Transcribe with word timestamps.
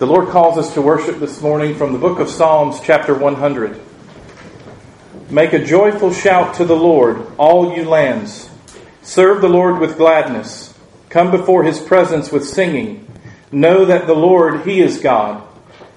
The 0.00 0.06
Lord 0.06 0.30
calls 0.30 0.56
us 0.56 0.72
to 0.72 0.80
worship 0.80 1.18
this 1.18 1.42
morning 1.42 1.74
from 1.74 1.92
the 1.92 1.98
book 1.98 2.20
of 2.20 2.30
Psalms, 2.30 2.80
chapter 2.82 3.14
100. 3.14 3.78
Make 5.28 5.52
a 5.52 5.62
joyful 5.62 6.10
shout 6.10 6.54
to 6.54 6.64
the 6.64 6.74
Lord, 6.74 7.26
all 7.36 7.76
you 7.76 7.86
lands. 7.86 8.48
Serve 9.02 9.42
the 9.42 9.50
Lord 9.50 9.78
with 9.78 9.98
gladness. 9.98 10.72
Come 11.10 11.30
before 11.30 11.64
his 11.64 11.80
presence 11.80 12.32
with 12.32 12.48
singing. 12.48 13.12
Know 13.52 13.84
that 13.84 14.06
the 14.06 14.14
Lord, 14.14 14.62
he 14.62 14.80
is 14.80 15.02
God. 15.02 15.46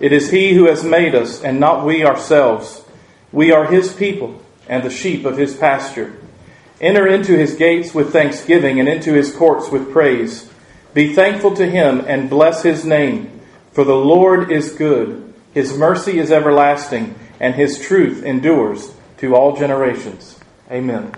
It 0.02 0.12
is 0.12 0.32
he 0.32 0.54
who 0.54 0.66
has 0.66 0.84
made 0.84 1.16
us, 1.16 1.42
and 1.42 1.62
not 1.62 1.86
we 1.86 2.04
ourselves. 2.04 2.84
We 3.32 3.54
are 3.54 3.72
his 3.72 3.94
people, 3.94 4.42
and 4.68 4.84
the 4.84 4.90
sheep 4.90 5.24
of 5.24 5.38
his 5.38 5.56
pasture. 5.56 6.14
Enter 6.82 7.08
into 7.08 7.38
his 7.38 7.56
gates 7.56 7.94
with 7.94 8.12
thanksgiving, 8.12 8.82
and 8.82 8.90
into 8.90 9.14
his 9.14 9.34
courts 9.34 9.72
with 9.72 9.94
praise. 9.94 10.52
Be 10.94 11.16
thankful 11.16 11.56
to 11.56 11.66
him, 11.66 12.04
and 12.06 12.30
bless 12.30 12.64
his 12.64 12.84
name. 12.84 13.33
For 13.74 13.84
the 13.84 13.96
Lord 13.96 14.52
is 14.52 14.74
good, 14.74 15.34
his 15.54 15.76
mercy 15.76 16.20
is 16.20 16.32
everlasting, 16.32 17.16
and 17.40 17.56
his 17.56 17.80
truth 17.80 18.24
endures 18.24 18.94
to 19.18 19.36
all 19.36 19.56
generations. 19.56 20.40
Amen. 20.72 21.12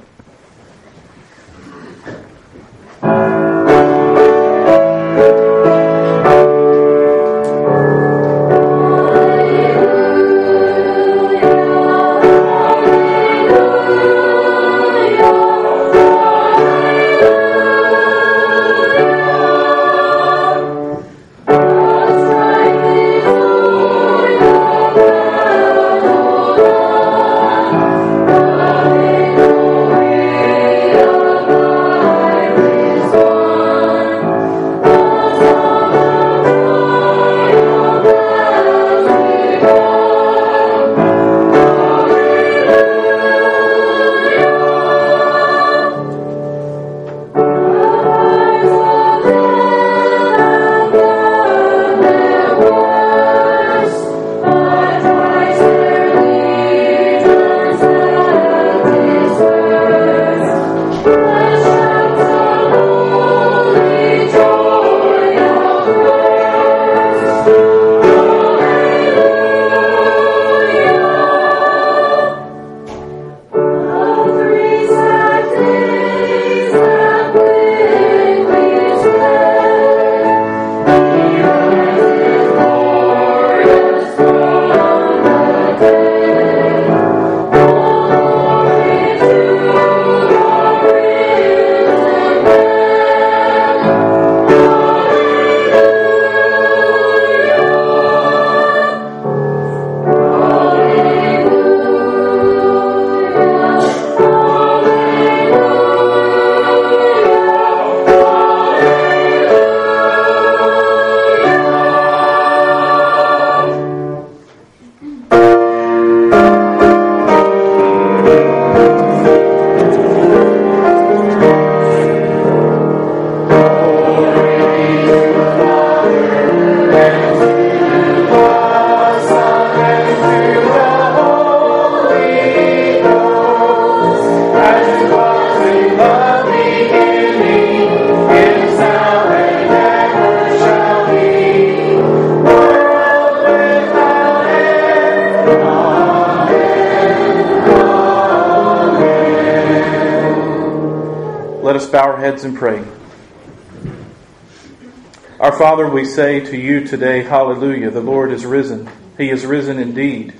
Father, 155.75 155.89
we 155.89 156.05
say 156.05 156.39
to 156.39 156.55
you 156.55 156.87
today, 156.87 157.21
Hallelujah, 157.21 157.91
the 157.91 157.99
Lord 157.99 158.31
is 158.31 158.45
risen. 158.45 158.89
He 159.17 159.29
is 159.29 159.45
risen 159.45 159.77
indeed. 159.77 160.33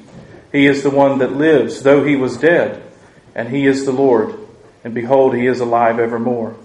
He 0.54 0.66
is 0.66 0.82
the 0.82 0.90
one 0.90 1.18
that 1.18 1.34
lives, 1.34 1.82
though 1.82 2.06
he 2.06 2.16
was 2.16 2.38
dead, 2.38 2.82
and 3.36 3.50
he 3.50 3.68
is 3.68 3.84
the 3.84 3.92
Lord. 3.92 4.34
And 4.86 4.94
behold, 4.94 5.36
he 5.36 5.46
is 5.46 5.60
alive 5.60 6.00
evermore. 6.00 6.56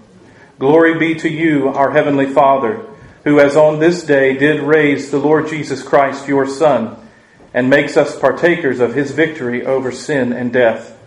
Glory 0.57 0.97
be 0.97 1.15
to 1.15 1.27
you, 1.27 1.67
our 1.67 1.91
Heavenly 1.91 2.27
Father, 2.27 2.85
who 3.25 3.41
as 3.41 3.57
on 3.57 3.79
this 3.79 4.03
day 4.03 4.37
did 4.37 4.61
raise 4.61 5.11
the 5.11 5.19
Lord 5.19 5.49
Jesus 5.49 5.83
Christ, 5.83 6.29
your 6.29 6.47
Son, 6.47 6.95
and 7.53 7.69
makes 7.69 7.97
us 7.97 8.17
partakers 8.17 8.79
of 8.79 8.95
his 8.95 9.11
victory 9.11 9.65
over 9.65 9.91
sin 9.91 10.31
and 10.31 10.53
death. 10.53 10.97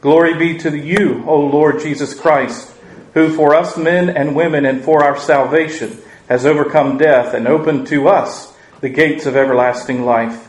Glory 0.00 0.34
be 0.34 0.58
to 0.58 0.78
you, 0.78 1.24
O 1.26 1.40
Lord 1.40 1.80
Jesus 1.80 2.14
Christ 2.14 2.70
who 3.14 3.34
for 3.34 3.54
us 3.54 3.76
men 3.76 4.08
and 4.08 4.36
women 4.36 4.64
and 4.64 4.84
for 4.84 5.02
our 5.02 5.18
salvation 5.18 6.00
has 6.30 6.46
overcome 6.46 6.96
death 6.96 7.34
and 7.34 7.48
opened 7.48 7.88
to 7.88 8.08
us 8.08 8.56
the 8.80 8.88
gates 8.88 9.26
of 9.26 9.34
everlasting 9.34 10.04
life. 10.04 10.48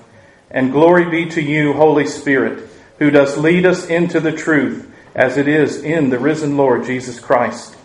And 0.51 0.71
glory 0.71 1.09
be 1.09 1.25
to 1.31 1.41
you, 1.41 1.73
Holy 1.73 2.05
Spirit, 2.05 2.69
who 2.99 3.09
does 3.09 3.35
lead 3.35 3.65
us 3.65 3.87
into 3.87 4.19
the 4.19 4.31
truth 4.31 4.87
as 5.15 5.37
it 5.37 5.47
is 5.47 5.81
in 5.81 6.11
the 6.11 6.19
risen 6.19 6.55
Lord 6.55 6.85
Jesus 6.85 7.19
Christ. 7.19 7.75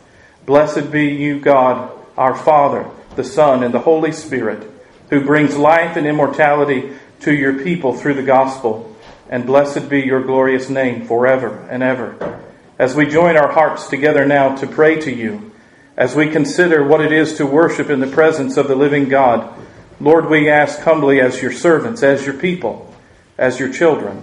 Blessed 0.44 0.92
be 0.92 1.06
you, 1.06 1.40
God, 1.40 1.90
our 2.18 2.36
Father, 2.36 2.86
the 3.16 3.24
Son, 3.24 3.62
and 3.62 3.72
the 3.72 3.80
Holy 3.80 4.12
Spirit, 4.12 4.70
who 5.08 5.24
brings 5.24 5.56
life 5.56 5.96
and 5.96 6.06
immortality 6.06 6.92
to 7.20 7.34
your 7.34 7.64
people 7.64 7.94
through 7.94 8.14
the 8.14 8.22
gospel. 8.22 8.94
And 9.30 9.46
blessed 9.46 9.88
be 9.88 10.02
your 10.02 10.22
glorious 10.22 10.68
name 10.68 11.06
forever 11.06 11.66
and 11.70 11.82
ever. 11.82 12.42
As 12.78 12.94
we 12.94 13.06
join 13.06 13.38
our 13.38 13.50
hearts 13.50 13.86
together 13.86 14.26
now 14.26 14.54
to 14.56 14.66
pray 14.66 15.00
to 15.00 15.10
you, 15.10 15.52
as 15.96 16.14
we 16.14 16.28
consider 16.28 16.86
what 16.86 17.00
it 17.00 17.12
is 17.12 17.34
to 17.34 17.47
worship 17.47 17.88
in 17.88 18.00
the 18.00 18.06
presence 18.06 18.56
of 18.56 18.68
the 18.68 18.76
living 18.76 19.09
God, 19.09 19.53
Lord, 19.98 20.28
we 20.28 20.50
ask 20.50 20.80
humbly 20.80 21.21
as 21.21 21.41
your 21.41 21.53
servants, 21.53 22.03
as 22.03 22.26
your 22.26 22.34
people, 22.34 22.94
as 23.38 23.59
your 23.59 23.72
children, 23.72 24.22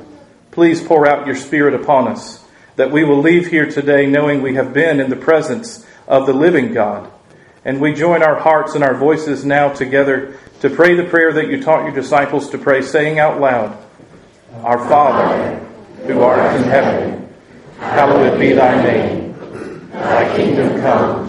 please 0.52 0.82
pour 0.82 1.08
out 1.08 1.26
your 1.26 1.36
Spirit 1.36 1.74
upon 1.74 2.08
us, 2.08 2.44
that 2.76 2.92
we 2.92 3.04
will 3.04 3.20
leave 3.20 3.48
here 3.48 3.70
today 3.70 4.06
knowing 4.06 4.42
we 4.42 4.54
have 4.54 4.74
been 4.74 5.00
in 5.00 5.10
the 5.10 5.16
presence 5.16 5.86
of 6.08 6.28
the 6.28 6.34
living 6.34 6.74
God. 6.74 7.10
And 7.66 7.82
we 7.82 7.94
join 7.94 8.22
our 8.22 8.40
hearts 8.40 8.76
and 8.76 8.84
our 8.84 8.94
voices 8.94 9.44
now 9.44 9.70
together 9.70 10.38
to 10.62 10.70
pray 10.70 10.96
the 10.96 11.06
prayer 11.06 11.34
that 11.34 11.48
you 11.48 11.64
taught 11.64 11.86
your 11.86 11.96
disciples 11.96 12.50
to 12.52 12.58
pray, 12.58 12.82
saying 12.82 13.20
out 13.20 13.40
loud, 13.40 13.78
Our 14.62 14.78
Father, 14.88 15.58
who 16.06 16.22
art 16.22 16.56
in 16.56 16.64
heaven, 16.64 17.34
hallowed 17.80 18.40
be 18.40 18.54
thy 18.54 18.84
name. 18.84 19.34
Thy 19.92 20.36
kingdom 20.36 20.82
come, 20.82 21.23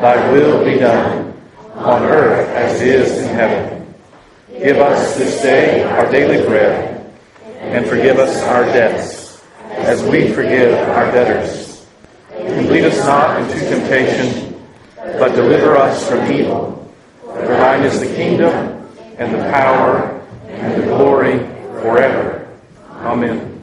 thy 0.00 0.30
will 0.32 0.64
be 0.64 0.78
done, 0.78 1.34
on 1.74 2.02
earth 2.02 2.48
as 2.50 2.80
it 2.80 2.88
is 2.88 3.18
in 3.18 3.34
heaven. 3.34 3.94
Give 4.48 4.78
us 4.78 5.16
this 5.16 5.42
day 5.42 5.82
our 5.84 6.10
daily 6.10 6.46
bread, 6.46 7.12
and 7.58 7.86
forgive 7.86 8.18
us 8.18 8.42
our 8.42 8.64
debts, 8.64 9.42
as 9.70 10.02
we 10.02 10.32
forgive 10.32 10.72
our 10.90 11.10
debtors. 11.12 11.86
And 12.32 12.68
lead 12.68 12.84
us 12.84 12.98
not 12.98 13.40
into 13.40 13.58
temptation, 13.58 14.62
but 14.96 15.34
deliver 15.34 15.76
us 15.76 16.08
from 16.08 16.30
evil. 16.32 16.94
For 17.20 17.46
thine 17.46 17.84
is 17.84 18.00
the 18.00 18.06
kingdom, 18.06 18.88
and 19.18 19.34
the 19.34 19.50
power, 19.50 20.20
and 20.48 20.82
the 20.82 20.86
glory 20.86 21.38
forever. 21.80 22.48
Amen. 22.90 23.62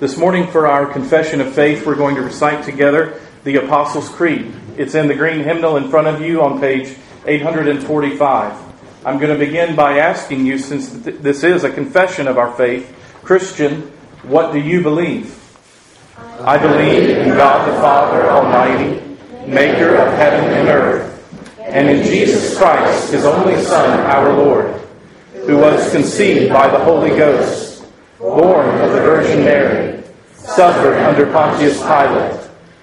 This 0.00 0.16
morning, 0.16 0.46
for 0.46 0.66
our 0.66 0.86
confession 0.86 1.40
of 1.40 1.52
faith, 1.52 1.84
we're 1.84 1.96
going 1.96 2.14
to 2.14 2.22
recite 2.22 2.64
together 2.64 3.20
the 3.44 3.56
Apostles' 3.56 4.08
Creed. 4.08 4.52
It's 4.78 4.94
in 4.94 5.08
the 5.08 5.14
green 5.14 5.40
hymnal 5.40 5.76
in 5.76 5.90
front 5.90 6.06
of 6.06 6.20
you 6.20 6.40
on 6.40 6.60
page 6.60 6.96
845. 7.26 8.56
I'm 9.04 9.18
going 9.18 9.36
to 9.36 9.44
begin 9.44 9.74
by 9.74 9.98
asking 9.98 10.46
you, 10.46 10.56
since 10.56 10.88
this 10.90 11.42
is 11.42 11.64
a 11.64 11.70
confession 11.70 12.28
of 12.28 12.38
our 12.38 12.52
faith, 12.52 12.94
Christian, 13.24 13.82
what 14.22 14.52
do 14.52 14.60
you 14.60 14.80
believe? 14.80 15.34
I 16.40 16.58
believe 16.58 17.10
in 17.10 17.30
God 17.30 17.66
the 17.66 17.72
Father 17.80 18.30
Almighty, 18.30 19.16
maker 19.50 19.96
of 19.96 20.12
heaven 20.14 20.48
and 20.52 20.68
earth, 20.68 21.58
and 21.58 21.88
in 21.88 22.04
Jesus 22.04 22.56
Christ, 22.56 23.10
his 23.10 23.24
only 23.24 23.60
Son, 23.60 23.98
our 24.06 24.32
Lord, 24.32 24.80
who 25.44 25.56
was 25.56 25.90
conceived 25.90 26.52
by 26.52 26.68
the 26.68 26.78
Holy 26.84 27.10
Ghost, 27.10 27.84
born 28.20 28.68
of 28.78 28.92
the 28.92 29.00
Virgin 29.00 29.44
Mary, 29.44 30.04
suffered 30.34 30.98
under 30.98 31.26
Pontius 31.32 31.82
Pilate, 31.82 32.47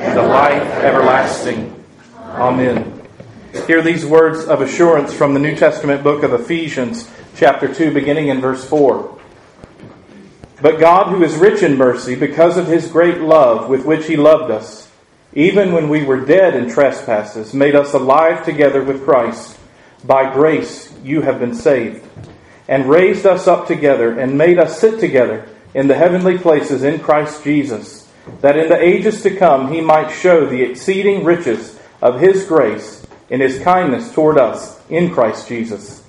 the 0.00 0.22
life 0.22 0.62
everlasting. 0.82 1.84
Amen. 2.16 3.06
Hear 3.66 3.82
these 3.82 4.06
words 4.06 4.46
of 4.46 4.62
assurance 4.62 5.12
from 5.12 5.34
the 5.34 5.40
New 5.40 5.54
Testament 5.54 6.02
book 6.02 6.22
of 6.22 6.32
Ephesians, 6.32 7.10
chapter 7.36 7.72
2, 7.72 7.92
beginning 7.92 8.28
in 8.28 8.40
verse 8.40 8.64
4. 8.64 9.18
But 10.62 10.80
God, 10.80 11.10
who 11.10 11.22
is 11.22 11.36
rich 11.36 11.62
in 11.62 11.76
mercy, 11.76 12.14
because 12.14 12.56
of 12.56 12.66
his 12.66 12.90
great 12.90 13.20
love 13.20 13.68
with 13.68 13.84
which 13.84 14.06
he 14.06 14.16
loved 14.16 14.50
us, 14.50 14.90
even 15.34 15.72
when 15.72 15.90
we 15.90 16.02
were 16.02 16.24
dead 16.24 16.56
in 16.56 16.70
trespasses, 16.70 17.52
made 17.52 17.76
us 17.76 17.92
alive 17.92 18.42
together 18.42 18.82
with 18.82 19.04
Christ. 19.04 19.58
By 20.02 20.32
grace 20.32 20.92
you 21.04 21.20
have 21.20 21.38
been 21.38 21.54
saved, 21.54 22.02
and 22.68 22.88
raised 22.88 23.26
us 23.26 23.46
up 23.46 23.66
together, 23.66 24.18
and 24.18 24.38
made 24.38 24.58
us 24.58 24.80
sit 24.80 24.98
together 24.98 25.46
in 25.74 25.88
the 25.88 25.94
heavenly 25.94 26.38
places 26.38 26.84
in 26.84 27.00
Christ 27.00 27.44
Jesus, 27.44 27.99
that 28.40 28.56
in 28.56 28.68
the 28.68 28.80
ages 28.80 29.22
to 29.22 29.36
come 29.36 29.72
he 29.72 29.80
might 29.80 30.10
show 30.10 30.46
the 30.46 30.62
exceeding 30.62 31.24
riches 31.24 31.78
of 32.00 32.20
his 32.20 32.44
grace 32.44 33.06
in 33.28 33.40
his 33.40 33.60
kindness 33.60 34.12
toward 34.12 34.38
us 34.38 34.80
in 34.88 35.12
Christ 35.12 35.48
Jesus. 35.48 36.02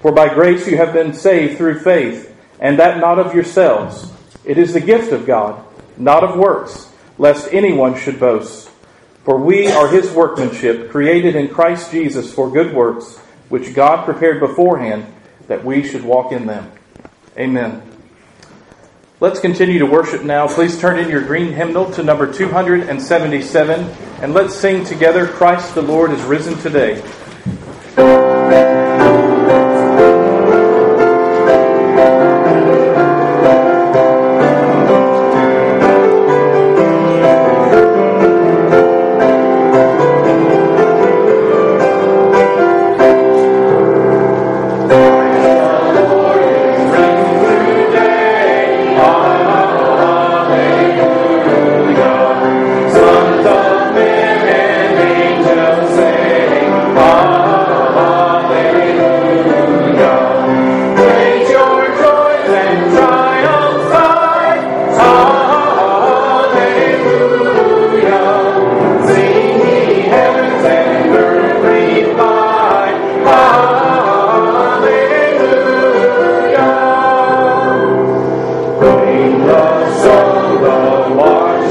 For 0.00 0.12
by 0.12 0.32
grace 0.32 0.66
you 0.66 0.76
have 0.76 0.92
been 0.92 1.14
saved 1.14 1.56
through 1.56 1.80
faith 1.80 2.34
and 2.60 2.78
that 2.78 2.98
not 2.98 3.18
of 3.18 3.34
yourselves. 3.34 4.12
It 4.44 4.58
is 4.58 4.72
the 4.72 4.80
gift 4.80 5.12
of 5.12 5.26
God, 5.26 5.64
not 5.96 6.24
of 6.24 6.36
works, 6.38 6.90
lest 7.18 7.52
anyone 7.52 7.96
should 7.98 8.20
boast. 8.20 8.70
For 9.24 9.38
we 9.38 9.68
are 9.68 9.88
his 9.88 10.10
workmanship, 10.12 10.90
created 10.90 11.34
in 11.34 11.48
Christ 11.48 11.90
Jesus 11.90 12.32
for 12.32 12.50
good 12.50 12.74
works, 12.74 13.16
which 13.48 13.74
God 13.74 14.04
prepared 14.04 14.40
beforehand 14.40 15.06
that 15.48 15.64
we 15.64 15.86
should 15.86 16.04
walk 16.04 16.32
in 16.32 16.46
them. 16.46 16.70
Amen. 17.38 17.93
Let's 19.24 19.40
continue 19.40 19.78
to 19.78 19.86
worship 19.86 20.22
now. 20.22 20.46
Please 20.46 20.78
turn 20.78 20.98
in 20.98 21.08
your 21.08 21.22
green 21.22 21.54
hymnal 21.54 21.90
to 21.92 22.02
number 22.02 22.30
277 22.30 23.80
and 24.20 24.34
let's 24.34 24.54
sing 24.54 24.84
together 24.84 25.26
Christ 25.26 25.74
the 25.74 25.80
Lord 25.80 26.10
is 26.10 26.20
risen 26.24 26.58
today. 26.58 27.02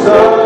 So 0.03 0.42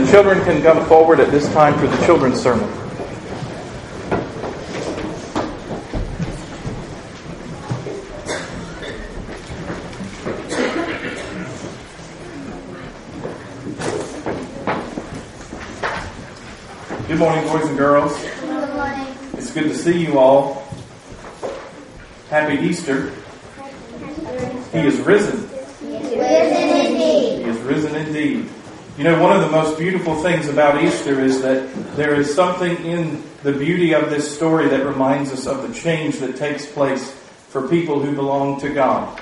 the 0.00 0.12
children 0.12 0.40
can 0.44 0.62
come 0.62 0.86
forward 0.86 1.18
at 1.18 1.30
this 1.32 1.52
time 1.52 1.76
for 1.76 1.88
the 1.88 2.06
children's 2.06 2.40
sermon. 2.40 2.68
Good 17.08 17.18
morning, 17.18 17.44
boys 17.48 17.68
and 17.68 17.76
girls. 17.76 18.16
Good 18.22 18.74
morning. 18.74 19.06
It's 19.32 19.52
good 19.52 19.64
to 19.64 19.74
see 19.74 20.04
you 20.04 20.18
all. 20.18 20.68
Happy 22.30 22.54
Easter. 22.64 23.10
He 24.70 24.78
is 24.78 25.00
risen. 25.00 25.40
Risen 25.80 26.86
indeed. 26.86 27.42
He 27.42 27.50
is 27.50 27.58
risen 27.62 27.94
indeed. 27.96 28.48
You 28.98 29.04
know, 29.04 29.22
one 29.22 29.30
of 29.30 29.42
the 29.42 29.50
most 29.56 29.78
beautiful 29.78 30.20
things 30.24 30.48
about 30.48 30.82
Easter 30.82 31.20
is 31.20 31.40
that 31.42 31.72
there 31.94 32.20
is 32.20 32.34
something 32.34 32.76
in 32.84 33.22
the 33.44 33.52
beauty 33.52 33.94
of 33.94 34.10
this 34.10 34.34
story 34.34 34.66
that 34.70 34.84
reminds 34.84 35.30
us 35.30 35.46
of 35.46 35.62
the 35.62 35.72
change 35.72 36.18
that 36.18 36.34
takes 36.34 36.66
place 36.66 37.12
for 37.48 37.68
people 37.68 38.00
who 38.00 38.12
belong 38.12 38.58
to 38.58 38.70
God. 38.70 39.20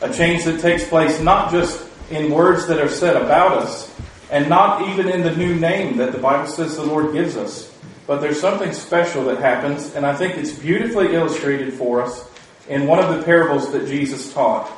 A 0.00 0.12
change 0.12 0.42
that 0.42 0.60
takes 0.60 0.88
place 0.88 1.20
not 1.20 1.52
just 1.52 1.86
in 2.10 2.32
words 2.32 2.66
that 2.66 2.80
are 2.80 2.88
said 2.88 3.14
about 3.14 3.58
us, 3.58 3.96
and 4.32 4.48
not 4.48 4.88
even 4.88 5.08
in 5.08 5.22
the 5.22 5.36
new 5.36 5.54
name 5.54 5.98
that 5.98 6.10
the 6.10 6.18
Bible 6.18 6.48
says 6.48 6.74
the 6.74 6.82
Lord 6.82 7.12
gives 7.12 7.36
us, 7.36 7.72
but 8.08 8.20
there's 8.20 8.40
something 8.40 8.72
special 8.72 9.26
that 9.26 9.38
happens, 9.38 9.94
and 9.94 10.04
I 10.04 10.16
think 10.16 10.36
it's 10.36 10.50
beautifully 10.50 11.14
illustrated 11.14 11.74
for 11.74 12.02
us 12.02 12.28
in 12.68 12.88
one 12.88 12.98
of 12.98 13.16
the 13.16 13.22
parables 13.22 13.70
that 13.70 13.86
Jesus 13.86 14.34
taught. 14.34 14.68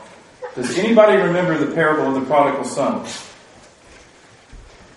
Does 0.54 0.78
anybody 0.78 1.16
remember 1.16 1.56
the 1.56 1.74
parable 1.74 2.14
of 2.14 2.20
the 2.20 2.26
prodigal 2.26 2.64
son? 2.64 3.06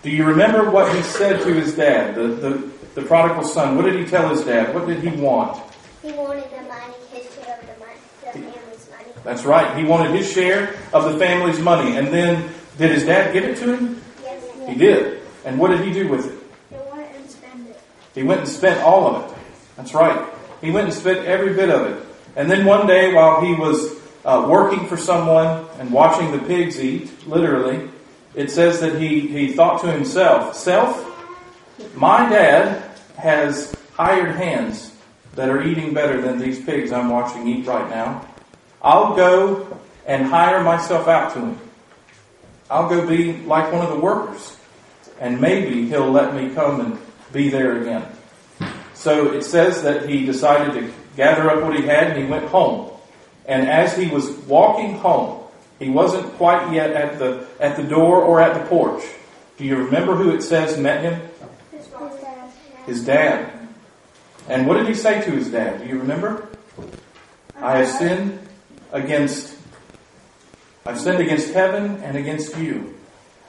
Do 0.02 0.10
you 0.10 0.24
remember 0.24 0.70
what 0.70 0.94
he 0.94 1.02
said 1.02 1.40
to 1.42 1.52
his 1.52 1.74
dad, 1.74 2.14
the, 2.14 2.28
the, 2.28 2.70
the 2.94 3.02
prodigal 3.02 3.42
son? 3.42 3.76
What 3.76 3.84
did 3.84 3.98
he 3.98 4.06
tell 4.06 4.28
his 4.28 4.42
dad? 4.44 4.72
What 4.74 4.86
did 4.86 5.02
he 5.02 5.10
want? 5.20 5.60
He 6.02 6.12
wanted 6.12 6.44
the 6.50 6.62
money, 6.62 6.94
his 7.12 7.34
share 7.34 7.58
of 7.58 7.66
the 7.66 7.84
money, 7.84 7.98
the 8.20 8.30
family's 8.30 8.90
money. 8.90 9.12
That's 9.24 9.44
right. 9.44 9.76
He 9.76 9.84
wanted 9.84 10.14
his 10.14 10.32
share 10.32 10.76
of 10.92 11.12
the 11.12 11.18
family's 11.18 11.58
money. 11.58 11.96
And 11.96 12.08
then, 12.08 12.48
did 12.78 12.92
his 12.92 13.04
dad 13.04 13.32
give 13.32 13.44
it 13.44 13.56
to 13.58 13.76
him? 13.76 14.00
Yes. 14.22 14.68
He 14.68 14.76
did. 14.76 15.20
And 15.44 15.58
what 15.58 15.68
did 15.68 15.80
he 15.80 15.92
do 15.92 16.08
with 16.08 16.26
it? 16.26 16.38
He 16.70 16.76
wanted 16.76 17.16
and 17.16 17.28
spend 17.28 17.68
it. 17.68 17.80
He 18.14 18.22
went 18.22 18.40
and 18.40 18.48
spent 18.48 18.80
all 18.82 19.16
of 19.16 19.32
it. 19.32 19.38
That's 19.76 19.94
right. 19.94 20.28
He 20.60 20.70
went 20.70 20.86
and 20.86 20.94
spent 20.94 21.26
every 21.26 21.54
bit 21.54 21.70
of 21.70 21.86
it. 21.86 22.06
And 22.36 22.48
then 22.48 22.64
one 22.64 22.86
day, 22.86 23.12
while 23.12 23.40
he 23.40 23.54
was 23.54 23.96
uh, 24.24 24.46
working 24.48 24.86
for 24.86 24.96
someone 24.96 25.66
and 25.80 25.90
watching 25.90 26.30
the 26.30 26.38
pigs 26.38 26.80
eat, 26.80 27.26
literally, 27.26 27.90
it 28.38 28.52
says 28.52 28.78
that 28.78 29.00
he, 29.00 29.18
he 29.18 29.52
thought 29.52 29.80
to 29.80 29.90
himself, 29.90 30.54
Self, 30.54 31.04
my 31.96 32.28
dad 32.30 32.88
has 33.16 33.74
hired 33.94 34.36
hands 34.36 34.92
that 35.34 35.48
are 35.48 35.60
eating 35.60 35.92
better 35.92 36.20
than 36.20 36.38
these 36.38 36.64
pigs 36.64 36.92
I'm 36.92 37.10
watching 37.10 37.48
eat 37.48 37.66
right 37.66 37.90
now. 37.90 38.24
I'll 38.80 39.16
go 39.16 39.80
and 40.06 40.24
hire 40.24 40.62
myself 40.62 41.08
out 41.08 41.32
to 41.34 41.40
him. 41.40 41.58
I'll 42.70 42.88
go 42.88 43.04
be 43.04 43.38
like 43.38 43.72
one 43.72 43.84
of 43.84 43.90
the 43.90 43.98
workers. 43.98 44.56
And 45.18 45.40
maybe 45.40 45.88
he'll 45.88 46.12
let 46.12 46.32
me 46.32 46.54
come 46.54 46.80
and 46.80 46.98
be 47.32 47.48
there 47.48 47.82
again. 47.82 48.06
So 48.94 49.32
it 49.32 49.42
says 49.42 49.82
that 49.82 50.08
he 50.08 50.24
decided 50.24 50.74
to 50.74 50.92
gather 51.16 51.50
up 51.50 51.64
what 51.64 51.74
he 51.74 51.84
had 51.86 52.12
and 52.12 52.22
he 52.22 52.30
went 52.30 52.46
home. 52.46 52.92
And 53.46 53.68
as 53.68 53.96
he 53.96 54.06
was 54.06 54.30
walking 54.46 54.94
home, 54.94 55.42
he 55.78 55.88
wasn't 55.88 56.32
quite 56.34 56.72
yet 56.72 56.90
at 56.90 57.18
the, 57.18 57.46
at 57.60 57.76
the 57.76 57.84
door 57.84 58.22
or 58.22 58.40
at 58.40 58.60
the 58.60 58.68
porch. 58.68 59.04
Do 59.56 59.64
you 59.64 59.76
remember 59.76 60.14
who 60.14 60.30
it 60.30 60.42
says 60.42 60.78
met 60.78 61.02
him? 61.02 61.20
His 61.72 61.86
dad. 61.86 62.52
His 62.86 63.04
dad. 63.04 63.68
And 64.48 64.66
what 64.66 64.74
did 64.74 64.86
he 64.86 64.94
say 64.94 65.22
to 65.22 65.30
his 65.30 65.50
dad? 65.50 65.80
Do 65.80 65.86
you 65.86 65.98
remember? 65.98 66.48
I 67.56 67.78
have 67.78 67.88
sinned 67.88 68.38
against, 68.92 69.56
I've 70.86 70.98
sinned 70.98 71.20
against 71.20 71.52
heaven 71.52 72.02
and 72.02 72.16
against 72.16 72.56
you. 72.56 72.94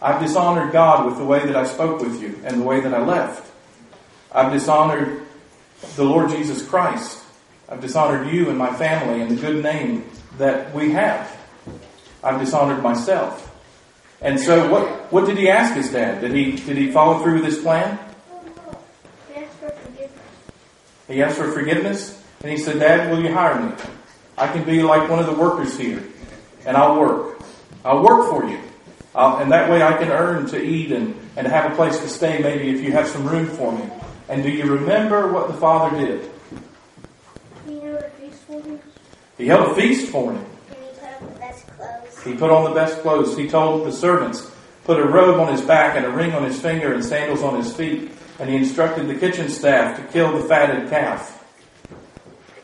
I've 0.02 0.22
dishonored 0.22 0.72
God 0.72 1.06
with 1.06 1.18
the 1.18 1.26
way 1.26 1.46
that 1.46 1.56
I 1.56 1.66
spoke 1.66 2.02
with 2.02 2.22
you 2.22 2.40
and 2.44 2.62
the 2.62 2.66
way 2.66 2.80
that 2.80 2.94
I 2.94 3.00
left. 3.04 3.52
I've 4.32 4.52
dishonored 4.52 5.24
the 5.96 6.04
Lord 6.04 6.30
Jesus 6.30 6.68
Christ. 6.68 7.24
I've 7.68 7.82
dishonored 7.82 8.32
you 8.32 8.50
and 8.50 8.58
my 8.58 8.74
family 8.74 9.22
and 9.22 9.32
the 9.32 9.42
good 9.42 9.64
name 9.64 10.10
that 10.38 10.74
we 10.74 10.92
have. 10.92 11.39
I've 12.24 12.40
dishonored 12.40 12.84
myself. 12.84 13.46
And 14.22 14.40
so 14.40 14.70
what, 14.70 15.12
what 15.12 15.26
did 15.26 15.38
he 15.38 15.50
ask 15.50 15.76
his 15.76 15.92
dad? 15.92 16.22
Did 16.22 16.34
he, 16.34 16.52
did 16.52 16.78
he 16.78 16.92
follow 16.92 17.24
through 17.24 17.36
with 17.36 17.46
his 17.46 17.60
plan? 17.60 17.98
He 19.28 19.36
asked 19.36 19.56
for 19.56 19.70
forgiveness. 19.70 20.22
He 21.08 21.24
asked 21.24 21.38
for 21.38 21.52
forgiveness, 21.52 22.24
and 22.42 22.52
he 22.52 22.58
said, 22.58 22.80
Dad, 22.80 23.10
will 23.10 23.22
you 23.22 23.34
hire 23.34 23.62
me? 23.62 23.74
I 24.38 24.48
can 24.48 24.64
be 24.64 24.82
like 24.82 25.10
one 25.10 25.20
of 25.20 25.26
the 25.26 25.34
workers 25.34 25.78
here, 25.78 26.04
and 26.66 26.76
I'll 26.76 27.00
work. 27.00 27.42
I'll 27.86 28.04
work 28.04 28.30
for 28.30 28.46
you. 28.50 28.60
I'll, 29.16 29.38
and 29.38 29.52
that 29.52 29.70
way 29.70 29.82
I 29.82 29.98
can 29.98 30.10
earn 30.10 30.48
to 30.48 30.62
eat 30.62 30.92
and, 30.92 31.16
and 31.36 31.48
have 31.48 31.72
a 31.72 31.76
place 31.76 31.98
to 32.00 32.10
stay, 32.10 32.40
maybe 32.40 32.70
if 32.70 32.82
you 32.82 32.92
have 32.92 33.08
some 33.08 33.26
room 33.28 33.48
for 33.48 33.72
me. 33.72 33.90
And 34.28 34.44
do 34.44 34.50
you 34.50 34.66
remember 34.66 35.32
what 35.32 35.48
the 35.48 35.56
father 35.56 35.98
did? 35.98 36.30
He 37.66 37.80
held 37.80 38.04
a 38.04 38.10
feast 38.12 38.44
for 38.44 38.62
him. 38.62 38.80
He 39.38 39.48
held 39.48 39.72
a 39.72 39.76
feast 39.76 40.12
for 40.12 40.34
him. 40.34 40.46
And 40.70 40.78
he 40.78 41.00
put 41.00 41.22
on 41.22 41.34
the 41.34 41.40
best 41.40 41.68
clothes. 41.68 42.09
He 42.24 42.34
put 42.34 42.52
on 42.52 42.66
the 42.66 42.76
best 42.76 43.00
clothes. 43.02 43.38
He 43.38 43.48
told 43.48 43.88
the 43.88 43.92
servants, 43.92 44.52
put 44.84 45.00
a 45.00 45.06
robe 45.06 45.40
on 45.40 45.52
his 45.52 45.62
back 45.62 45.96
and 45.96 46.06
a 46.06 46.10
ring 46.10 46.34
on 46.34 46.44
his 46.44 46.60
finger 46.60 46.94
and 46.94 47.04
sandals 47.04 47.44
on 47.44 47.56
his 47.56 47.74
feet. 47.74 48.12
And 48.40 48.50
he 48.50 48.56
instructed 48.56 49.08
the 49.08 49.16
kitchen 49.16 49.50
staff 49.50 49.98
to 49.98 50.04
kill 50.12 50.38
the 50.38 50.48
fatted 50.48 50.90
calf. 50.90 51.36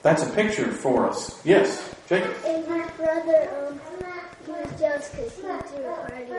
That's 0.01 0.23
a 0.23 0.29
picture 0.29 0.71
for 0.71 1.09
us. 1.09 1.41
Yes, 1.43 1.93
Jacob. 2.07 2.35
And 2.45 2.67
my 2.67 2.87
brother, 2.91 3.67
um, 3.67 3.79
he 4.45 4.51
was 4.51 4.79
jealous 4.79 5.09
because 5.09 5.33
he 5.33 5.41
threw 5.41 5.85
a 5.85 5.95
party 5.95 6.31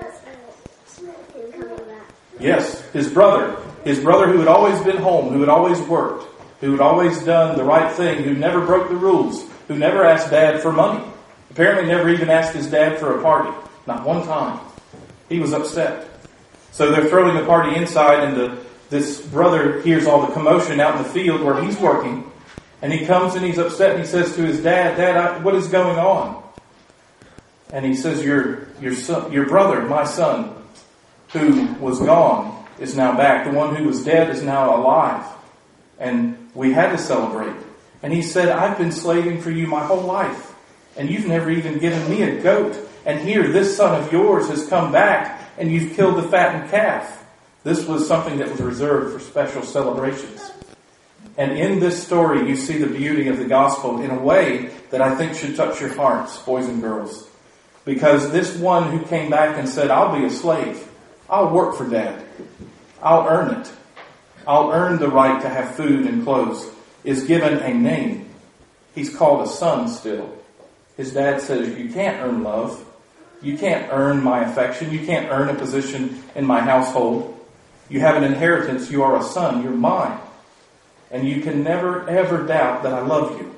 and 1.43 1.53
coming 1.53 1.77
back. 1.87 2.13
Yes, 2.39 2.81
his 2.93 3.09
brother. 3.13 3.57
His 3.85 3.99
brother 4.01 4.27
who 4.29 4.39
had 4.39 4.49
always 4.49 4.81
been 4.83 4.99
home, 4.99 5.33
who 5.33 5.41
had 5.41 5.49
always 5.49 5.81
worked, 5.83 6.27
who 6.61 6.73
had 6.73 6.81
always 6.81 7.23
done 7.25 7.57
the 7.57 7.65
right 7.65 7.93
thing, 7.93 8.23
who 8.23 8.35
never 8.35 8.65
broke 8.65 8.89
the 8.89 8.97
rules, 8.97 9.45
who 9.69 9.77
never 9.77 10.05
asked 10.05 10.31
dad 10.31 10.61
for 10.61 10.73
money. 10.73 11.05
Apparently 11.57 11.89
never 11.89 12.11
even 12.11 12.29
asked 12.29 12.55
his 12.55 12.67
dad 12.67 12.99
for 12.99 13.19
a 13.19 13.23
party. 13.23 13.49
Not 13.87 14.05
one 14.05 14.27
time. 14.27 14.61
He 15.31 15.41
was 15.41 15.55
upset. 15.55 16.07
So 16.71 16.93
they're 16.93 17.09
throwing 17.09 17.35
the 17.35 17.47
party 17.47 17.75
inside 17.75 18.25
and 18.25 18.37
the, 18.37 18.59
this 18.91 19.23
brother 19.23 19.81
hears 19.81 20.07
all 20.07 20.27
the 20.27 20.35
commotion 20.35 20.81
out 20.81 20.99
in 20.99 21.03
the 21.03 21.09
field 21.09 21.41
where 21.41 21.65
he's 21.65 21.79
working. 21.79 22.31
And 22.83 22.93
he 22.93 23.07
comes 23.07 23.37
and 23.37 23.43
he's 23.43 23.57
upset 23.57 23.93
and 23.93 24.01
he 24.01 24.07
says 24.07 24.37
to 24.37 24.43
his 24.43 24.63
dad, 24.63 24.99
Dad, 24.99 25.17
I, 25.17 25.39
what 25.39 25.55
is 25.55 25.69
going 25.69 25.99
on? 25.99 26.45
And 27.73 27.87
he 27.87 27.95
says, 27.95 28.23
your, 28.23 28.69
your 28.83 28.93
son, 28.93 29.33
your 29.33 29.49
brother, 29.49 29.81
my 29.81 30.05
son, 30.05 30.63
who 31.31 31.73
was 31.81 32.01
gone 32.01 32.67
is 32.79 32.99
now 32.99 33.17
back. 33.17 33.47
The 33.47 33.57
one 33.57 33.75
who 33.75 33.85
was 33.85 34.05
dead 34.05 34.29
is 34.29 34.43
now 34.43 34.77
alive. 34.77 35.25
And 35.99 36.51
we 36.55 36.75
had 36.75 36.91
to 36.91 36.99
celebrate. 36.99 37.57
And 38.03 38.13
he 38.13 38.21
said, 38.21 38.51
I've 38.51 38.77
been 38.77 38.93
slaving 38.93 39.41
for 39.41 39.51
you 39.51 39.67
my 39.67 39.87
whole 39.87 40.03
life. 40.03 40.53
And 40.97 41.11
you've 41.11 41.27
never 41.27 41.51
even 41.51 41.79
given 41.79 42.09
me 42.11 42.23
a 42.23 42.41
goat. 42.43 42.77
And 43.05 43.21
here, 43.21 43.49
this 43.49 43.77
son 43.77 44.01
of 44.01 44.13
yours 44.13 44.49
has 44.49 44.67
come 44.67 44.93
back 44.93 45.43
and 45.59 45.71
you've 45.71 45.95
killed 45.95 46.17
the 46.17 46.29
fattened 46.29 46.71
calf. 46.71 47.25
This 47.65 47.87
was 47.87 48.07
something 48.07 48.39
that 48.39 48.51
was 48.51 48.61
reserved 48.61 49.13
for 49.13 49.21
special 49.21 49.63
celebrations. 49.63 50.53
And 51.37 51.53
in 51.53 51.81
this 51.81 52.03
story, 52.03 52.49
you 52.49 52.57
see 52.57 52.79
the 52.79 52.87
beauty 52.87 53.29
of 53.29 53.39
the 53.39 53.45
gospel 53.45 54.01
in 54.01 54.11
a 54.11 54.19
way 54.19 54.71
that 54.91 55.03
I 55.03 55.15
think 55.17 55.35
should 55.35 55.57
touch 55.57 55.81
your 55.81 55.93
hearts, 55.95 56.39
boys 56.39 56.67
and 56.67 56.81
girls. 56.81 57.29
Because 57.85 58.33
this 58.33 58.57
one 58.57 58.91
who 58.91 59.05
came 59.05 59.31
back 59.31 59.59
and 59.59 59.69
said, 59.69 59.91
I'll 59.91 60.19
be 60.19 60.25
a 60.25 60.31
slave. 60.31 60.89
I'll 61.29 61.51
work 61.51 61.77
for 61.77 61.89
dad. 61.89 62.25
I'll 63.03 63.29
earn 63.29 63.61
it. 63.61 63.71
I'll 64.47 64.71
earn 64.71 64.99
the 64.99 65.09
right 65.09 65.41
to 65.43 65.49
have 65.49 65.75
food 65.75 66.07
and 66.07 66.23
clothes, 66.23 66.71
is 67.05 67.25
given 67.25 67.59
a 67.59 67.75
name. 67.75 68.29
He's 68.95 69.15
called 69.15 69.47
a 69.47 69.51
son 69.51 69.89
still. 69.89 70.33
His 70.97 71.13
dad 71.13 71.41
says, 71.41 71.79
You 71.79 71.93
can't 71.93 72.23
earn 72.23 72.43
love. 72.43 72.85
You 73.43 73.59
can't 73.59 73.93
earn 73.93 74.23
my 74.23 74.45
affection. 74.45 74.91
You 74.91 75.05
can't 75.05 75.31
earn 75.31 75.49
a 75.49 75.55
position 75.55 76.23
in 76.35 76.47
my 76.47 76.61
household. 76.61 77.33
You 77.89 78.01
have 78.01 78.17
an 78.17 78.25
inheritance. 78.25 78.91
You 78.91 79.03
are 79.03 79.19
a 79.19 79.23
son. 79.23 79.63
You're 79.63 79.73
mine. 79.73 80.19
And 81.11 81.29
you 81.29 81.43
can 81.43 81.63
never, 81.63 82.09
ever 82.09 82.47
doubt 82.47 82.83
that 82.83 82.95
I 82.95 83.01
love 83.01 83.39
you. 83.39 83.55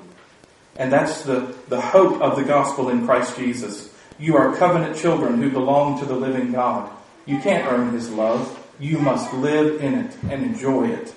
And 0.76 0.92
that's 0.92 1.22
the, 1.22 1.54
the 1.68 1.80
hope 1.80 2.20
of 2.20 2.36
the 2.36 2.44
gospel 2.44 2.88
in 2.88 3.06
Christ 3.06 3.36
Jesus. 3.36 3.94
You 4.18 4.36
are 4.36 4.54
covenant 4.56 4.96
children 4.96 5.40
who 5.40 5.50
belong 5.50 5.98
to 6.00 6.04
the 6.04 6.14
living 6.14 6.52
God. 6.52 6.90
You 7.24 7.38
can't 7.40 7.70
earn 7.70 7.92
His 7.92 8.10
love. 8.10 8.54
You 8.80 8.98
must 8.98 9.32
live 9.32 9.82
in 9.82 9.94
it 9.94 10.16
and 10.30 10.42
enjoy 10.42 10.88
it. 10.88 11.14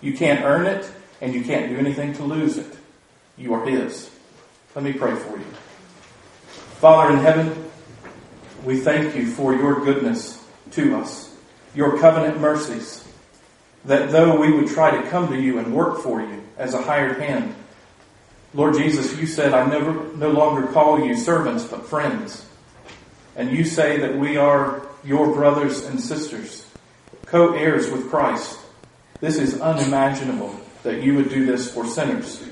You 0.00 0.14
can't 0.14 0.44
earn 0.44 0.66
it 0.66 0.90
and 1.20 1.34
you 1.34 1.42
can't 1.44 1.68
do 1.68 1.76
anything 1.76 2.14
to 2.14 2.22
lose 2.22 2.56
it. 2.56 2.76
You 3.36 3.54
are 3.54 3.64
His. 3.66 4.10
Let 4.76 4.84
me 4.84 4.92
pray 4.92 5.14
for 5.14 5.38
you. 5.38 5.44
Father 6.80 7.14
in 7.14 7.20
heaven, 7.20 7.70
we 8.62 8.78
thank 8.78 9.16
you 9.16 9.26
for 9.26 9.54
your 9.54 9.82
goodness 9.82 10.44
to 10.72 10.96
us, 10.96 11.34
your 11.74 11.98
covenant 11.98 12.42
mercies, 12.42 13.02
that 13.86 14.10
though 14.10 14.38
we 14.38 14.52
would 14.52 14.68
try 14.68 15.00
to 15.00 15.08
come 15.08 15.28
to 15.28 15.40
you 15.40 15.58
and 15.58 15.74
work 15.74 16.00
for 16.00 16.20
you 16.20 16.44
as 16.58 16.74
a 16.74 16.82
hired 16.82 17.18
hand, 17.22 17.54
Lord 18.52 18.74
Jesus, 18.74 19.16
you 19.18 19.26
said, 19.26 19.54
I 19.54 19.64
never, 19.66 20.14
no 20.14 20.28
longer 20.28 20.66
call 20.66 21.02
you 21.02 21.16
servants, 21.16 21.64
but 21.64 21.86
friends. 21.86 22.46
And 23.34 23.50
you 23.50 23.64
say 23.64 23.96
that 24.00 24.18
we 24.18 24.36
are 24.36 24.82
your 25.02 25.32
brothers 25.32 25.86
and 25.86 25.98
sisters, 25.98 26.70
co-heirs 27.24 27.90
with 27.90 28.10
Christ. 28.10 28.58
This 29.20 29.38
is 29.38 29.58
unimaginable 29.58 30.54
that 30.82 31.02
you 31.02 31.14
would 31.14 31.30
do 31.30 31.46
this 31.46 31.72
for 31.72 31.86
sinners. 31.86 32.46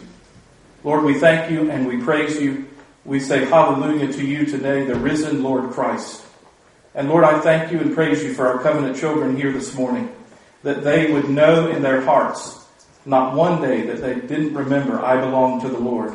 Lord, 0.85 1.03
we 1.03 1.15
thank 1.19 1.51
you 1.51 1.71
and 1.71 1.89
we 1.89 1.97
praise 1.97 2.41
you. 2.41 2.67
We 3.07 3.19
say 3.19 3.47
hallelujah 3.47 4.13
to 4.13 4.25
you 4.25 4.45
today, 4.45 4.85
the 4.85 4.95
risen 4.95 5.43
Lord 5.43 5.71
Christ. 5.71 6.25
And 6.95 7.09
Lord, 7.09 7.25
I 7.25 7.41
thank 7.41 7.73
you 7.73 7.81
and 7.81 7.95
praise 7.95 8.23
you 8.23 8.35
for 8.35 8.47
our 8.47 8.63
covenant 8.63 8.99
children 8.99 9.35
here 9.35 9.51
this 9.51 9.75
morning, 9.75 10.15
that 10.63 10.85
they 10.85 11.11
would 11.11 11.31
know 11.31 11.69
in 11.69 11.83
their 11.83 12.03
hearts 12.03 12.65
not 13.07 13.35
one 13.35 13.61
day 13.61 13.83
that 13.87 14.01
they 14.01 14.15
didn't 14.15 14.55
remember, 14.55 15.01
I 15.01 15.21
belong 15.21 15.61
to 15.63 15.69
the 15.69 15.79
Lord. 15.79 16.15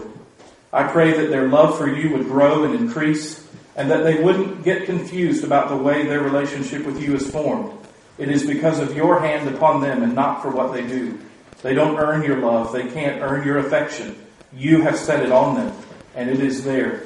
I 0.72 0.84
pray 0.84 1.14
that 1.14 1.30
their 1.30 1.48
love 1.48 1.78
for 1.78 1.88
you 1.88 2.12
would 2.12 2.28
grow 2.28 2.64
and 2.64 2.76
increase, 2.76 3.48
and 3.76 3.90
that 3.90 4.04
they 4.04 4.22
wouldn't 4.22 4.64
get 4.64 4.86
confused 4.86 5.44
about 5.44 5.70
the 5.70 5.78
way 5.78 6.06
their 6.06 6.22
relationship 6.22 6.86
with 6.86 7.02
you 7.02 7.16
is 7.16 7.30
formed. 7.30 7.72
It 8.18 8.30
is 8.30 8.46
because 8.46 8.80
of 8.80 8.96
your 8.96 9.20
hand 9.20 9.48
upon 9.54 9.82
them 9.82 10.04
and 10.04 10.14
not 10.14 10.42
for 10.42 10.50
what 10.50 10.74
they 10.74 10.86
do. 10.86 11.18
They 11.62 11.74
don't 11.74 11.98
earn 11.98 12.24
your 12.24 12.38
love. 12.38 12.72
They 12.72 12.88
can't 12.88 13.22
earn 13.22 13.46
your 13.46 13.60
affection. 13.60 14.16
You 14.54 14.82
have 14.82 14.98
set 14.98 15.24
it 15.24 15.32
on 15.32 15.56
them, 15.56 15.76
and 16.16 16.30
it 16.30 16.40
is 16.40 16.64
there. 16.64 17.04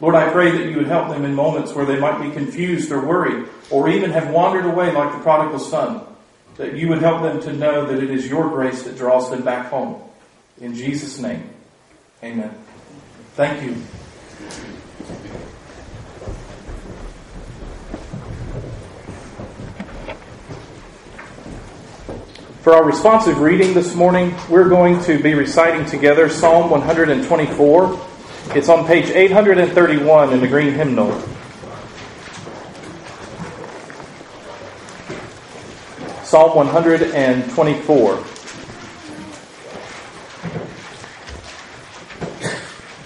Lord, 0.00 0.14
I 0.14 0.30
pray 0.30 0.50
that 0.50 0.68
you 0.70 0.76
would 0.76 0.88
help 0.88 1.08
them 1.08 1.24
in 1.24 1.34
moments 1.34 1.72
where 1.72 1.86
they 1.86 1.98
might 1.98 2.22
be 2.22 2.30
confused 2.30 2.92
or 2.92 3.04
worried, 3.04 3.46
or 3.70 3.88
even 3.88 4.10
have 4.10 4.30
wandered 4.30 4.66
away 4.66 4.92
like 4.92 5.12
the 5.12 5.20
prodigal 5.20 5.58
son 5.58 6.02
that 6.56 6.74
you 6.74 6.88
would 6.88 7.00
help 7.00 7.22
them 7.22 7.40
to 7.42 7.52
know 7.52 7.86
that 7.86 8.02
it 8.02 8.10
is 8.10 8.26
your 8.26 8.48
grace 8.48 8.82
that 8.82 8.96
draws 8.96 9.30
them 9.30 9.42
back 9.42 9.68
home. 9.68 10.02
In 10.60 10.74
Jesus' 10.74 11.18
name, 11.18 11.50
amen. 12.22 12.54
Thank 13.34 13.62
you. 13.62 13.76
For 22.66 22.74
our 22.74 22.82
responsive 22.82 23.38
reading 23.38 23.74
this 23.74 23.94
morning, 23.94 24.34
we're 24.50 24.68
going 24.68 25.00
to 25.04 25.22
be 25.22 25.34
reciting 25.34 25.86
together 25.86 26.28
Psalm 26.28 26.68
124. 26.68 28.06
It's 28.56 28.68
on 28.68 28.84
page 28.88 29.08
831 29.08 30.32
in 30.32 30.40
the 30.40 30.48
green 30.48 30.72
hymnal. 30.72 31.12
Psalm 36.24 36.56
124. 36.56 38.24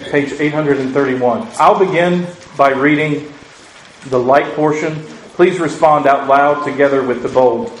Page 0.09 0.31
831. 0.39 1.47
I'll 1.59 1.77
begin 1.77 2.25
by 2.57 2.71
reading 2.71 3.31
the 4.07 4.17
light 4.17 4.55
portion. 4.55 5.03
Please 5.35 5.59
respond 5.59 6.07
out 6.07 6.27
loud 6.27 6.63
together 6.63 7.03
with 7.03 7.21
the 7.21 7.29
bold. 7.29 7.80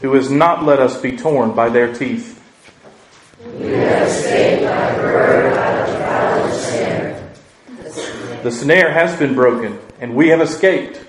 who 0.00 0.14
has 0.14 0.30
not 0.30 0.64
let 0.64 0.78
us 0.78 1.00
be 1.00 1.16
torn 1.16 1.52
by 1.52 1.68
their 1.68 1.92
teeth. 1.92 2.42
We 3.44 3.68
have 3.68 4.08
escaped 4.08 4.62
by 4.64 4.94
bird 4.96 5.52
out 5.52 6.40
of 6.40 6.50
the 6.50 6.58
snare. 6.58 7.32
The 8.42 8.50
snare 8.50 8.92
has 8.92 9.18
been 9.18 9.34
broken, 9.34 9.78
and 10.00 10.14
we 10.14 10.28
have 10.28 10.40
escaped. 10.40 11.04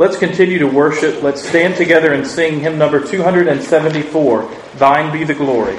Let's 0.00 0.16
continue 0.16 0.58
to 0.60 0.66
worship. 0.66 1.22
Let's 1.22 1.46
stand 1.46 1.76
together 1.76 2.14
and 2.14 2.26
sing 2.26 2.60
hymn 2.60 2.78
number 2.78 3.06
274 3.06 4.50
Thine 4.76 5.12
be 5.12 5.24
the 5.24 5.34
glory. 5.34 5.78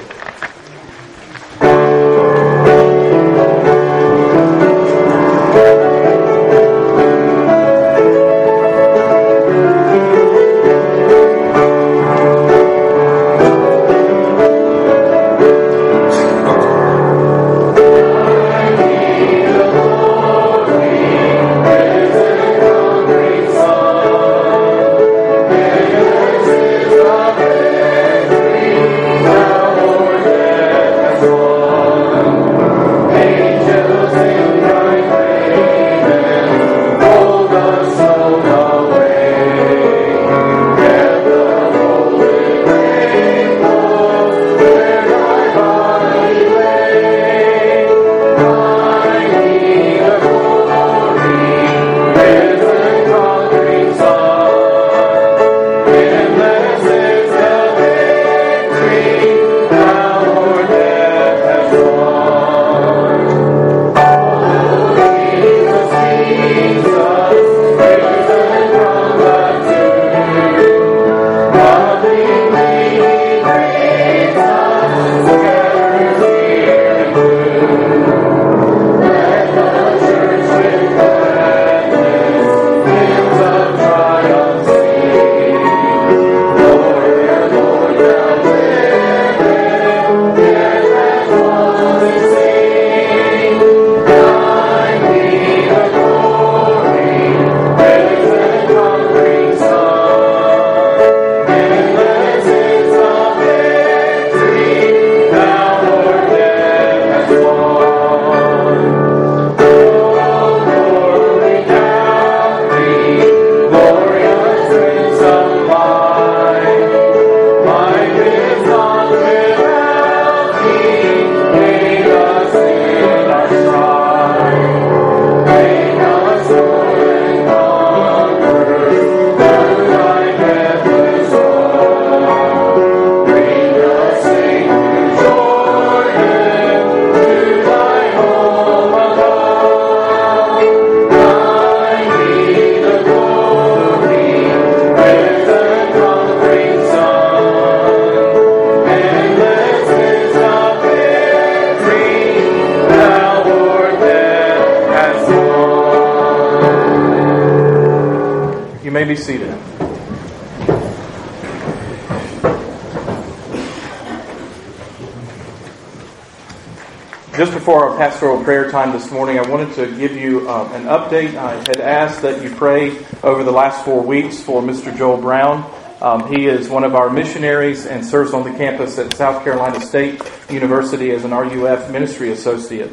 Pastoral 167.96 168.42
prayer 168.42 168.70
time 168.70 168.92
this 168.92 169.10
morning, 169.10 169.38
I 169.38 169.48
wanted 169.48 169.74
to 169.74 169.96
give 169.96 170.16
you 170.16 170.48
uh, 170.48 170.70
an 170.72 170.84
update. 170.84 171.34
I 171.34 171.54
had 171.56 171.80
asked 171.80 172.22
that 172.22 172.42
you 172.42 172.50
pray 172.54 173.04
over 173.22 173.44
the 173.44 173.50
last 173.50 173.84
four 173.84 174.02
weeks 174.02 174.40
for 174.40 174.62
Mr. 174.62 174.96
Joel 174.96 175.18
Brown. 175.18 175.70
Um, 176.00 176.32
he 176.32 176.46
is 176.46 176.68
one 176.68 176.84
of 176.84 176.94
our 176.94 177.10
missionaries 177.10 177.86
and 177.86 178.04
serves 178.04 178.32
on 178.32 178.44
the 178.44 178.56
campus 178.56 178.98
at 178.98 179.14
South 179.14 179.44
Carolina 179.44 179.80
State 179.80 180.22
University 180.50 181.10
as 181.10 181.24
an 181.24 181.32
RUF 181.32 181.90
ministry 181.90 182.30
associate. 182.30 182.90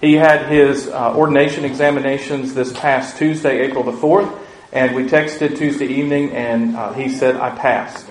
He 0.00 0.14
had 0.14 0.50
his 0.50 0.88
uh, 0.88 1.16
ordination 1.16 1.64
examinations 1.64 2.54
this 2.54 2.72
past 2.72 3.16
Tuesday, 3.16 3.60
April 3.60 3.84
the 3.84 3.92
4th, 3.92 4.38
and 4.72 4.94
we 4.94 5.04
texted 5.04 5.56
Tuesday 5.56 5.86
evening 5.86 6.30
and 6.32 6.76
uh, 6.76 6.92
he 6.92 7.08
said, 7.08 7.36
I 7.36 7.50
passed. 7.50 8.06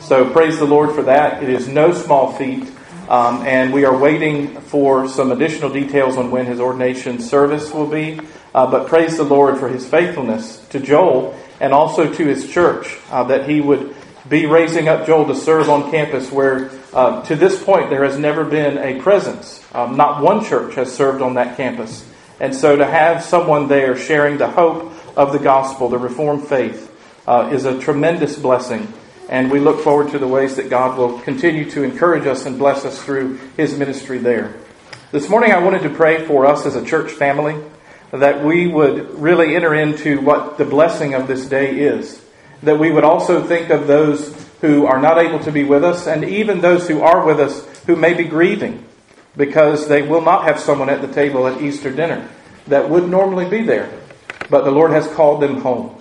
So 0.00 0.30
praise 0.30 0.58
the 0.58 0.66
Lord 0.66 0.94
for 0.94 1.02
that. 1.04 1.42
It 1.42 1.48
is 1.48 1.68
no 1.68 1.92
small 1.92 2.32
feat. 2.32 2.70
Um, 3.10 3.42
and 3.44 3.72
we 3.72 3.84
are 3.84 3.98
waiting 3.98 4.60
for 4.60 5.08
some 5.08 5.32
additional 5.32 5.68
details 5.68 6.16
on 6.16 6.30
when 6.30 6.46
his 6.46 6.60
ordination 6.60 7.18
service 7.18 7.72
will 7.72 7.88
be. 7.88 8.20
Uh, 8.54 8.70
but 8.70 8.86
praise 8.86 9.16
the 9.16 9.24
Lord 9.24 9.58
for 9.58 9.68
his 9.68 9.84
faithfulness 9.84 10.64
to 10.68 10.78
Joel 10.78 11.36
and 11.58 11.72
also 11.72 12.12
to 12.12 12.24
his 12.24 12.48
church, 12.48 12.96
uh, 13.10 13.24
that 13.24 13.48
he 13.48 13.60
would 13.60 13.96
be 14.28 14.46
raising 14.46 14.86
up 14.86 15.08
Joel 15.08 15.26
to 15.26 15.34
serve 15.34 15.68
on 15.68 15.90
campus 15.90 16.30
where 16.30 16.70
uh, 16.92 17.20
to 17.22 17.34
this 17.34 17.60
point 17.60 17.90
there 17.90 18.04
has 18.04 18.16
never 18.16 18.44
been 18.44 18.78
a 18.78 19.02
presence. 19.02 19.60
Um, 19.74 19.96
not 19.96 20.22
one 20.22 20.44
church 20.44 20.76
has 20.76 20.94
served 20.94 21.20
on 21.20 21.34
that 21.34 21.56
campus. 21.56 22.08
And 22.38 22.54
so 22.54 22.76
to 22.76 22.86
have 22.86 23.24
someone 23.24 23.66
there 23.66 23.96
sharing 23.96 24.38
the 24.38 24.48
hope 24.48 24.92
of 25.16 25.32
the 25.32 25.40
gospel, 25.40 25.88
the 25.88 25.98
Reformed 25.98 26.46
faith, 26.46 26.86
uh, 27.26 27.50
is 27.52 27.64
a 27.64 27.76
tremendous 27.80 28.38
blessing 28.38 28.92
and 29.30 29.48
we 29.48 29.60
look 29.60 29.82
forward 29.82 30.10
to 30.10 30.18
the 30.18 30.26
ways 30.26 30.56
that 30.56 30.68
God 30.68 30.98
will 30.98 31.20
continue 31.20 31.70
to 31.70 31.84
encourage 31.84 32.26
us 32.26 32.46
and 32.46 32.58
bless 32.58 32.84
us 32.84 33.02
through 33.02 33.38
His 33.56 33.78
ministry 33.78 34.18
there. 34.18 34.56
This 35.12 35.28
morning, 35.28 35.52
I 35.52 35.60
wanted 35.60 35.82
to 35.82 35.90
pray 35.90 36.26
for 36.26 36.46
us 36.46 36.66
as 36.66 36.74
a 36.74 36.84
church 36.84 37.12
family 37.12 37.56
that 38.10 38.44
we 38.44 38.66
would 38.66 39.14
really 39.20 39.54
enter 39.54 39.72
into 39.72 40.20
what 40.20 40.58
the 40.58 40.64
blessing 40.64 41.14
of 41.14 41.28
this 41.28 41.46
day 41.46 41.78
is. 41.78 42.20
That 42.64 42.80
we 42.80 42.90
would 42.90 43.04
also 43.04 43.46
think 43.46 43.70
of 43.70 43.86
those 43.86 44.34
who 44.62 44.84
are 44.84 45.00
not 45.00 45.18
able 45.18 45.38
to 45.44 45.52
be 45.52 45.62
with 45.62 45.84
us, 45.84 46.08
and 46.08 46.24
even 46.24 46.60
those 46.60 46.88
who 46.88 47.00
are 47.00 47.24
with 47.24 47.38
us 47.38 47.64
who 47.86 47.94
may 47.94 48.14
be 48.14 48.24
grieving 48.24 48.84
because 49.36 49.86
they 49.86 50.02
will 50.02 50.22
not 50.22 50.42
have 50.42 50.58
someone 50.58 50.90
at 50.90 51.02
the 51.02 51.12
table 51.12 51.46
at 51.46 51.62
Easter 51.62 51.92
dinner 51.92 52.28
that 52.66 52.90
would 52.90 53.08
normally 53.08 53.48
be 53.48 53.62
there. 53.62 53.90
But 54.50 54.64
the 54.64 54.72
Lord 54.72 54.90
has 54.90 55.06
called 55.06 55.40
them 55.40 55.60
home. 55.60 55.99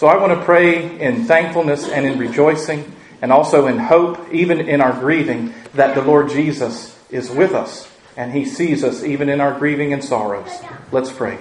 So 0.00 0.06
I 0.06 0.16
want 0.16 0.32
to 0.32 0.42
pray 0.46 0.98
in 0.98 1.26
thankfulness 1.26 1.86
and 1.86 2.06
in 2.06 2.18
rejoicing 2.18 2.90
and 3.20 3.30
also 3.30 3.66
in 3.66 3.78
hope, 3.78 4.32
even 4.32 4.58
in 4.58 4.80
our 4.80 4.98
grieving, 4.98 5.52
that 5.74 5.94
the 5.94 6.00
Lord 6.00 6.30
Jesus 6.30 6.98
is 7.10 7.30
with 7.30 7.52
us 7.52 7.86
and 8.16 8.32
he 8.32 8.46
sees 8.46 8.82
us 8.82 9.04
even 9.04 9.28
in 9.28 9.42
our 9.42 9.58
grieving 9.58 9.92
and 9.92 10.02
sorrows. 10.02 10.48
Let's 10.90 11.12
pray. 11.12 11.36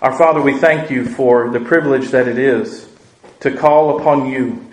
Our 0.00 0.16
Father, 0.16 0.40
we 0.40 0.56
thank 0.56 0.92
you 0.92 1.04
for 1.04 1.50
the 1.50 1.58
privilege 1.58 2.10
that 2.10 2.28
it 2.28 2.38
is 2.38 2.88
to 3.40 3.50
call 3.50 3.98
upon 3.98 4.26
you. 4.26 4.64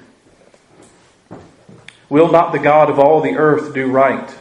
Will 2.09 2.31
not 2.31 2.51
the 2.51 2.59
God 2.59 2.91
of 2.91 2.99
all 2.99 3.21
the 3.21 3.37
earth 3.37 3.73
do 3.73 3.87
right? 3.87 4.37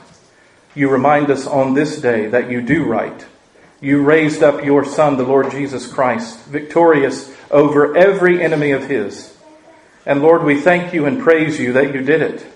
You 0.74 0.90
remind 0.90 1.30
us 1.30 1.46
on 1.46 1.72
this 1.72 1.98
day 2.02 2.26
that 2.26 2.50
you 2.50 2.60
do 2.60 2.84
right 2.84 3.24
you 3.84 4.02
raised 4.02 4.42
up 4.42 4.64
your 4.64 4.84
Son, 4.84 5.18
the 5.18 5.24
Lord 5.24 5.50
Jesus 5.50 5.86
Christ, 5.86 6.42
victorious 6.46 7.34
over 7.50 7.94
every 7.96 8.42
enemy 8.42 8.70
of 8.70 8.86
His. 8.86 9.36
And 10.06 10.22
Lord, 10.22 10.42
we 10.42 10.60
thank 10.60 10.94
you 10.94 11.06
and 11.06 11.22
praise 11.22 11.60
you 11.60 11.74
that 11.74 11.94
you 11.94 12.00
did 12.00 12.22
it, 12.22 12.46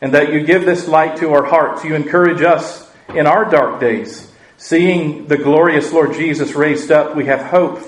and 0.00 0.14
that 0.14 0.32
you 0.32 0.44
give 0.44 0.64
this 0.64 0.86
light 0.86 1.16
to 1.18 1.32
our 1.32 1.44
hearts. 1.44 1.84
You 1.84 1.94
encourage 1.94 2.42
us 2.42 2.88
in 3.08 3.26
our 3.26 3.50
dark 3.50 3.80
days. 3.80 4.32
Seeing 4.56 5.26
the 5.26 5.36
glorious 5.36 5.92
Lord 5.92 6.14
Jesus 6.14 6.54
raised 6.54 6.90
up, 6.90 7.16
we 7.16 7.26
have 7.26 7.42
hope. 7.42 7.80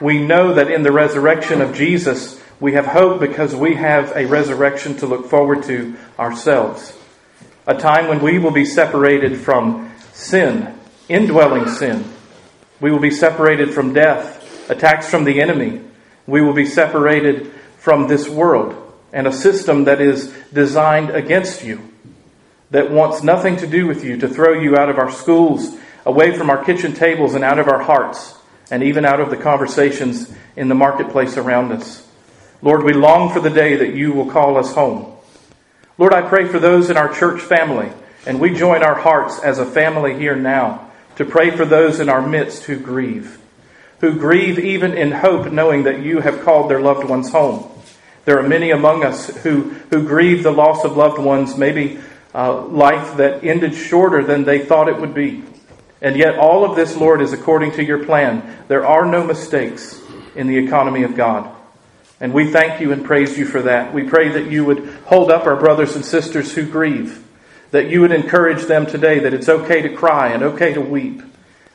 We 0.00 0.18
know 0.18 0.54
that 0.54 0.70
in 0.70 0.82
the 0.82 0.92
resurrection 0.92 1.60
of 1.60 1.74
Jesus, 1.74 2.42
we 2.60 2.72
have 2.72 2.86
hope 2.86 3.20
because 3.20 3.54
we 3.54 3.74
have 3.74 4.12
a 4.16 4.26
resurrection 4.26 4.96
to 4.98 5.06
look 5.06 5.28
forward 5.28 5.64
to 5.64 5.96
ourselves. 6.18 6.96
A 7.66 7.74
time 7.74 8.08
when 8.08 8.20
we 8.20 8.38
will 8.38 8.50
be 8.50 8.64
separated 8.64 9.38
from 9.38 9.92
sin, 10.12 10.78
indwelling 11.08 11.68
sin, 11.68 12.04
we 12.82 12.90
will 12.90 12.98
be 12.98 13.12
separated 13.12 13.72
from 13.72 13.94
death, 13.94 14.68
attacks 14.68 15.08
from 15.08 15.22
the 15.22 15.40
enemy. 15.40 15.80
We 16.26 16.42
will 16.42 16.52
be 16.52 16.66
separated 16.66 17.52
from 17.78 18.08
this 18.08 18.28
world 18.28 18.76
and 19.12 19.28
a 19.28 19.32
system 19.32 19.84
that 19.84 20.00
is 20.00 20.34
designed 20.52 21.10
against 21.10 21.62
you, 21.62 21.80
that 22.72 22.90
wants 22.90 23.22
nothing 23.22 23.56
to 23.58 23.68
do 23.68 23.86
with 23.86 24.02
you, 24.04 24.16
to 24.16 24.28
throw 24.28 24.60
you 24.60 24.76
out 24.76 24.88
of 24.88 24.98
our 24.98 25.12
schools, 25.12 25.76
away 26.04 26.36
from 26.36 26.50
our 26.50 26.64
kitchen 26.64 26.92
tables, 26.92 27.34
and 27.34 27.44
out 27.44 27.60
of 27.60 27.68
our 27.68 27.82
hearts, 27.82 28.34
and 28.68 28.82
even 28.82 29.04
out 29.04 29.20
of 29.20 29.30
the 29.30 29.36
conversations 29.36 30.34
in 30.56 30.68
the 30.68 30.74
marketplace 30.74 31.36
around 31.36 31.70
us. 31.70 32.08
Lord, 32.62 32.82
we 32.82 32.94
long 32.94 33.32
for 33.32 33.38
the 33.38 33.50
day 33.50 33.76
that 33.76 33.94
you 33.94 34.12
will 34.12 34.30
call 34.30 34.56
us 34.56 34.74
home. 34.74 35.14
Lord, 35.98 36.14
I 36.14 36.22
pray 36.22 36.48
for 36.48 36.58
those 36.58 36.90
in 36.90 36.96
our 36.96 37.14
church 37.14 37.42
family, 37.42 37.92
and 38.26 38.40
we 38.40 38.52
join 38.54 38.82
our 38.82 38.98
hearts 38.98 39.38
as 39.38 39.60
a 39.60 39.66
family 39.66 40.18
here 40.18 40.34
now 40.34 40.88
to 41.16 41.24
pray 41.24 41.50
for 41.50 41.64
those 41.64 42.00
in 42.00 42.08
our 42.08 42.26
midst 42.26 42.64
who 42.64 42.78
grieve, 42.78 43.38
who 44.00 44.18
grieve 44.18 44.58
even 44.58 44.94
in 44.94 45.12
hope, 45.12 45.52
knowing 45.52 45.84
that 45.84 46.00
you 46.00 46.20
have 46.20 46.42
called 46.42 46.70
their 46.70 46.80
loved 46.80 47.08
ones 47.08 47.30
home. 47.30 47.68
There 48.24 48.38
are 48.38 48.48
many 48.48 48.70
among 48.70 49.04
us 49.04 49.28
who, 49.42 49.70
who 49.90 50.06
grieve 50.06 50.42
the 50.42 50.52
loss 50.52 50.84
of 50.84 50.96
loved 50.96 51.18
ones, 51.18 51.56
maybe 51.56 51.98
uh, 52.34 52.62
life 52.66 53.16
that 53.16 53.44
ended 53.44 53.74
shorter 53.74 54.24
than 54.24 54.44
they 54.44 54.64
thought 54.64 54.88
it 54.88 55.00
would 55.00 55.14
be. 55.14 55.44
And 56.00 56.16
yet, 56.16 56.38
all 56.38 56.64
of 56.64 56.74
this, 56.74 56.96
Lord, 56.96 57.20
is 57.20 57.32
according 57.32 57.72
to 57.72 57.84
your 57.84 58.04
plan. 58.04 58.64
There 58.68 58.86
are 58.86 59.06
no 59.06 59.24
mistakes 59.24 60.00
in 60.34 60.46
the 60.46 60.58
economy 60.58 61.04
of 61.04 61.14
God. 61.14 61.54
And 62.20 62.32
we 62.32 62.50
thank 62.50 62.80
you 62.80 62.92
and 62.92 63.04
praise 63.04 63.36
you 63.36 63.44
for 63.44 63.62
that. 63.62 63.92
We 63.92 64.04
pray 64.04 64.30
that 64.30 64.50
you 64.50 64.64
would 64.64 64.88
hold 65.06 65.30
up 65.30 65.46
our 65.46 65.56
brothers 65.56 65.96
and 65.96 66.04
sisters 66.04 66.54
who 66.54 66.64
grieve 66.64 67.22
that 67.72 67.88
you 67.88 68.02
would 68.02 68.12
encourage 68.12 68.64
them 68.64 68.86
today 68.86 69.18
that 69.20 69.34
it's 69.34 69.48
okay 69.48 69.82
to 69.82 69.96
cry 69.96 70.28
and 70.28 70.42
okay 70.42 70.74
to 70.74 70.80
weep. 70.80 71.22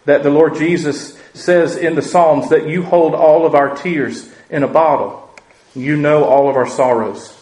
That 0.06 0.24
the 0.24 0.30
Lord 0.30 0.56
Jesus 0.56 1.20
says 1.34 1.76
in 1.76 1.96
the 1.96 2.02
Psalms 2.02 2.50
that 2.50 2.70
you 2.70 2.84
hold 2.84 3.14
all 3.14 3.46
of 3.46 3.56
our 3.56 3.76
tears 3.76 4.32
in 4.50 4.64
a 4.64 4.68
bottle. 4.68 5.30
You 5.76 5.98
know 5.98 6.24
all 6.24 6.50
of 6.50 6.56
our 6.56 6.68
sorrows. 6.68 7.36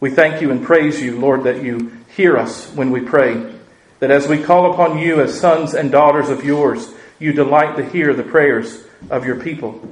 We 0.00 0.10
thank 0.10 0.42
you 0.42 0.50
and 0.50 0.62
praise 0.62 1.00
you, 1.00 1.18
Lord, 1.18 1.44
that 1.44 1.62
you 1.62 1.92
hear 2.14 2.36
us 2.36 2.70
when 2.74 2.90
we 2.90 3.00
pray. 3.00 3.54
That 4.00 4.10
as 4.10 4.26
we 4.26 4.42
call 4.42 4.72
upon 4.72 4.98
you 4.98 5.20
as 5.20 5.38
sons 5.38 5.74
and 5.74 5.92
daughters 5.92 6.30
of 6.30 6.44
yours, 6.44 6.92
you 7.20 7.32
delight 7.32 7.76
to 7.76 7.88
hear 7.88 8.12
the 8.12 8.22
prayers 8.24 8.82
of 9.08 9.24
your 9.24 9.36
people. 9.36 9.88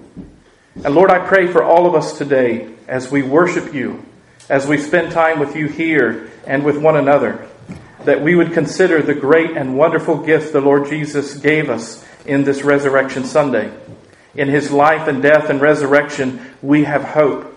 And 0.85 0.95
Lord, 0.95 1.11
I 1.11 1.27
pray 1.27 1.47
for 1.47 1.63
all 1.63 1.87
of 1.87 1.95
us 1.95 2.19
today 2.19 2.69
as 2.89 3.11
we 3.11 3.23
worship 3.23 3.73
you, 3.73 4.05
as 4.49 4.67
we 4.67 4.79
spend 4.79 5.13
time 5.13 5.39
with 5.39 5.55
you 5.55 5.69
here 5.69 6.31
and 6.47 6.65
with 6.65 6.79
one 6.79 6.97
another 6.97 7.49
that 8.05 8.23
we 8.23 8.35
would 8.35 8.53
consider 8.53 9.03
the 9.03 9.15
great 9.15 9.57
and 9.57 9.77
wonderful 9.77 10.19
gift 10.19 10.53
the 10.53 10.61
Lord 10.61 10.89
Jesus 10.89 11.37
gave 11.37 11.69
us 11.69 12.05
in 12.25 12.45
this 12.45 12.63
Resurrection 12.63 13.25
Sunday. 13.25 13.73
In 14.35 14.49
his 14.49 14.71
life 14.71 15.09
and 15.09 15.23
death 15.23 15.51
and 15.51 15.61
resurrection, 15.61 16.55
we 16.63 16.85
have 16.85 17.03
hope. 17.03 17.55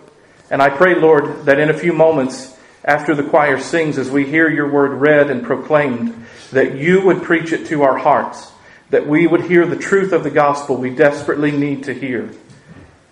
And 0.49 0.61
I 0.61 0.69
pray, 0.69 0.95
Lord, 0.95 1.45
that 1.45 1.59
in 1.59 1.69
a 1.69 1.77
few 1.77 1.93
moments 1.93 2.57
after 2.83 3.13
the 3.13 3.23
choir 3.23 3.59
sings, 3.59 3.97
as 3.97 4.09
we 4.09 4.25
hear 4.25 4.49
your 4.49 4.69
word 4.69 4.93
read 4.93 5.29
and 5.29 5.43
proclaimed, 5.43 6.25
that 6.51 6.75
you 6.75 7.01
would 7.01 7.21
preach 7.21 7.51
it 7.51 7.67
to 7.67 7.83
our 7.83 7.97
hearts, 7.97 8.51
that 8.89 9.07
we 9.07 9.27
would 9.27 9.43
hear 9.43 9.65
the 9.65 9.75
truth 9.75 10.11
of 10.11 10.23
the 10.23 10.31
gospel 10.31 10.75
we 10.75 10.89
desperately 10.89 11.51
need 11.51 11.83
to 11.83 11.93
hear. 11.93 12.31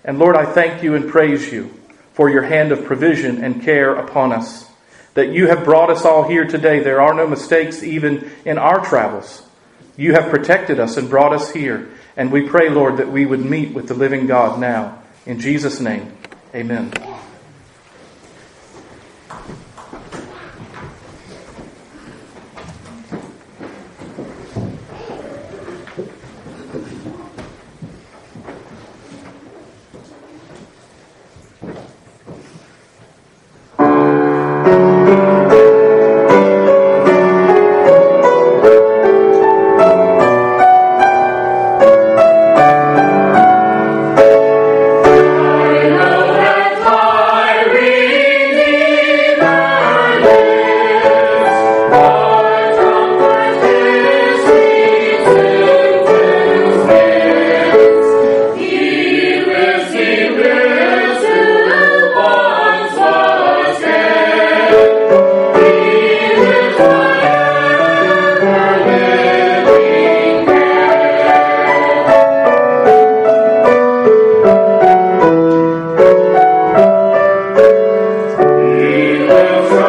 And 0.04 0.18
Lord, 0.18 0.36
I 0.36 0.46
thank 0.46 0.82
you 0.82 0.96
and 0.96 1.10
praise 1.10 1.52
you 1.52 1.74
for 2.13 2.30
your 2.30 2.44
hand 2.44 2.72
of 2.72 2.86
provision 2.86 3.44
and 3.44 3.62
care 3.62 3.96
upon 3.96 4.34
us 4.34 4.68
that 5.13 5.32
you 5.32 5.48
have 5.48 5.63
brought 5.63 5.89
us 5.89 6.06
all 6.06 6.28
here 6.28 6.45
today. 6.45 6.80
There 6.80 7.02
are 7.02 7.13
no 7.13 7.28
mistakes 7.28 7.84
even 7.84 8.32
in 8.45 8.58
our 8.58 8.84
travels. 8.86 9.43
You 9.98 10.13
have 10.13 10.30
protected 10.30 10.80
us 10.80 10.98
and 10.98 11.10
brought 11.10 11.34
us 11.34 11.52
here. 11.52 11.89
And 12.15 12.32
we 12.32 12.48
pray, 12.48 12.69
Lord, 12.69 12.98
that 12.98 13.12
we 13.12 13.26
would 13.26 13.43
meet 13.43 13.74
with 13.74 13.88
the 13.88 13.93
living 13.93 14.28
God 14.28 14.60
now. 14.60 15.02
In 15.26 15.39
Jesus' 15.39 15.80
name, 15.80 16.12
amen. 16.54 17.09
from 79.39 79.88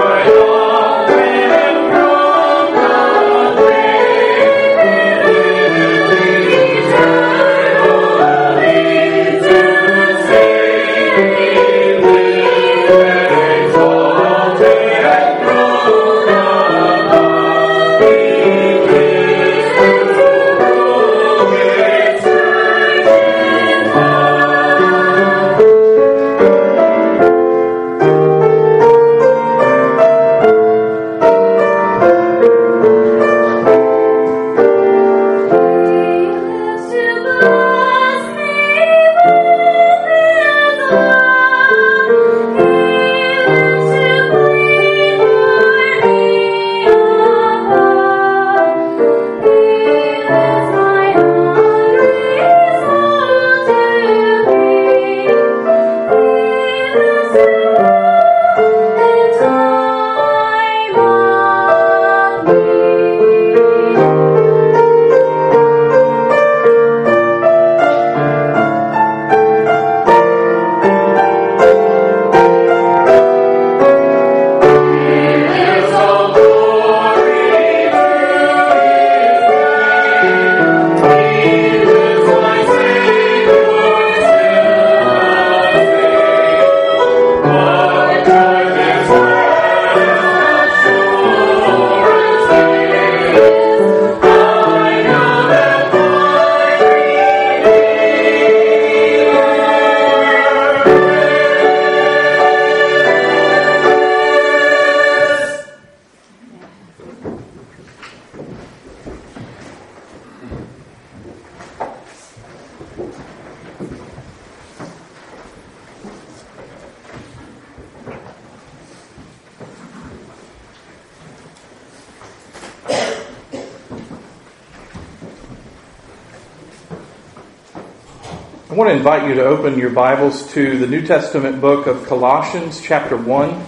I 128.71 128.75
want 128.75 128.89
to 128.89 128.95
invite 128.95 129.29
you 129.29 129.35
to 129.35 129.45
open 129.47 129.81
your 129.81 129.91
Bibles 129.91 130.49
to 130.53 130.79
the 130.79 130.87
New 130.87 131.05
Testament 131.05 131.61
book 131.61 131.89
of 131.89 132.07
Colossians, 132.07 132.81
chapter 132.81 133.17
1. 133.17 133.67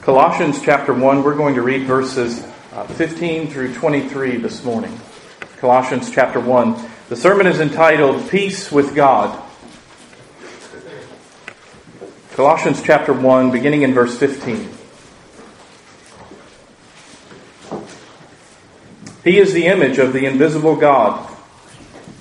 Colossians, 0.00 0.62
chapter 0.62 0.94
1, 0.94 1.22
we're 1.22 1.34
going 1.34 1.56
to 1.56 1.60
read 1.60 1.82
verses 1.82 2.42
uh, 2.72 2.86
15 2.86 3.48
through 3.48 3.74
23 3.74 4.38
this 4.38 4.64
morning. 4.64 4.98
Colossians, 5.58 6.10
chapter 6.10 6.40
1. 6.40 6.74
The 7.10 7.16
sermon 7.16 7.46
is 7.46 7.60
entitled 7.60 8.30
Peace 8.30 8.72
with 8.72 8.94
God. 8.94 9.44
Colossians, 12.30 12.80
chapter 12.82 13.12
1, 13.12 13.50
beginning 13.50 13.82
in 13.82 13.92
verse 13.92 14.16
15. 14.16 14.70
He 19.22 19.36
is 19.36 19.52
the 19.52 19.66
image 19.66 19.98
of 19.98 20.14
the 20.14 20.24
invisible 20.24 20.76
God 20.76 21.35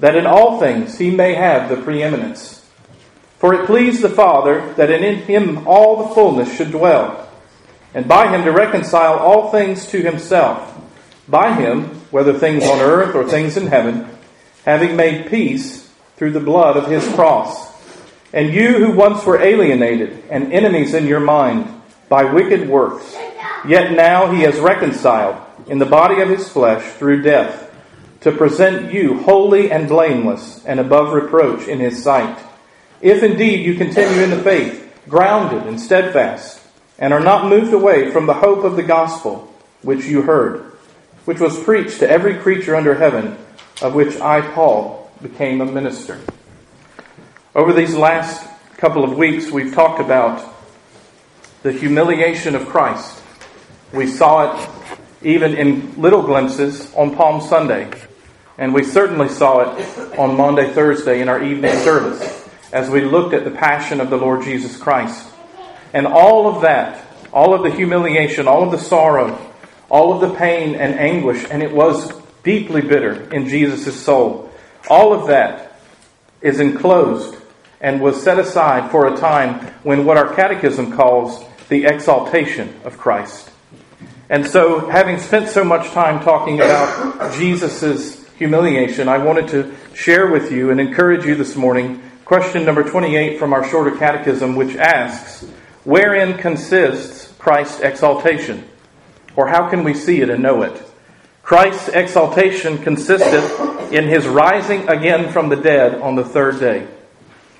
that 0.00 0.16
in 0.16 0.26
all 0.26 0.60
things 0.60 0.98
he 0.98 1.10
may 1.10 1.34
have 1.34 1.68
the 1.68 1.82
preeminence. 1.82 2.68
For 3.38 3.54
it 3.54 3.66
pleased 3.66 4.02
the 4.02 4.08
Father 4.08 4.72
that 4.74 4.90
in 4.90 5.16
him 5.22 5.66
all 5.66 6.08
the 6.08 6.14
fullness 6.14 6.54
should 6.56 6.70
dwell, 6.70 7.28
and 7.92 8.08
by 8.08 8.34
him 8.34 8.44
to 8.44 8.52
reconcile 8.52 9.18
all 9.18 9.50
things 9.50 9.86
to 9.88 10.00
himself, 10.00 10.74
by 11.28 11.54
him, 11.54 11.84
whether 12.10 12.32
things 12.32 12.64
on 12.64 12.80
earth 12.80 13.14
or 13.14 13.28
things 13.28 13.56
in 13.56 13.66
heaven, 13.66 14.08
having 14.64 14.96
made 14.96 15.30
peace 15.30 15.92
through 16.16 16.32
the 16.32 16.40
blood 16.40 16.76
of 16.76 16.90
his 16.90 17.06
cross. 17.14 17.72
And 18.32 18.52
you 18.52 18.78
who 18.78 18.92
once 18.96 19.24
were 19.24 19.40
alienated 19.40 20.24
and 20.30 20.52
enemies 20.52 20.94
in 20.94 21.06
your 21.06 21.20
mind 21.20 21.82
by 22.08 22.24
wicked 22.24 22.68
works, 22.68 23.14
yet 23.66 23.92
now 23.92 24.32
he 24.32 24.40
has 24.40 24.58
reconciled 24.58 25.36
in 25.66 25.78
the 25.78 25.86
body 25.86 26.20
of 26.20 26.28
his 26.28 26.48
flesh 26.48 26.82
through 26.94 27.22
death 27.22 27.63
to 28.24 28.32
present 28.32 28.90
you 28.90 29.18
holy 29.20 29.70
and 29.70 29.86
blameless 29.86 30.64
and 30.64 30.80
above 30.80 31.12
reproach 31.12 31.68
in 31.68 31.78
his 31.78 32.02
sight. 32.02 32.38
If 33.02 33.22
indeed 33.22 33.66
you 33.66 33.74
continue 33.74 34.22
in 34.22 34.30
the 34.30 34.42
faith, 34.42 34.98
grounded 35.06 35.66
and 35.66 35.78
steadfast, 35.78 36.58
and 36.98 37.12
are 37.12 37.20
not 37.20 37.50
moved 37.50 37.74
away 37.74 38.10
from 38.10 38.24
the 38.24 38.32
hope 38.32 38.64
of 38.64 38.76
the 38.76 38.82
gospel 38.82 39.52
which 39.82 40.06
you 40.06 40.22
heard, 40.22 40.60
which 41.26 41.38
was 41.38 41.62
preached 41.64 41.98
to 41.98 42.08
every 42.08 42.38
creature 42.38 42.74
under 42.74 42.94
heaven, 42.94 43.36
of 43.82 43.94
which 43.94 44.18
I, 44.18 44.40
Paul, 44.40 45.12
became 45.20 45.60
a 45.60 45.66
minister. 45.66 46.18
Over 47.54 47.74
these 47.74 47.94
last 47.94 48.48
couple 48.78 49.04
of 49.04 49.18
weeks, 49.18 49.50
we've 49.50 49.74
talked 49.74 50.00
about 50.00 50.42
the 51.62 51.72
humiliation 51.72 52.54
of 52.54 52.68
Christ. 52.68 53.22
We 53.92 54.06
saw 54.06 54.54
it 54.54 54.70
even 55.20 55.54
in 55.54 56.00
little 56.00 56.22
glimpses 56.22 56.90
on 56.94 57.14
Palm 57.16 57.42
Sunday 57.42 57.90
and 58.58 58.72
we 58.72 58.84
certainly 58.84 59.28
saw 59.28 59.60
it 59.60 60.18
on 60.18 60.36
Maundy, 60.36 60.70
Thursday 60.70 61.20
in 61.20 61.28
our 61.28 61.42
evening 61.42 61.74
service 61.78 62.48
as 62.72 62.90
we 62.90 63.00
looked 63.00 63.34
at 63.34 63.44
the 63.44 63.50
passion 63.50 64.00
of 64.00 64.10
the 64.10 64.16
Lord 64.16 64.42
Jesus 64.42 64.76
Christ. 64.76 65.28
And 65.92 66.06
all 66.06 66.48
of 66.48 66.62
that, 66.62 67.04
all 67.32 67.54
of 67.54 67.62
the 67.62 67.70
humiliation, 67.70 68.48
all 68.48 68.62
of 68.62 68.70
the 68.70 68.78
sorrow, 68.78 69.38
all 69.88 70.12
of 70.12 70.20
the 70.20 70.36
pain 70.36 70.74
and 70.74 70.94
anguish, 70.94 71.46
and 71.50 71.62
it 71.62 71.72
was 71.72 72.12
deeply 72.42 72.80
bitter 72.80 73.32
in 73.32 73.48
Jesus' 73.48 74.00
soul. 74.00 74.50
All 74.88 75.12
of 75.12 75.28
that 75.28 75.80
is 76.40 76.60
enclosed 76.60 77.36
and 77.80 78.00
was 78.00 78.22
set 78.22 78.38
aside 78.38 78.90
for 78.90 79.06
a 79.06 79.16
time 79.16 79.60
when 79.82 80.04
what 80.04 80.16
our 80.16 80.34
catechism 80.34 80.92
calls 80.92 81.44
the 81.68 81.84
exaltation 81.86 82.74
of 82.84 82.98
Christ. 82.98 83.50
And 84.30 84.46
so, 84.46 84.88
having 84.88 85.18
spent 85.18 85.48
so 85.48 85.64
much 85.64 85.90
time 85.90 86.22
talking 86.24 86.56
about 86.60 87.34
Jesus' 87.34 88.23
humiliation, 88.36 89.08
I 89.08 89.18
wanted 89.18 89.48
to 89.48 89.74
share 89.94 90.30
with 90.30 90.50
you 90.50 90.70
and 90.70 90.80
encourage 90.80 91.24
you 91.24 91.34
this 91.34 91.56
morning 91.56 92.02
question 92.24 92.64
number 92.64 92.82
28 92.82 93.38
from 93.38 93.52
our 93.52 93.68
shorter 93.68 93.96
catechism, 93.96 94.56
which 94.56 94.76
asks, 94.76 95.44
Wherein 95.84 96.38
consists 96.38 97.32
Christ's 97.38 97.80
exaltation? 97.80 98.64
Or 99.36 99.48
how 99.48 99.68
can 99.68 99.84
we 99.84 99.94
see 99.94 100.20
it 100.20 100.30
and 100.30 100.42
know 100.42 100.62
it? 100.62 100.82
Christ's 101.42 101.88
exaltation 101.88 102.78
consisted 102.78 103.92
in 103.92 104.08
his 104.08 104.26
rising 104.26 104.88
again 104.88 105.30
from 105.30 105.50
the 105.50 105.56
dead 105.56 106.00
on 106.00 106.14
the 106.14 106.24
third 106.24 106.58
day, 106.58 106.88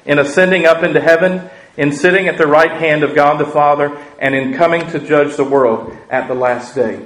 in 0.06 0.18
ascending 0.18 0.64
up 0.64 0.82
into 0.82 1.00
heaven, 1.00 1.50
in 1.76 1.92
sitting 1.92 2.28
at 2.28 2.38
the 2.38 2.46
right 2.46 2.80
hand 2.80 3.02
of 3.02 3.14
God 3.14 3.38
the 3.38 3.44
Father, 3.44 3.94
and 4.18 4.34
in 4.34 4.54
coming 4.54 4.88
to 4.92 4.98
judge 4.98 5.36
the 5.36 5.44
world 5.44 5.94
at 6.08 6.28
the 6.28 6.34
last 6.34 6.74
day. 6.74 6.96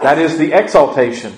That 0.00 0.18
is 0.18 0.38
the 0.38 0.52
exaltation 0.52 1.36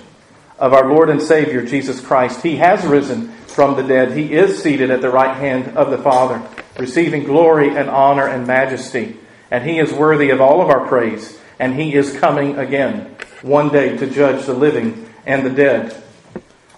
of 0.59 0.73
our 0.73 0.89
Lord 0.89 1.11
and 1.11 1.23
Savior 1.23 1.63
Jesus 1.63 2.01
Christ. 2.01 2.43
He 2.43 2.57
has 2.57 2.85
risen 2.85 3.33
from 3.47 3.77
the 3.77 3.83
dead. 3.83 4.17
He 4.17 4.33
is 4.33 4.63
seated 4.63 4.91
at 4.91 5.01
the 5.01 5.11
right 5.11 5.37
hand 5.37 5.77
of 5.77 5.91
the 5.91 5.99
Father, 5.99 6.43
receiving 6.79 7.25
glory 7.25 7.77
and 7.77 7.89
honor 7.89 8.27
and 8.27 8.47
majesty. 8.47 9.17
And 9.51 9.69
He 9.69 9.79
is 9.79 9.93
worthy 9.93 10.31
of 10.31 10.41
all 10.41 10.61
of 10.61 10.69
our 10.69 10.87
praise. 10.87 11.39
And 11.59 11.75
He 11.75 11.95
is 11.95 12.17
coming 12.19 12.59
again 12.59 13.17
one 13.43 13.69
day 13.69 13.97
to 13.97 14.07
judge 14.09 14.47
the 14.47 14.55
living 14.55 15.09
and 15.27 15.45
the 15.45 15.51
dead. 15.51 16.03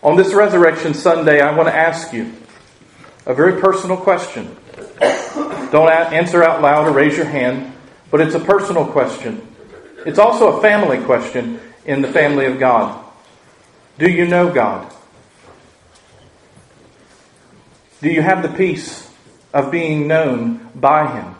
On 0.02 0.16
this 0.16 0.32
Resurrection 0.32 0.94
Sunday, 0.94 1.40
I 1.40 1.54
want 1.54 1.68
to 1.68 1.74
ask 1.74 2.12
you 2.12 2.32
a 3.26 3.34
very 3.34 3.60
personal 3.60 3.96
question. 3.96 4.56
Don't 5.70 5.90
answer 5.90 6.42
out 6.42 6.62
loud 6.62 6.86
or 6.86 6.92
raise 6.92 7.16
your 7.16 7.26
hand, 7.26 7.72
but 8.10 8.20
it's 8.20 8.34
a 8.34 8.40
personal 8.40 8.86
question. 8.86 9.46
It's 10.06 10.18
also 10.18 10.56
a 10.56 10.62
family 10.62 10.98
question 11.04 11.60
in 11.84 12.02
the 12.02 12.08
family 12.08 12.46
of 12.46 12.58
God. 12.58 13.04
Do 14.00 14.10
you 14.10 14.26
know 14.26 14.50
God? 14.50 14.90
Do 18.00 18.08
you 18.08 18.22
have 18.22 18.42
the 18.42 18.48
peace 18.48 19.06
of 19.52 19.70
being 19.70 20.08
known 20.08 20.70
by 20.74 21.14
Him? 21.14 21.34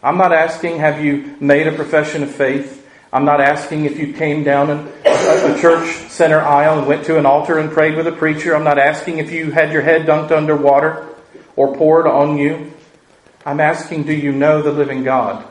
I'm 0.00 0.16
not 0.16 0.32
asking, 0.32 0.78
have 0.78 1.04
you 1.04 1.36
made 1.40 1.66
a 1.66 1.72
profession 1.72 2.22
of 2.22 2.32
faith? 2.32 2.88
I'm 3.12 3.24
not 3.24 3.40
asking 3.40 3.86
if 3.86 3.98
you 3.98 4.12
came 4.12 4.44
down 4.44 4.70
in 4.70 4.78
a, 5.04 5.60
church 5.60 5.88
center 6.10 6.40
aisle 6.40 6.78
and 6.78 6.86
went 6.86 7.06
to 7.06 7.18
an 7.18 7.26
altar 7.26 7.58
and 7.58 7.72
prayed 7.72 7.96
with 7.96 8.06
a 8.06 8.12
preacher. 8.12 8.54
I'm 8.54 8.62
not 8.62 8.78
asking 8.78 9.18
if 9.18 9.32
you 9.32 9.50
had 9.50 9.72
your 9.72 9.82
head 9.82 10.06
dunked 10.06 10.30
under 10.30 10.54
water 10.54 11.08
or 11.56 11.74
poured 11.74 12.06
on 12.06 12.38
you. 12.38 12.72
I'm 13.44 13.58
asking, 13.58 14.04
do 14.04 14.12
you 14.12 14.30
know 14.30 14.62
the 14.62 14.70
living 14.70 15.02
God? 15.02 15.44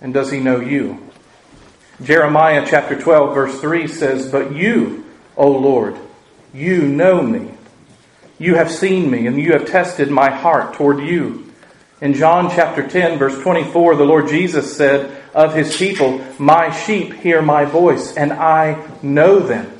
And 0.00 0.14
does 0.14 0.30
He 0.30 0.40
know 0.40 0.60
you? 0.60 1.06
Jeremiah 2.02 2.64
chapter 2.66 2.98
12, 2.98 3.34
verse 3.34 3.60
3 3.60 3.86
says, 3.88 4.30
But 4.30 4.54
you, 4.56 5.03
O 5.36 5.50
Lord, 5.50 5.96
you 6.52 6.86
know 6.86 7.22
me. 7.22 7.50
You 8.38 8.56
have 8.56 8.70
seen 8.70 9.10
me, 9.10 9.26
and 9.26 9.40
you 9.40 9.52
have 9.52 9.66
tested 9.66 10.10
my 10.10 10.30
heart 10.30 10.74
toward 10.74 11.00
you. 11.00 11.52
In 12.00 12.14
John 12.14 12.50
chapter 12.50 12.86
10, 12.86 13.18
verse 13.18 13.38
24, 13.40 13.96
the 13.96 14.04
Lord 14.04 14.28
Jesus 14.28 14.76
said 14.76 15.22
of 15.32 15.54
his 15.54 15.76
people, 15.76 16.24
My 16.38 16.70
sheep 16.70 17.14
hear 17.14 17.40
my 17.40 17.64
voice, 17.64 18.16
and 18.16 18.32
I 18.32 18.86
know 19.02 19.40
them, 19.40 19.72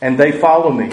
and 0.00 0.18
they 0.18 0.32
follow 0.32 0.70
me. 0.70 0.92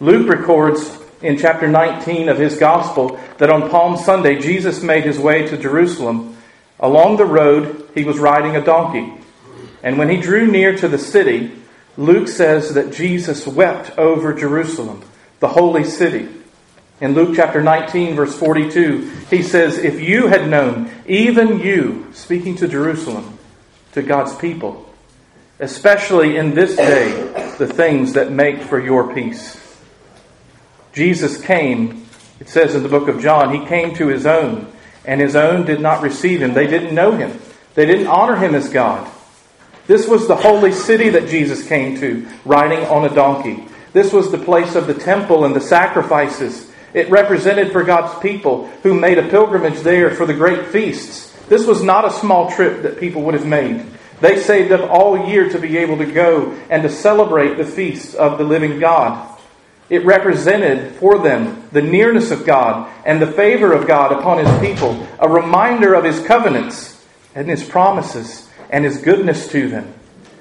Luke 0.00 0.28
records 0.28 0.98
in 1.22 1.38
chapter 1.38 1.68
19 1.68 2.28
of 2.28 2.38
his 2.38 2.58
gospel 2.58 3.20
that 3.38 3.50
on 3.50 3.70
Palm 3.70 3.96
Sunday, 3.96 4.40
Jesus 4.40 4.82
made 4.82 5.04
his 5.04 5.18
way 5.18 5.46
to 5.46 5.56
Jerusalem. 5.56 6.36
Along 6.80 7.16
the 7.16 7.24
road, 7.24 7.88
he 7.94 8.02
was 8.02 8.18
riding 8.18 8.56
a 8.56 8.64
donkey. 8.64 9.12
And 9.82 9.98
when 9.98 10.08
he 10.08 10.16
drew 10.16 10.46
near 10.46 10.76
to 10.78 10.88
the 10.88 10.98
city, 10.98 11.52
Luke 11.96 12.28
says 12.28 12.74
that 12.74 12.92
Jesus 12.92 13.46
wept 13.46 13.98
over 13.98 14.32
Jerusalem, 14.32 15.02
the 15.40 15.48
holy 15.48 15.84
city. 15.84 16.28
In 17.00 17.14
Luke 17.14 17.34
chapter 17.36 17.60
19, 17.60 18.14
verse 18.14 18.38
42, 18.38 19.10
he 19.28 19.42
says, 19.42 19.76
If 19.76 20.00
you 20.00 20.28
had 20.28 20.48
known, 20.48 20.90
even 21.06 21.58
you, 21.58 22.06
speaking 22.12 22.56
to 22.56 22.68
Jerusalem, 22.68 23.38
to 23.92 24.02
God's 24.02 24.34
people, 24.36 24.88
especially 25.58 26.36
in 26.36 26.54
this 26.54 26.76
day, 26.76 27.10
the 27.58 27.66
things 27.66 28.14
that 28.14 28.32
make 28.32 28.62
for 28.62 28.80
your 28.80 29.12
peace. 29.12 29.58
Jesus 30.92 31.40
came, 31.40 32.06
it 32.40 32.48
says 32.48 32.74
in 32.74 32.82
the 32.82 32.88
book 32.88 33.08
of 33.08 33.20
John, 33.20 33.52
he 33.52 33.66
came 33.66 33.94
to 33.96 34.08
his 34.08 34.24
own, 34.24 34.72
and 35.04 35.20
his 35.20 35.36
own 35.36 35.66
did 35.66 35.80
not 35.80 36.02
receive 36.02 36.40
him. 36.40 36.54
They 36.54 36.66
didn't 36.66 36.94
know 36.94 37.12
him, 37.12 37.38
they 37.74 37.84
didn't 37.84 38.06
honor 38.06 38.36
him 38.36 38.54
as 38.54 38.70
God. 38.70 39.10
This 39.86 40.06
was 40.06 40.28
the 40.28 40.36
holy 40.36 40.72
city 40.72 41.10
that 41.10 41.28
Jesus 41.28 41.66
came 41.66 41.98
to, 41.98 42.26
riding 42.44 42.84
on 42.86 43.04
a 43.04 43.14
donkey. 43.14 43.66
This 43.92 44.12
was 44.12 44.30
the 44.30 44.38
place 44.38 44.74
of 44.74 44.86
the 44.86 44.94
temple 44.94 45.44
and 45.44 45.54
the 45.54 45.60
sacrifices. 45.60 46.70
It 46.94 47.10
represented 47.10 47.72
for 47.72 47.82
God's 47.82 48.18
people 48.20 48.68
who 48.82 48.98
made 48.98 49.18
a 49.18 49.28
pilgrimage 49.28 49.80
there 49.80 50.14
for 50.14 50.26
the 50.26 50.34
great 50.34 50.68
feasts. 50.68 51.32
This 51.48 51.66
was 51.66 51.82
not 51.82 52.04
a 52.04 52.10
small 52.10 52.50
trip 52.50 52.82
that 52.82 53.00
people 53.00 53.22
would 53.22 53.34
have 53.34 53.46
made. 53.46 53.86
They 54.20 54.40
saved 54.40 54.70
up 54.70 54.88
all 54.88 55.28
year 55.28 55.50
to 55.50 55.58
be 55.58 55.78
able 55.78 55.98
to 55.98 56.06
go 56.06 56.52
and 56.70 56.82
to 56.84 56.88
celebrate 56.88 57.56
the 57.56 57.66
feasts 57.66 58.14
of 58.14 58.38
the 58.38 58.44
living 58.44 58.78
God. 58.78 59.28
It 59.90 60.06
represented 60.06 60.94
for 60.94 61.18
them 61.18 61.68
the 61.72 61.82
nearness 61.82 62.30
of 62.30 62.46
God 62.46 62.90
and 63.04 63.20
the 63.20 63.32
favor 63.32 63.72
of 63.72 63.86
God 63.86 64.12
upon 64.12 64.38
His 64.38 64.60
people, 64.60 65.06
a 65.18 65.28
reminder 65.28 65.94
of 65.94 66.04
His 66.04 66.24
covenants 66.24 67.04
and 67.34 67.48
His 67.48 67.64
promises 67.64 68.48
and 68.72 68.84
His 68.84 68.98
goodness 68.98 69.46
to 69.48 69.68
them. 69.68 69.94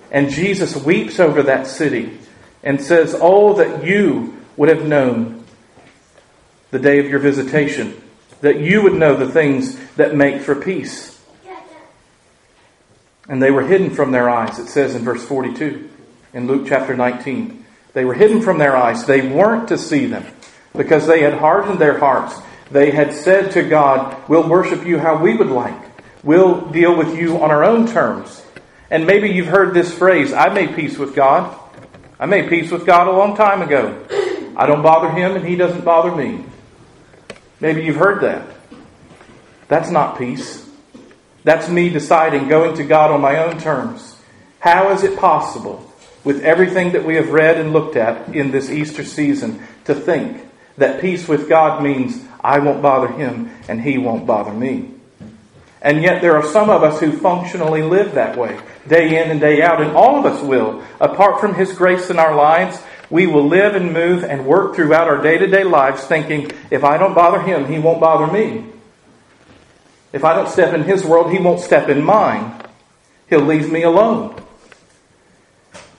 And 0.10 0.32
Jesus 0.32 0.76
weeps 0.76 1.20
over 1.20 1.44
that 1.44 1.68
city 1.68 2.18
and 2.64 2.82
says, 2.82 3.16
Oh, 3.20 3.54
that 3.56 3.86
you 3.86 4.42
would 4.58 4.70
have 4.70 4.88
known 4.88 5.44
the 6.72 6.80
day 6.80 7.00
of 7.00 7.08
your 7.08 7.20
visitation, 7.20 8.02
that 8.40 8.60
you 8.60 8.82
would 8.82 8.94
know 8.94 9.16
the 9.16 9.30
things 9.30 9.78
that 9.96 10.16
make 10.16 10.42
for 10.42 10.56
peace. 10.56 11.22
And 13.30 13.42
they 13.42 13.52
were 13.52 13.62
hidden 13.62 13.92
from 13.92 14.12
their 14.12 14.30
eyes, 14.30 14.58
it 14.58 14.68
says 14.68 14.96
in 14.96 15.04
verse 15.04 15.24
42 15.24 15.90
in 16.34 16.48
Luke 16.48 16.66
chapter 16.68 16.96
19. 16.96 17.66
They 17.94 18.06
were 18.06 18.14
hidden 18.14 18.42
from 18.42 18.58
their 18.58 18.76
eyes. 18.76 19.06
They 19.06 19.28
weren't 19.28 19.68
to 19.68 19.78
see 19.78 20.06
them 20.06 20.26
because 20.76 21.08
they 21.08 21.22
had 21.22 21.34
hardened 21.34 21.80
their 21.80 22.00
hearts. 22.00 22.36
They 22.72 22.92
had 22.92 23.14
said 23.14 23.52
to 23.52 23.64
God, 23.64 24.30
We'll 24.30 24.48
worship 24.48 24.86
you 24.86 24.98
how 24.98 25.22
we 25.22 25.36
would 25.36 25.50
like. 25.50 25.91
We'll 26.24 26.70
deal 26.70 26.96
with 26.96 27.18
you 27.18 27.42
on 27.42 27.52
our 27.52 27.64
own 27.64 27.88
terms. 27.88 28.44
And 28.90 29.08
maybe 29.08 29.30
you've 29.30 29.48
heard 29.48 29.74
this 29.74 29.94
phrase 29.94 30.34
I 30.34 30.50
made 30.50 30.76
peace 30.76 30.98
with 30.98 31.16
God. 31.16 31.58
I 32.20 32.26
made 32.26 32.50
peace 32.50 32.70
with 32.70 32.86
God 32.86 33.08
a 33.08 33.12
long 33.12 33.36
time 33.36 33.62
ago. 33.62 34.06
I 34.56 34.68
don't 34.68 34.84
bother 34.84 35.10
him 35.10 35.36
and 35.36 35.48
he 35.48 35.56
doesn't 35.56 35.84
bother 35.84 36.16
me. 36.16 36.46
Maybe 37.60 37.84
you've 37.84 37.96
heard 37.96 38.22
that. 38.22 38.48
That's 39.68 39.90
not 39.90 40.18
peace. 40.18 40.68
That's 41.44 41.70
me 41.70 41.90
deciding 41.90 42.48
going 42.48 42.76
to 42.76 42.84
God 42.84 43.10
on 43.10 43.22
my 43.22 43.38
own 43.44 43.60
terms. 43.60 44.16
How 44.60 44.92
is 44.92 45.04
it 45.04 45.18
possible, 45.18 45.92
with 46.24 46.44
everything 46.44 46.92
that 46.92 47.04
we 47.04 47.16
have 47.16 47.32
read 47.32 47.58
and 47.58 47.74
looked 47.74 47.96
at 47.96 48.36
in 48.36 48.52
this 48.52 48.70
Easter 48.70 49.04
season, 49.04 49.64
to 49.86 49.96
think 49.96 50.46
that 50.78 51.02
peace 51.02 51.28
with 51.28 51.50
God 51.50 51.82
means 51.82 52.24
I 52.42 52.60
won't 52.60 52.84
bother 52.84 53.08
him 53.08 53.50
and 53.68 53.82
he 53.82 53.98
won't 53.98 54.28
bother 54.28 54.54
me? 54.54 54.92
And 55.82 56.04
yet 56.04 56.22
there 56.22 56.36
are 56.36 56.46
some 56.46 56.70
of 56.70 56.84
us 56.84 57.00
who 57.00 57.12
functionally 57.12 57.82
live 57.82 58.14
that 58.14 58.38
way, 58.38 58.60
day 58.88 59.22
in 59.22 59.32
and 59.32 59.40
day 59.40 59.62
out, 59.64 59.82
and 59.82 59.92
all 59.92 60.20
of 60.20 60.26
us 60.26 60.42
will. 60.44 60.84
Apart 61.00 61.42
from 61.42 61.56
His 61.56 61.74
grace 61.74 62.10
in 62.10 62.20
our 62.20 62.36
lives, 62.36 62.82
we 63.10 63.26
will 63.26 63.48
live 63.48 63.76
and 63.76 63.92
move 63.92 64.24
and 64.24 64.46
work 64.46 64.76
throughout 64.76 65.08
our 65.08 65.22
day 65.22 65.38
to 65.38 65.48
day 65.48 65.64
lives 65.64 66.04
thinking, 66.04 66.52
if 66.70 66.84
I 66.84 66.98
don't 66.98 67.16
bother 67.16 67.42
Him, 67.42 67.66
He 67.66 67.80
won't 67.80 68.00
bother 68.00 68.32
me. 68.32 68.66
If 70.14 70.24
I 70.24 70.34
don't 70.36 70.50
step 70.50 70.74
in 70.74 70.84
His 70.84 71.04
world, 71.04 71.32
He 71.32 71.40
won't 71.40 71.62
step 71.62 71.90
in 71.90 72.04
mine. 72.04 72.64
He'll 73.28 73.42
leave 73.42 73.72
me 73.72 73.82
alone. 73.82 74.36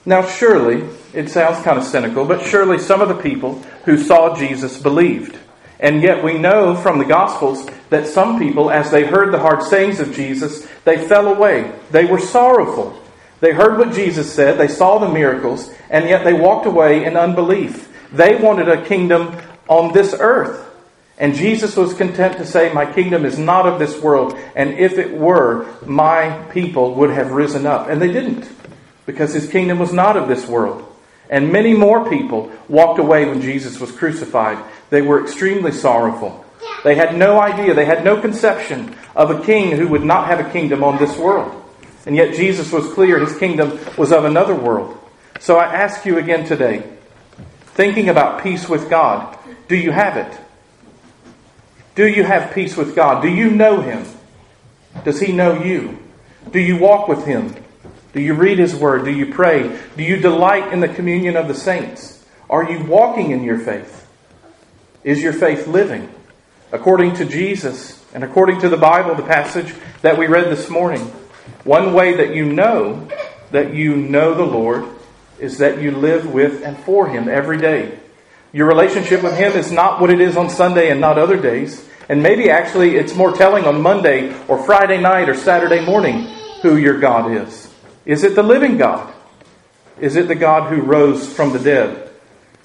Now, 0.04 0.26
surely, 0.26 0.88
it 1.12 1.28
sounds 1.28 1.62
kind 1.64 1.78
of 1.78 1.84
cynical, 1.84 2.24
but 2.24 2.44
surely 2.44 2.78
some 2.78 3.00
of 3.00 3.08
the 3.08 3.14
people 3.14 3.60
who 3.84 3.96
saw 3.96 4.36
Jesus 4.36 4.80
believed. 4.80 5.38
And 5.82 6.00
yet 6.00 6.22
we 6.22 6.38
know 6.38 6.76
from 6.76 6.98
the 6.98 7.04
Gospels 7.04 7.68
that 7.90 8.06
some 8.06 8.38
people, 8.38 8.70
as 8.70 8.92
they 8.92 9.04
heard 9.04 9.34
the 9.34 9.40
hard 9.40 9.64
sayings 9.64 9.98
of 9.98 10.14
Jesus, 10.14 10.66
they 10.84 11.06
fell 11.06 11.26
away. 11.26 11.72
They 11.90 12.04
were 12.04 12.20
sorrowful. 12.20 12.98
They 13.40 13.52
heard 13.52 13.76
what 13.76 13.92
Jesus 13.92 14.32
said, 14.32 14.56
they 14.56 14.68
saw 14.68 14.98
the 14.98 15.08
miracles, 15.08 15.74
and 15.90 16.08
yet 16.08 16.22
they 16.22 16.32
walked 16.32 16.66
away 16.66 17.04
in 17.04 17.16
unbelief. 17.16 17.92
They 18.12 18.36
wanted 18.36 18.68
a 18.68 18.84
kingdom 18.84 19.36
on 19.66 19.92
this 19.92 20.14
earth. 20.16 20.70
And 21.18 21.34
Jesus 21.34 21.76
was 21.76 21.92
content 21.94 22.36
to 22.36 22.46
say, 22.46 22.72
My 22.72 22.90
kingdom 22.90 23.24
is 23.24 23.38
not 23.38 23.66
of 23.66 23.80
this 23.80 24.00
world, 24.00 24.38
and 24.54 24.74
if 24.74 24.96
it 24.98 25.12
were, 25.12 25.66
my 25.84 26.40
people 26.52 26.94
would 26.94 27.10
have 27.10 27.32
risen 27.32 27.66
up. 27.66 27.88
And 27.88 28.00
they 28.00 28.12
didn't, 28.12 28.48
because 29.06 29.34
his 29.34 29.50
kingdom 29.50 29.80
was 29.80 29.92
not 29.92 30.16
of 30.16 30.28
this 30.28 30.46
world. 30.46 30.88
And 31.28 31.50
many 31.50 31.74
more 31.74 32.08
people 32.08 32.52
walked 32.68 33.00
away 33.00 33.24
when 33.24 33.40
Jesus 33.40 33.80
was 33.80 33.90
crucified. 33.90 34.62
They 34.92 35.00
were 35.00 35.22
extremely 35.22 35.72
sorrowful. 35.72 36.44
They 36.84 36.96
had 36.96 37.16
no 37.16 37.40
idea, 37.40 37.72
they 37.72 37.86
had 37.86 38.04
no 38.04 38.20
conception 38.20 38.94
of 39.16 39.30
a 39.30 39.42
king 39.42 39.74
who 39.74 39.88
would 39.88 40.04
not 40.04 40.26
have 40.26 40.38
a 40.38 40.50
kingdom 40.52 40.84
on 40.84 40.98
this 40.98 41.16
world. 41.16 41.64
And 42.04 42.14
yet 42.14 42.34
Jesus 42.34 42.70
was 42.70 42.92
clear 42.92 43.18
his 43.18 43.38
kingdom 43.38 43.80
was 43.96 44.12
of 44.12 44.26
another 44.26 44.54
world. 44.54 44.98
So 45.40 45.56
I 45.56 45.64
ask 45.64 46.04
you 46.04 46.18
again 46.18 46.44
today, 46.44 46.82
thinking 47.68 48.10
about 48.10 48.42
peace 48.42 48.68
with 48.68 48.90
God, 48.90 49.38
do 49.66 49.76
you 49.76 49.92
have 49.92 50.18
it? 50.18 50.38
Do 51.94 52.06
you 52.06 52.22
have 52.22 52.52
peace 52.52 52.76
with 52.76 52.94
God? 52.94 53.22
Do 53.22 53.30
you 53.30 53.50
know 53.50 53.80
Him? 53.80 54.04
Does 55.04 55.20
He 55.20 55.32
know 55.32 55.62
you? 55.62 56.00
Do 56.50 56.60
you 56.60 56.76
walk 56.76 57.08
with 57.08 57.24
Him? 57.24 57.54
Do 58.12 58.20
you 58.20 58.34
read 58.34 58.58
His 58.58 58.76
Word? 58.76 59.06
Do 59.06 59.10
you 59.10 59.32
pray? 59.32 59.80
Do 59.96 60.02
you 60.02 60.18
delight 60.18 60.70
in 60.70 60.80
the 60.80 60.88
communion 60.88 61.34
of 61.34 61.48
the 61.48 61.54
saints? 61.54 62.26
Are 62.50 62.70
you 62.70 62.84
walking 62.84 63.30
in 63.30 63.42
your 63.42 63.58
faith? 63.58 64.01
Is 65.04 65.22
your 65.22 65.32
faith 65.32 65.66
living? 65.66 66.12
According 66.70 67.16
to 67.16 67.24
Jesus 67.24 68.02
and 68.14 68.24
according 68.24 68.60
to 68.60 68.68
the 68.68 68.76
Bible, 68.76 69.14
the 69.14 69.22
passage 69.22 69.74
that 70.02 70.18
we 70.18 70.26
read 70.26 70.50
this 70.50 70.70
morning, 70.70 71.02
one 71.64 71.92
way 71.92 72.16
that 72.16 72.34
you 72.34 72.52
know 72.52 73.08
that 73.50 73.74
you 73.74 73.96
know 73.96 74.34
the 74.34 74.44
Lord 74.44 74.86
is 75.38 75.58
that 75.58 75.82
you 75.82 75.90
live 75.90 76.32
with 76.32 76.62
and 76.62 76.78
for 76.78 77.08
Him 77.08 77.28
every 77.28 77.58
day. 77.58 77.98
Your 78.52 78.68
relationship 78.68 79.22
with 79.22 79.36
Him 79.36 79.52
is 79.52 79.72
not 79.72 80.00
what 80.00 80.10
it 80.10 80.20
is 80.20 80.36
on 80.36 80.50
Sunday 80.50 80.90
and 80.90 81.00
not 81.00 81.18
other 81.18 81.40
days. 81.40 81.88
And 82.08 82.22
maybe 82.22 82.50
actually 82.50 82.96
it's 82.96 83.14
more 83.14 83.32
telling 83.32 83.64
on 83.64 83.80
Monday 83.80 84.34
or 84.46 84.62
Friday 84.62 85.00
night 85.00 85.28
or 85.28 85.34
Saturday 85.34 85.84
morning 85.84 86.28
who 86.62 86.76
your 86.76 87.00
God 87.00 87.32
is. 87.32 87.72
Is 88.04 88.24
it 88.24 88.34
the 88.34 88.42
living 88.42 88.76
God? 88.76 89.12
Is 90.00 90.16
it 90.16 90.28
the 90.28 90.34
God 90.34 90.72
who 90.72 90.82
rose 90.82 91.32
from 91.32 91.52
the 91.52 91.58
dead? 91.58 92.11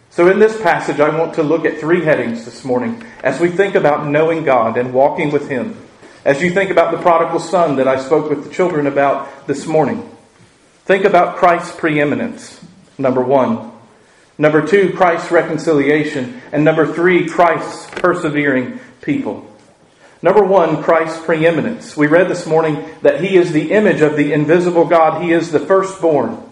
So, 0.09 0.29
in 0.29 0.39
this 0.39 0.59
passage, 0.61 0.99
I 0.99 1.15
want 1.15 1.35
to 1.35 1.43
look 1.43 1.65
at 1.65 1.79
three 1.79 2.03
headings 2.03 2.45
this 2.45 2.63
morning 2.63 3.03
as 3.23 3.39
we 3.39 3.49
think 3.49 3.75
about 3.75 4.07
knowing 4.07 4.43
God 4.43 4.77
and 4.77 4.93
walking 4.93 5.31
with 5.31 5.49
Him. 5.49 5.77
As 6.25 6.41
you 6.41 6.51
think 6.51 6.71
about 6.71 6.91
the 6.91 6.97
prodigal 6.97 7.39
son 7.39 7.75
that 7.75 7.87
I 7.87 7.99
spoke 7.99 8.29
with 8.29 8.43
the 8.43 8.49
children 8.49 8.87
about 8.87 9.47
this 9.47 9.67
morning, 9.67 10.09
think 10.85 11.05
about 11.05 11.37
Christ's 11.37 11.75
preeminence, 11.75 12.59
number 12.97 13.21
one. 13.21 13.71
Number 14.39 14.65
two, 14.65 14.93
Christ's 14.93 15.31
reconciliation. 15.31 16.41
And 16.51 16.63
number 16.63 16.91
three, 16.91 17.27
Christ's 17.27 17.87
persevering 17.91 18.79
people. 19.01 19.51
Number 20.21 20.43
one, 20.43 20.81
Christ's 20.81 21.23
preeminence. 21.23 21.95
We 21.95 22.07
read 22.07 22.29
this 22.29 22.47
morning 22.47 22.89
that 23.01 23.23
He 23.23 23.37
is 23.37 23.51
the 23.51 23.71
image 23.71 24.01
of 24.01 24.15
the 24.15 24.33
invisible 24.33 24.85
God. 24.85 25.21
He 25.21 25.31
is 25.31 25.51
the 25.51 25.59
firstborn 25.59 26.46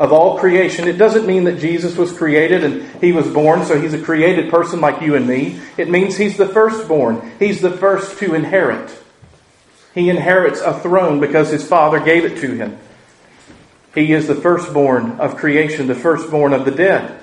of 0.00 0.14
all 0.14 0.38
creation. 0.38 0.88
It 0.88 0.96
doesn't 0.96 1.26
mean 1.26 1.44
that 1.44 1.60
Jesus 1.60 1.94
was 1.94 2.10
created 2.10 2.64
and 2.64 2.82
He 3.02 3.12
was 3.12 3.28
born, 3.28 3.66
so 3.66 3.78
He's 3.78 3.92
a 3.92 4.00
created 4.00 4.50
person 4.50 4.80
like 4.80 5.02
you 5.02 5.14
and 5.14 5.28
me. 5.28 5.60
It 5.76 5.90
means 5.90 6.16
He's 6.16 6.38
the 6.38 6.48
firstborn. 6.48 7.30
He's 7.38 7.60
the 7.60 7.70
first 7.70 8.18
to 8.20 8.34
inherit. 8.34 8.90
He 9.94 10.08
inherits 10.08 10.62
a 10.62 10.72
throne 10.80 11.20
because 11.20 11.50
His 11.50 11.68
Father 11.68 12.00
gave 12.00 12.24
it 12.24 12.40
to 12.40 12.54
Him. 12.54 12.78
He 13.94 14.12
is 14.14 14.26
the 14.26 14.34
firstborn 14.34 15.20
of 15.20 15.36
creation, 15.36 15.86
the 15.86 15.94
firstborn 15.94 16.54
of 16.54 16.64
the 16.64 16.70
dead. 16.70 17.20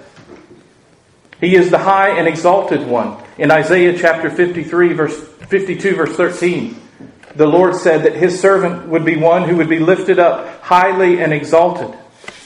He 1.41 1.55
is 1.55 1.71
the 1.71 1.79
high 1.79 2.09
and 2.09 2.27
exalted 2.27 2.85
one. 2.85 3.23
In 3.39 3.49
Isaiah 3.49 3.97
chapter 3.97 4.29
53, 4.29 4.93
verse 4.93 5.19
52, 5.19 5.95
verse 5.95 6.15
13, 6.15 6.79
the 7.35 7.47
Lord 7.47 7.75
said 7.75 8.03
that 8.03 8.15
his 8.15 8.39
servant 8.39 8.87
would 8.87 9.05
be 9.05 9.15
one 9.15 9.49
who 9.49 9.55
would 9.57 9.69
be 9.69 9.79
lifted 9.79 10.19
up 10.19 10.61
highly 10.61 11.21
and 11.21 11.33
exalted. 11.33 11.97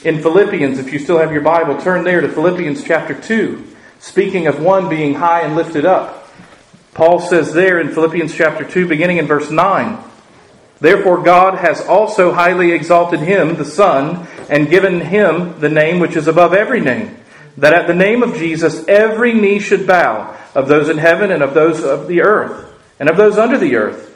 In 0.04 0.20
Philippians, 0.20 0.78
if 0.78 0.92
you 0.92 0.98
still 0.98 1.18
have 1.18 1.32
your 1.32 1.42
Bible, 1.42 1.80
turn 1.80 2.04
there 2.04 2.20
to 2.20 2.28
Philippians 2.28 2.82
chapter 2.84 3.14
2, 3.14 3.66
speaking 4.00 4.46
of 4.46 4.60
one 4.60 4.88
being 4.88 5.14
high 5.14 5.42
and 5.42 5.54
lifted 5.54 5.84
up. 5.84 6.28
Paul 6.94 7.20
says 7.20 7.52
there 7.52 7.80
in 7.80 7.94
Philippians 7.94 8.34
chapter 8.34 8.64
2, 8.64 8.88
beginning 8.88 9.18
in 9.18 9.26
verse 9.26 9.50
9, 9.50 9.98
Therefore 10.80 11.22
God 11.22 11.58
has 11.58 11.80
also 11.80 12.32
highly 12.32 12.72
exalted 12.72 13.20
him, 13.20 13.56
the 13.56 13.64
Son, 13.64 14.26
and 14.50 14.68
given 14.68 15.00
him 15.00 15.60
the 15.60 15.68
name 15.68 16.00
which 16.00 16.16
is 16.16 16.26
above 16.26 16.52
every 16.52 16.80
name 16.80 17.16
that 17.58 17.74
at 17.74 17.86
the 17.86 17.94
name 17.94 18.22
of 18.22 18.36
Jesus 18.36 18.86
every 18.88 19.34
knee 19.34 19.58
should 19.58 19.86
bow, 19.86 20.36
of 20.54 20.68
those 20.68 20.88
in 20.88 20.98
heaven 20.98 21.30
and 21.30 21.42
of 21.42 21.54
those 21.54 21.82
of 21.82 22.08
the 22.08 22.22
earth, 22.22 22.72
and 22.98 23.08
of 23.08 23.16
those 23.16 23.38
under 23.38 23.58
the 23.58 23.76
earth, 23.76 24.11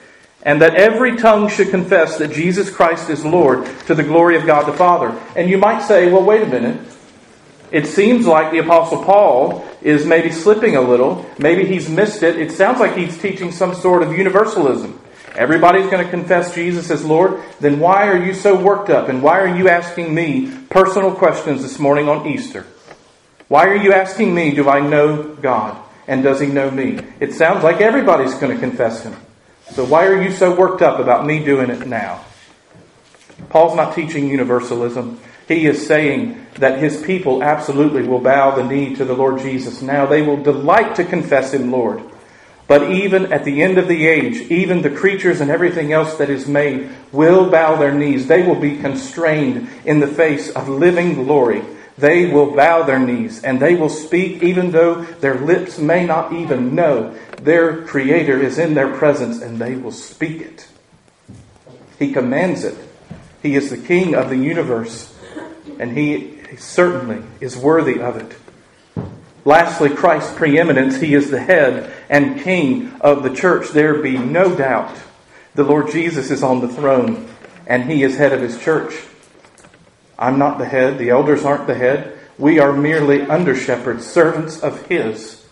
and 0.47 0.63
that 0.63 0.77
every 0.77 1.17
tongue 1.17 1.49
should 1.49 1.71
confess 1.71 2.19
that 2.19 2.31
Jesus 2.31 2.71
Christ 2.71 3.11
is 3.11 3.25
Lord 3.25 3.67
to 3.89 3.97
the 3.97 4.05
glory 4.05 4.37
of 4.37 4.47
God 4.47 4.65
the 4.65 4.73
Father. 4.73 5.09
And 5.35 5.51
you 5.51 5.59
might 5.59 5.83
say, 5.83 6.11
well, 6.11 6.23
wait 6.23 6.41
a 6.41 6.47
minute. 6.47 6.81
It 7.73 7.89
seems 7.89 8.29
like 8.29 8.53
the 8.53 8.61
Apostle 8.61 9.03
Paul 9.03 9.67
is 9.83 10.07
maybe 10.07 10.31
slipping 10.31 10.77
a 10.77 10.81
little. 10.81 11.29
Maybe 11.37 11.67
he's 11.67 11.89
missed 11.89 12.23
it. 12.23 12.39
It 12.39 12.53
sounds 12.53 12.79
like 12.79 12.97
he's 12.97 13.19
teaching 13.19 13.51
some 13.51 13.75
sort 13.75 14.05
of 14.05 14.17
universalism. 14.17 15.01
Everybody's 15.35 15.91
going 15.91 16.05
to 16.05 16.11
confess 16.11 16.55
Jesus 16.55 16.93
as 16.93 17.05
Lord. 17.05 17.43
Then 17.59 17.81
why 17.81 18.07
are 18.07 18.25
you 18.25 18.33
so 18.33 18.55
worked 18.55 18.89
up? 18.89 19.09
And 19.09 19.25
why 19.25 19.41
are 19.41 19.57
you 19.57 19.69
asking 19.69 20.15
me 20.15 20.57
personal 20.71 21.13
questions 21.13 21.63
this 21.63 21.81
morning 21.81 22.09
on 22.09 22.25
Easter? 22.25 22.65
Why 23.49 23.67
are 23.67 23.77
you 23.77 23.93
asking 23.93 24.33
me, 24.33 24.55
do 24.55 24.69
I 24.69 24.79
know 24.79 25.25
God? 25.25 25.77
And 26.07 26.23
does 26.23 26.39
he 26.39 26.47
know 26.47 26.71
me? 26.71 27.01
It 27.19 27.35
sounds 27.35 27.65
like 27.65 27.81
everybody's 27.81 28.35
going 28.35 28.55
to 28.55 28.61
confess 28.61 29.03
him. 29.03 29.17
So 29.71 29.85
why 29.85 30.07
are 30.07 30.23
you 30.23 30.31
so 30.31 30.55
worked 30.55 30.83
up 30.83 30.99
about 30.99 31.27
me 31.27 31.45
doing 31.45 31.71
it 31.71 31.87
now? 31.87 32.25
Paul's 33.49 33.77
not 33.77 33.95
teaching 33.95 34.29
universalism. 34.29 35.21
He 35.49 35.67
is 35.67 35.87
saying 35.87 36.47
that 36.55 36.79
his 36.79 37.03
people 37.03 37.43
absolutely 37.43 38.03
will 38.03 38.21
bow 38.21 38.57
the 38.57 38.65
knee 38.65 38.95
to 38.97 39.05
the 39.05 39.15
Lord 39.15 39.41
Jesus 39.41 39.83
now. 39.83 40.07
They 40.07 40.23
will 40.23 40.43
delight 40.43 40.97
to 40.97 41.05
confess 41.05 41.53
him 41.53 41.71
Lord. 41.71 42.03
But 42.67 42.91
even 42.91 43.33
at 43.33 43.45
the 43.45 43.63
end 43.63 43.79
of 43.79 43.87
the 43.87 44.09
age, 44.09 44.51
even 44.51 44.83
the 44.83 44.91
creatures 44.91 45.41
and 45.41 45.51
everything 45.51 45.93
else 45.93 46.17
that 46.17 46.31
is 46.31 46.49
made 46.49 46.91
will 47.13 47.49
bow 47.49 47.77
their 47.77 47.95
knees. 47.95 48.27
They 48.27 48.43
will 48.43 48.59
be 48.59 48.79
constrained 48.79 49.69
in 49.85 50.01
the 50.01 50.09
face 50.09 50.51
of 50.51 50.69
living 50.69 51.15
glory. 51.15 51.63
They 51.99 52.27
will 52.27 52.55
bow 52.55 52.83
their 52.83 52.99
knees 52.99 53.43
and 53.43 53.59
they 53.59 53.75
will 53.75 53.89
speak 53.89 54.43
even 54.43 54.71
though 54.71 55.03
their 55.03 55.39
lips 55.41 55.79
may 55.79 56.05
not 56.05 56.33
even 56.33 56.75
know 56.75 57.17
their 57.41 57.83
Creator 57.85 58.43
is 58.43 58.59
in 58.59 58.75
their 58.75 58.95
presence 58.97 59.41
and 59.41 59.59
they 59.59 59.77
will 59.77 59.93
speak 59.93 60.43
it. 60.43 60.69
He 61.99 62.13
commands 62.13 62.65
it. 62.65 62.77
He 63.43 63.57
is 63.57 63.71
the 63.71 63.79
King 63.79 64.15
of 64.15 64.29
the 64.29 64.37
universe 64.37 65.15
and 65.79 65.97
He 65.97 66.39
certainly 66.59 67.23
is 67.41 67.57
worthy 67.57 68.01
of 68.01 68.17
it. 68.17 68.37
Lastly, 69.47 69.91
Christ's 69.91 70.35
preeminence. 70.35 70.97
He 70.97 71.15
is 71.15 71.31
the 71.31 71.39
head 71.39 71.93
and 72.11 72.41
king 72.41 72.93
of 73.01 73.23
the 73.23 73.33
church. 73.33 73.71
There 73.71 74.03
be 74.03 74.19
no 74.19 74.57
doubt 74.57 74.97
the 75.55 75.63
Lord 75.63 75.91
Jesus 75.93 76.33
is 76.33 76.43
on 76.43 76.61
the 76.61 76.69
throne 76.69 77.29
and 77.67 77.85
he 77.91 78.03
is 78.03 78.17
head 78.17 78.33
of 78.33 78.41
his 78.41 78.59
church. 78.59 78.93
I'm 80.19 80.39
not 80.39 80.59
the 80.59 80.67
head. 80.67 80.99
The 80.99 81.11
elders 81.11 81.45
aren't 81.45 81.67
the 81.67 81.75
head. 81.75 82.19
We 82.39 82.59
are 82.59 82.73
merely 82.73 83.23
under 83.23 83.55
shepherds, 83.55 84.07
servants 84.07 84.61
of 84.61 84.87
his, 84.87 85.45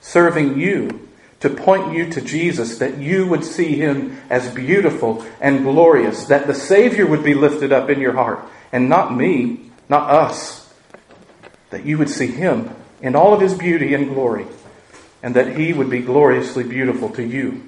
serving 0.00 0.58
you 0.58 1.08
to 1.40 1.50
point 1.50 1.92
you 1.92 2.08
to 2.10 2.20
Jesus, 2.20 2.78
that 2.78 2.98
you 2.98 3.26
would 3.26 3.44
see 3.44 3.76
him 3.76 4.18
as 4.30 4.48
beautiful 4.54 5.24
and 5.40 5.62
glorious, 5.62 6.24
that 6.26 6.46
the 6.46 6.54
Savior 6.54 7.06
would 7.06 7.22
be 7.22 7.34
lifted 7.34 7.72
up 7.72 7.90
in 7.90 8.00
your 8.00 8.14
heart, 8.14 8.40
and 8.72 8.88
not 8.88 9.14
me, 9.14 9.70
not 9.88 10.08
us, 10.08 10.72
that 11.68 11.84
you 11.84 11.98
would 11.98 12.08
see 12.08 12.28
him 12.28 12.74
in 13.02 13.14
all 13.14 13.34
of 13.34 13.40
his 13.42 13.52
beauty 13.52 13.92
and 13.92 14.08
glory, 14.08 14.46
and 15.22 15.36
that 15.36 15.56
he 15.56 15.72
would 15.72 15.90
be 15.90 16.00
gloriously 16.00 16.64
beautiful 16.64 17.10
to 17.10 17.22
you. 17.22 17.62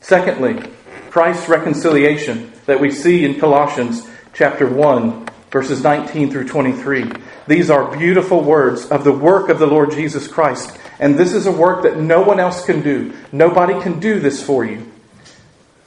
Secondly, 0.00 0.62
Christ's 1.08 1.48
reconciliation 1.48 2.52
that 2.66 2.80
we 2.80 2.90
see 2.90 3.24
in 3.24 3.40
Colossians 3.40 4.06
chapter 4.38 4.68
1, 4.68 5.26
verses 5.50 5.82
19 5.82 6.30
through 6.30 6.46
23. 6.46 7.10
These 7.48 7.70
are 7.70 7.96
beautiful 7.96 8.40
words 8.40 8.86
of 8.86 9.02
the 9.02 9.12
work 9.12 9.48
of 9.48 9.58
the 9.58 9.66
Lord 9.66 9.90
Jesus 9.90 10.28
Christ. 10.28 10.78
And 11.00 11.18
this 11.18 11.34
is 11.34 11.46
a 11.46 11.52
work 11.52 11.82
that 11.82 11.98
no 11.98 12.22
one 12.22 12.38
else 12.38 12.64
can 12.64 12.80
do. 12.80 13.12
Nobody 13.32 13.80
can 13.80 13.98
do 13.98 14.20
this 14.20 14.40
for 14.40 14.64
you. 14.64 14.92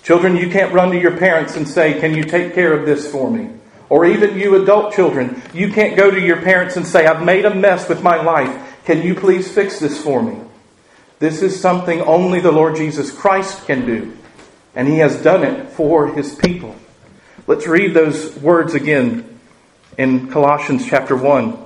Children, 0.03 0.35
you 0.35 0.49
can't 0.49 0.73
run 0.73 0.91
to 0.91 0.99
your 0.99 1.15
parents 1.15 1.55
and 1.55 1.65
say, 1.65 1.97
Can 2.01 2.13
you 2.13 2.25
take 2.25 2.53
care 2.53 2.73
of 2.73 2.85
this 2.85 3.09
for 3.09 3.31
me? 3.31 3.51
Or 3.87 4.05
even 4.05 4.37
you 4.37 4.61
adult 4.61 4.93
children, 4.93 5.41
you 5.53 5.71
can't 5.71 5.95
go 5.95 6.11
to 6.11 6.19
your 6.19 6.41
parents 6.41 6.75
and 6.75 6.85
say, 6.85 7.05
I've 7.05 7.23
made 7.23 7.45
a 7.45 7.55
mess 7.55 7.87
with 7.87 8.03
my 8.03 8.21
life. 8.21 8.83
Can 8.83 9.01
you 9.01 9.15
please 9.15 9.49
fix 9.49 9.79
this 9.79 10.03
for 10.03 10.21
me? 10.21 10.37
This 11.19 11.41
is 11.41 11.57
something 11.57 12.01
only 12.01 12.41
the 12.41 12.51
Lord 12.51 12.75
Jesus 12.75 13.13
Christ 13.13 13.65
can 13.65 13.85
do. 13.85 14.17
And 14.75 14.89
He 14.89 14.97
has 14.97 15.21
done 15.21 15.43
it 15.43 15.69
for 15.69 16.07
His 16.07 16.35
people. 16.35 16.75
Let's 17.51 17.67
read 17.67 17.93
those 17.93 18.33
words 18.37 18.75
again 18.75 19.37
in 19.97 20.31
Colossians 20.31 20.87
chapter 20.87 21.17
1. 21.17 21.57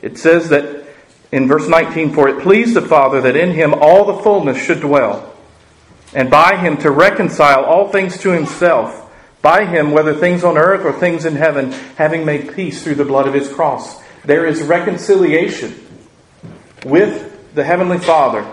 It 0.00 0.16
says 0.16 0.50
that 0.50 0.86
in 1.32 1.48
verse 1.48 1.66
19, 1.66 2.12
For 2.12 2.28
it 2.28 2.40
pleased 2.40 2.74
the 2.74 2.82
Father 2.82 3.20
that 3.22 3.34
in 3.34 3.50
Him 3.50 3.74
all 3.74 4.04
the 4.04 4.22
fullness 4.22 4.62
should 4.62 4.80
dwell, 4.80 5.34
and 6.14 6.30
by 6.30 6.54
Him 6.58 6.76
to 6.76 6.90
reconcile 6.92 7.64
all 7.64 7.90
things 7.90 8.16
to 8.18 8.30
Himself 8.30 9.10
by 9.42 9.66
him, 9.66 9.90
whether 9.90 10.14
things 10.14 10.44
on 10.44 10.56
earth 10.56 10.86
or 10.86 10.92
things 10.92 11.24
in 11.24 11.34
heaven, 11.34 11.72
having 11.96 12.24
made 12.24 12.54
peace 12.54 12.84
through 12.84 12.94
the 12.94 13.04
blood 13.04 13.26
of 13.26 13.34
his 13.34 13.48
cross. 13.48 14.00
There 14.24 14.46
is 14.46 14.62
reconciliation 14.62 15.74
with 16.86 17.54
the 17.56 17.64
Heavenly 17.64 17.98
Father, 17.98 18.48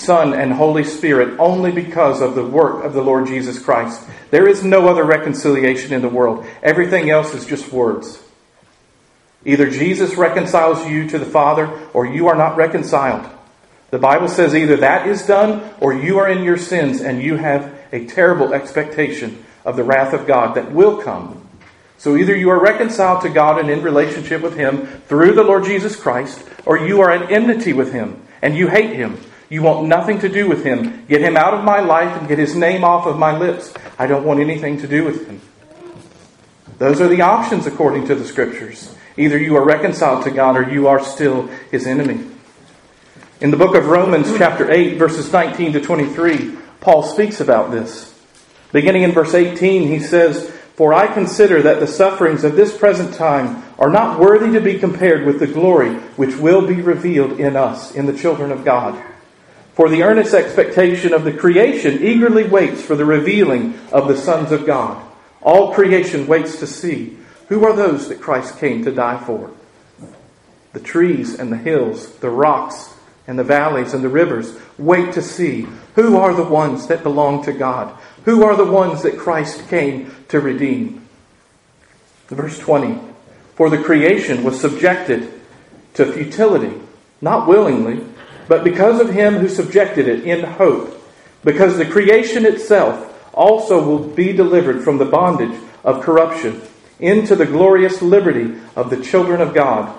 Son, 0.00 0.34
and 0.34 0.52
Holy 0.52 0.84
Spirit 0.84 1.38
only 1.38 1.70
because 1.70 2.20
of 2.20 2.34
the 2.34 2.44
work 2.44 2.84
of 2.84 2.92
the 2.92 3.02
Lord 3.02 3.26
Jesus 3.26 3.58
Christ. 3.58 4.02
There 4.30 4.48
is 4.48 4.64
no 4.64 4.88
other 4.88 5.04
reconciliation 5.04 5.92
in 5.92 6.02
the 6.02 6.08
world. 6.08 6.46
Everything 6.62 7.10
else 7.10 7.34
is 7.34 7.46
just 7.46 7.72
words. 7.72 8.22
Either 9.44 9.70
Jesus 9.70 10.16
reconciles 10.16 10.86
you 10.86 11.08
to 11.08 11.18
the 11.18 11.26
Father 11.26 11.66
or 11.94 12.06
you 12.06 12.28
are 12.28 12.36
not 12.36 12.56
reconciled. 12.56 13.28
The 13.90 13.98
Bible 13.98 14.28
says 14.28 14.54
either 14.54 14.76
that 14.76 15.06
is 15.06 15.26
done 15.26 15.72
or 15.80 15.94
you 15.94 16.18
are 16.18 16.28
in 16.28 16.44
your 16.44 16.58
sins 16.58 17.00
and 17.00 17.22
you 17.22 17.36
have 17.36 17.74
a 17.92 18.06
terrible 18.06 18.54
expectation 18.54 19.44
of 19.64 19.76
the 19.76 19.84
wrath 19.84 20.12
of 20.12 20.26
God 20.26 20.54
that 20.54 20.72
will 20.72 21.02
come. 21.02 21.48
So 21.98 22.16
either 22.16 22.34
you 22.34 22.50
are 22.50 22.60
reconciled 22.60 23.22
to 23.22 23.28
God 23.28 23.58
and 23.58 23.68
in 23.68 23.82
relationship 23.82 24.40
with 24.40 24.56
Him 24.56 24.86
through 25.08 25.32
the 25.32 25.42
Lord 25.42 25.64
Jesus 25.64 25.96
Christ, 25.96 26.42
or 26.64 26.78
you 26.78 27.00
are 27.02 27.10
at 27.10 27.30
enmity 27.30 27.72
with 27.72 27.92
Him 27.92 28.22
and 28.40 28.56
you 28.56 28.68
hate 28.68 28.96
Him. 28.96 29.20
You 29.50 29.62
want 29.62 29.88
nothing 29.88 30.20
to 30.20 30.28
do 30.28 30.48
with 30.48 30.64
Him. 30.64 31.04
Get 31.06 31.20
Him 31.20 31.36
out 31.36 31.52
of 31.52 31.64
my 31.64 31.80
life 31.80 32.16
and 32.18 32.28
get 32.28 32.38
His 32.38 32.54
name 32.54 32.84
off 32.84 33.06
of 33.06 33.18
my 33.18 33.36
lips. 33.36 33.74
I 33.98 34.06
don't 34.06 34.24
want 34.24 34.40
anything 34.40 34.78
to 34.78 34.88
do 34.88 35.04
with 35.04 35.26
Him. 35.26 35.40
Those 36.78 37.00
are 37.00 37.08
the 37.08 37.20
options 37.20 37.66
according 37.66 38.06
to 38.06 38.14
the 38.14 38.24
Scriptures. 38.24 38.94
Either 39.16 39.36
you 39.36 39.56
are 39.56 39.64
reconciled 39.64 40.24
to 40.24 40.30
God 40.30 40.56
or 40.56 40.70
you 40.70 40.86
are 40.86 41.02
still 41.04 41.48
His 41.70 41.86
enemy. 41.86 42.24
In 43.40 43.50
the 43.50 43.56
book 43.56 43.74
of 43.74 43.86
Romans, 43.86 44.36
chapter 44.38 44.70
8, 44.70 44.98
verses 44.98 45.32
19 45.32 45.72
to 45.72 45.80
23, 45.80 46.56
Paul 46.80 47.02
speaks 47.02 47.40
about 47.40 47.72
this. 47.72 48.14
Beginning 48.70 49.02
in 49.02 49.12
verse 49.12 49.34
18, 49.34 49.88
he 49.88 49.98
says, 49.98 50.48
For 50.76 50.94
I 50.94 51.12
consider 51.12 51.60
that 51.62 51.80
the 51.80 51.86
sufferings 51.88 52.44
of 52.44 52.54
this 52.54 52.76
present 52.76 53.14
time 53.14 53.64
are 53.78 53.90
not 53.90 54.20
worthy 54.20 54.52
to 54.52 54.60
be 54.60 54.78
compared 54.78 55.26
with 55.26 55.40
the 55.40 55.46
glory 55.46 55.94
which 56.16 56.36
will 56.36 56.66
be 56.66 56.80
revealed 56.80 57.40
in 57.40 57.56
us, 57.56 57.94
in 57.94 58.06
the 58.06 58.16
children 58.16 58.52
of 58.52 58.64
God. 58.64 59.02
For 59.80 59.88
the 59.88 60.02
earnest 60.02 60.34
expectation 60.34 61.14
of 61.14 61.24
the 61.24 61.32
creation 61.32 62.04
eagerly 62.04 62.44
waits 62.44 62.82
for 62.82 62.94
the 62.96 63.06
revealing 63.06 63.78
of 63.90 64.08
the 64.08 64.16
sons 64.18 64.52
of 64.52 64.66
God. 64.66 65.02
All 65.40 65.72
creation 65.72 66.26
waits 66.26 66.58
to 66.58 66.66
see 66.66 67.16
who 67.48 67.64
are 67.64 67.74
those 67.74 68.10
that 68.10 68.20
Christ 68.20 68.58
came 68.58 68.84
to 68.84 68.92
die 68.92 69.24
for. 69.24 69.50
The 70.74 70.80
trees 70.80 71.34
and 71.34 71.50
the 71.50 71.56
hills, 71.56 72.12
the 72.16 72.28
rocks 72.28 72.92
and 73.26 73.38
the 73.38 73.42
valleys 73.42 73.94
and 73.94 74.04
the 74.04 74.10
rivers 74.10 74.52
wait 74.76 75.14
to 75.14 75.22
see 75.22 75.66
who 75.94 76.18
are 76.18 76.34
the 76.34 76.44
ones 76.44 76.86
that 76.88 77.02
belong 77.02 77.42
to 77.44 77.52
God. 77.54 77.98
Who 78.26 78.44
are 78.44 78.56
the 78.56 78.70
ones 78.70 79.02
that 79.02 79.16
Christ 79.16 79.66
came 79.70 80.14
to 80.28 80.40
redeem? 80.40 81.08
Verse 82.26 82.58
20 82.58 83.00
For 83.54 83.70
the 83.70 83.82
creation 83.82 84.44
was 84.44 84.60
subjected 84.60 85.40
to 85.94 86.12
futility, 86.12 86.78
not 87.22 87.48
willingly, 87.48 88.04
but 88.50 88.64
because 88.64 89.00
of 89.00 89.10
him 89.10 89.36
who 89.36 89.48
subjected 89.48 90.08
it 90.08 90.24
in 90.24 90.44
hope, 90.44 91.00
because 91.44 91.78
the 91.78 91.86
creation 91.86 92.44
itself 92.44 93.06
also 93.32 93.80
will 93.80 94.00
be 94.00 94.32
delivered 94.32 94.82
from 94.82 94.98
the 94.98 95.04
bondage 95.04 95.56
of 95.84 96.02
corruption 96.02 96.60
into 96.98 97.36
the 97.36 97.46
glorious 97.46 98.02
liberty 98.02 98.60
of 98.74 98.90
the 98.90 99.00
children 99.04 99.40
of 99.40 99.54
God. 99.54 99.96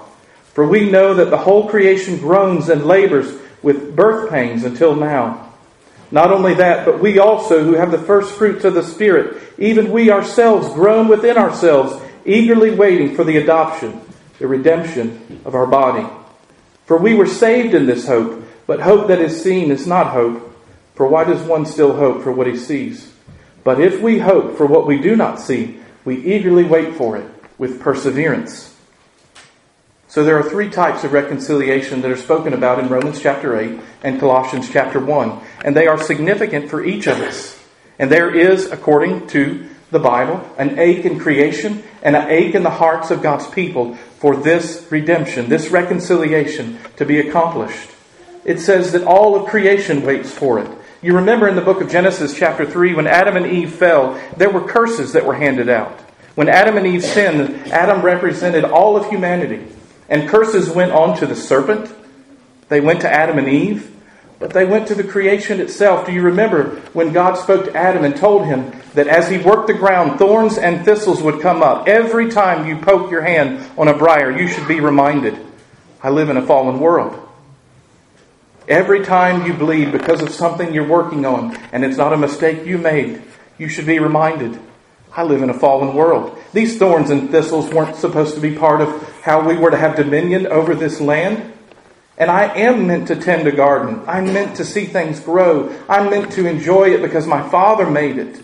For 0.54 0.68
we 0.68 0.90
know 0.90 1.14
that 1.14 1.30
the 1.30 1.38
whole 1.38 1.70
creation 1.70 2.18
groans 2.18 2.68
and 2.68 2.86
labors 2.86 3.40
with 3.64 3.96
birth 3.96 4.30
pains 4.30 4.66
until 4.66 4.98
now. 4.98 5.54
Not 6.12 6.34
only 6.34 6.56
that, 6.56 6.86
but 6.86 7.00
we 7.00 7.20
also, 7.20 7.64
who 7.64 7.76
have 7.76 7.92
the 7.92 8.00
first 8.00 8.36
fruits 8.36 8.66
of 8.66 8.74
the 8.74 8.84
Spirit, 8.84 9.42
even 9.60 9.94
we 9.94 10.12
ourselves 10.12 10.68
groan 10.74 11.08
within 11.08 11.38
ourselves, 11.38 12.04
eagerly 12.26 12.72
waiting 12.72 13.16
for 13.16 13.24
the 13.24 13.38
adoption, 13.38 14.02
the 14.40 14.48
redemption 14.48 15.42
of 15.46 15.56
our 15.56 15.68
body. 15.68 16.06
For 16.86 16.98
we 16.98 17.14
were 17.14 17.28
saved 17.28 17.74
in 17.74 17.86
this 17.86 18.08
hope, 18.08 18.44
but 18.68 18.82
hope 18.82 19.08
that 19.08 19.20
is 19.20 19.42
seen 19.42 19.72
is 19.72 19.88
not 19.88 20.08
hope. 20.08 20.48
For 20.96 21.08
why 21.08 21.24
does 21.24 21.42
one 21.42 21.66
still 21.66 21.96
hope 21.96 22.24
for 22.24 22.32
what 22.32 22.48
he 22.48 22.58
sees? 22.58 23.12
But 23.64 23.80
if 23.80 24.02
we 24.02 24.20
hope 24.20 24.58
for 24.58 24.66
what 24.66 24.88
we 24.88 25.00
do 25.00 25.16
not 25.16 25.40
see, 25.40 25.80
we 26.04 26.18
eagerly 26.18 26.64
wait 26.64 26.96
for 26.96 27.18
it 27.18 27.26
with 27.58 27.80
perseverance. 27.80 28.76
So 30.08 30.26
there 30.26 30.38
are 30.38 30.50
three 30.50 30.70
types 30.70 31.06
of 31.06 31.14
reconciliation 31.14 32.02
that 32.02 32.12
are 32.12 32.18
spoken 32.18 32.54
about 32.54 32.80
in 32.80 32.90
Romans 32.90 33.22
chapter 33.22 33.58
8 33.58 33.80
and 34.04 34.20
Colossians 34.20 34.70
chapter 34.70 35.00
1. 35.00 35.40
And 35.64 35.74
they 35.74 35.88
are 35.88 35.98
significant 35.98 36.70
for 36.70 36.84
each 36.84 37.08
of 37.08 37.18
us. 37.22 37.58
And 37.98 38.12
there 38.12 38.36
is, 38.36 38.70
according 38.72 39.28
to 39.28 39.70
the 39.90 40.00
Bible, 40.00 40.46
an 40.58 40.80
ache 40.80 41.06
in 41.06 41.20
creation, 41.20 41.84
and 42.02 42.16
an 42.16 42.30
ache 42.30 42.56
in 42.56 42.64
the 42.64 42.70
hearts 42.70 43.12
of 43.12 43.22
God's 43.22 43.48
people 43.48 43.96
for 43.96 44.36
this 44.36 44.88
redemption, 44.90 45.50
this 45.50 45.70
reconciliation 45.70 46.80
to 46.98 47.06
be 47.06 47.20
accomplished. 47.20 47.90
It 48.44 48.60
says 48.60 48.92
that 48.94 49.04
all 49.04 49.36
of 49.36 49.50
creation 49.50 50.04
waits 50.04 50.32
for 50.32 50.60
it. 50.60 50.70
You 51.02 51.16
remember 51.16 51.48
in 51.48 51.56
the 51.56 51.62
book 51.62 51.82
of 51.82 51.90
Genesis, 51.90 52.38
chapter 52.38 52.66
3, 52.66 52.94
when 52.94 53.08
Adam 53.08 53.36
and 53.36 53.48
Eve 53.48 53.74
fell, 53.74 54.20
there 54.38 54.50
were 54.50 54.68
curses 54.68 55.14
that 55.14 55.26
were 55.26 55.36
handed 55.36 55.70
out. 55.70 56.00
When 56.36 56.48
Adam 56.48 56.78
and 56.78 56.88
Eve 56.88 57.04
sinned, 57.04 57.72
Adam 57.72 58.04
represented 58.04 58.64
all 58.64 58.96
of 58.96 59.10
humanity. 59.10 59.66
And 60.10 60.30
curses 60.30 60.70
went 60.70 60.92
on 60.92 61.18
to 61.18 61.26
the 61.26 61.36
serpent. 61.36 61.94
They 62.70 62.82
went 62.82 63.02
to 63.02 63.12
Adam 63.12 63.38
and 63.38 63.48
Eve. 63.48 63.90
But 64.42 64.54
they 64.54 64.66
went 64.66 64.88
to 64.88 64.96
the 64.96 65.04
creation 65.04 65.60
itself. 65.60 66.08
Do 66.08 66.12
you 66.12 66.24
remember 66.24 66.82
when 66.94 67.14
God 67.14 67.36
spoke 67.36 67.66
to 67.66 67.78
Adam 67.78 68.04
and 68.04 68.16
told 68.16 68.48
him 68.48 68.74
that 68.96 69.08
as 69.08 69.30
he 69.30 69.38
worked 69.38 69.68
the 69.68 69.76
ground, 69.76 70.18
thorns 70.18 70.58
and 70.58 70.84
thistles 70.84 71.22
would 71.22 71.42
come 71.42 71.62
up? 71.62 71.88
Every 71.88 72.32
time 72.32 72.68
you 72.68 72.78
poke 72.78 73.12
your 73.12 73.22
hand 73.22 73.64
on 73.78 73.88
a 73.88 73.96
briar, 73.96 74.32
you 74.32 74.48
should 74.48 74.68
be 74.68 74.80
reminded 74.80 75.38
I 76.02 76.10
live 76.10 76.30
in 76.30 76.38
a 76.38 76.46
fallen 76.46 76.80
world. 76.80 77.16
Every 78.68 79.06
time 79.06 79.46
you 79.46 79.54
bleed 79.54 79.92
because 79.92 80.24
of 80.24 80.32
something 80.32 80.74
you're 80.74 80.88
working 80.88 81.24
on 81.24 81.56
and 81.72 81.86
it's 81.86 81.98
not 81.98 82.12
a 82.12 82.18
mistake 82.18 82.66
you 82.66 82.80
made, 82.80 83.22
you 83.60 83.70
should 83.70 83.86
be 83.86 84.00
reminded 84.00 84.60
I 85.16 85.22
live 85.22 85.44
in 85.44 85.52
a 85.52 85.60
fallen 85.60 85.94
world. 85.94 86.36
These 86.52 86.80
thorns 86.80 87.12
and 87.12 87.30
thistles 87.30 87.72
weren't 87.72 87.96
supposed 87.96 88.34
to 88.34 88.42
be 88.42 88.56
part 88.56 88.82
of 88.82 89.22
how 89.22 89.48
we 89.48 89.56
were 89.56 89.70
to 89.70 89.78
have 89.78 89.96
dominion 89.98 90.48
over 90.48 90.74
this 90.74 91.00
land. 91.00 91.54
And 92.18 92.30
I 92.30 92.54
am 92.56 92.88
meant 92.88 93.08
to 93.08 93.16
tend 93.16 93.48
a 93.48 93.52
garden. 93.52 94.04
I'm 94.08 94.34
meant 94.34 94.58
to 94.58 94.66
see 94.66 94.86
things 94.86 95.20
grow. 95.20 95.76
I'm 95.90 96.10
meant 96.10 96.34
to 96.34 96.46
enjoy 96.48 96.94
it 96.94 97.02
because 97.02 97.26
my 97.26 97.48
Father 97.50 97.90
made 97.90 98.18
it. 98.18 98.44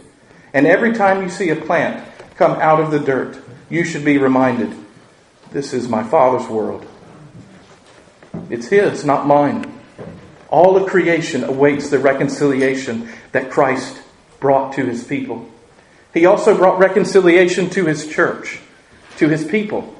And 0.54 0.66
every 0.66 0.94
time 0.94 1.22
you 1.22 1.30
see 1.30 1.50
a 1.50 1.56
plant 1.56 2.04
come 2.36 2.54
out 2.54 2.80
of 2.80 2.92
the 2.92 3.00
dirt, 3.00 3.38
you 3.70 3.84
should 3.84 4.06
be 4.06 4.18
reminded 4.18 4.74
this 5.52 5.74
is 5.74 5.88
my 5.88 6.04
Father's 6.04 6.48
world. 6.48 6.86
It's 8.50 8.68
His, 8.68 9.06
not 9.06 9.28
mine. 9.28 9.74
All 10.50 10.78
of 10.78 10.88
creation 10.88 11.44
awaits 11.44 11.90
the 11.90 12.00
reconciliation 12.00 13.10
that 13.32 13.52
Christ 13.52 14.02
brought 14.40 14.74
to 14.74 14.86
His 14.86 15.04
people. 15.04 15.50
He 16.14 16.26
also 16.26 16.56
brought 16.56 16.80
reconciliation 16.80 17.70
to 17.72 17.86
His 17.86 18.08
church, 18.08 18.60
to 19.18 19.28
His 19.28 19.46
people. 19.46 19.96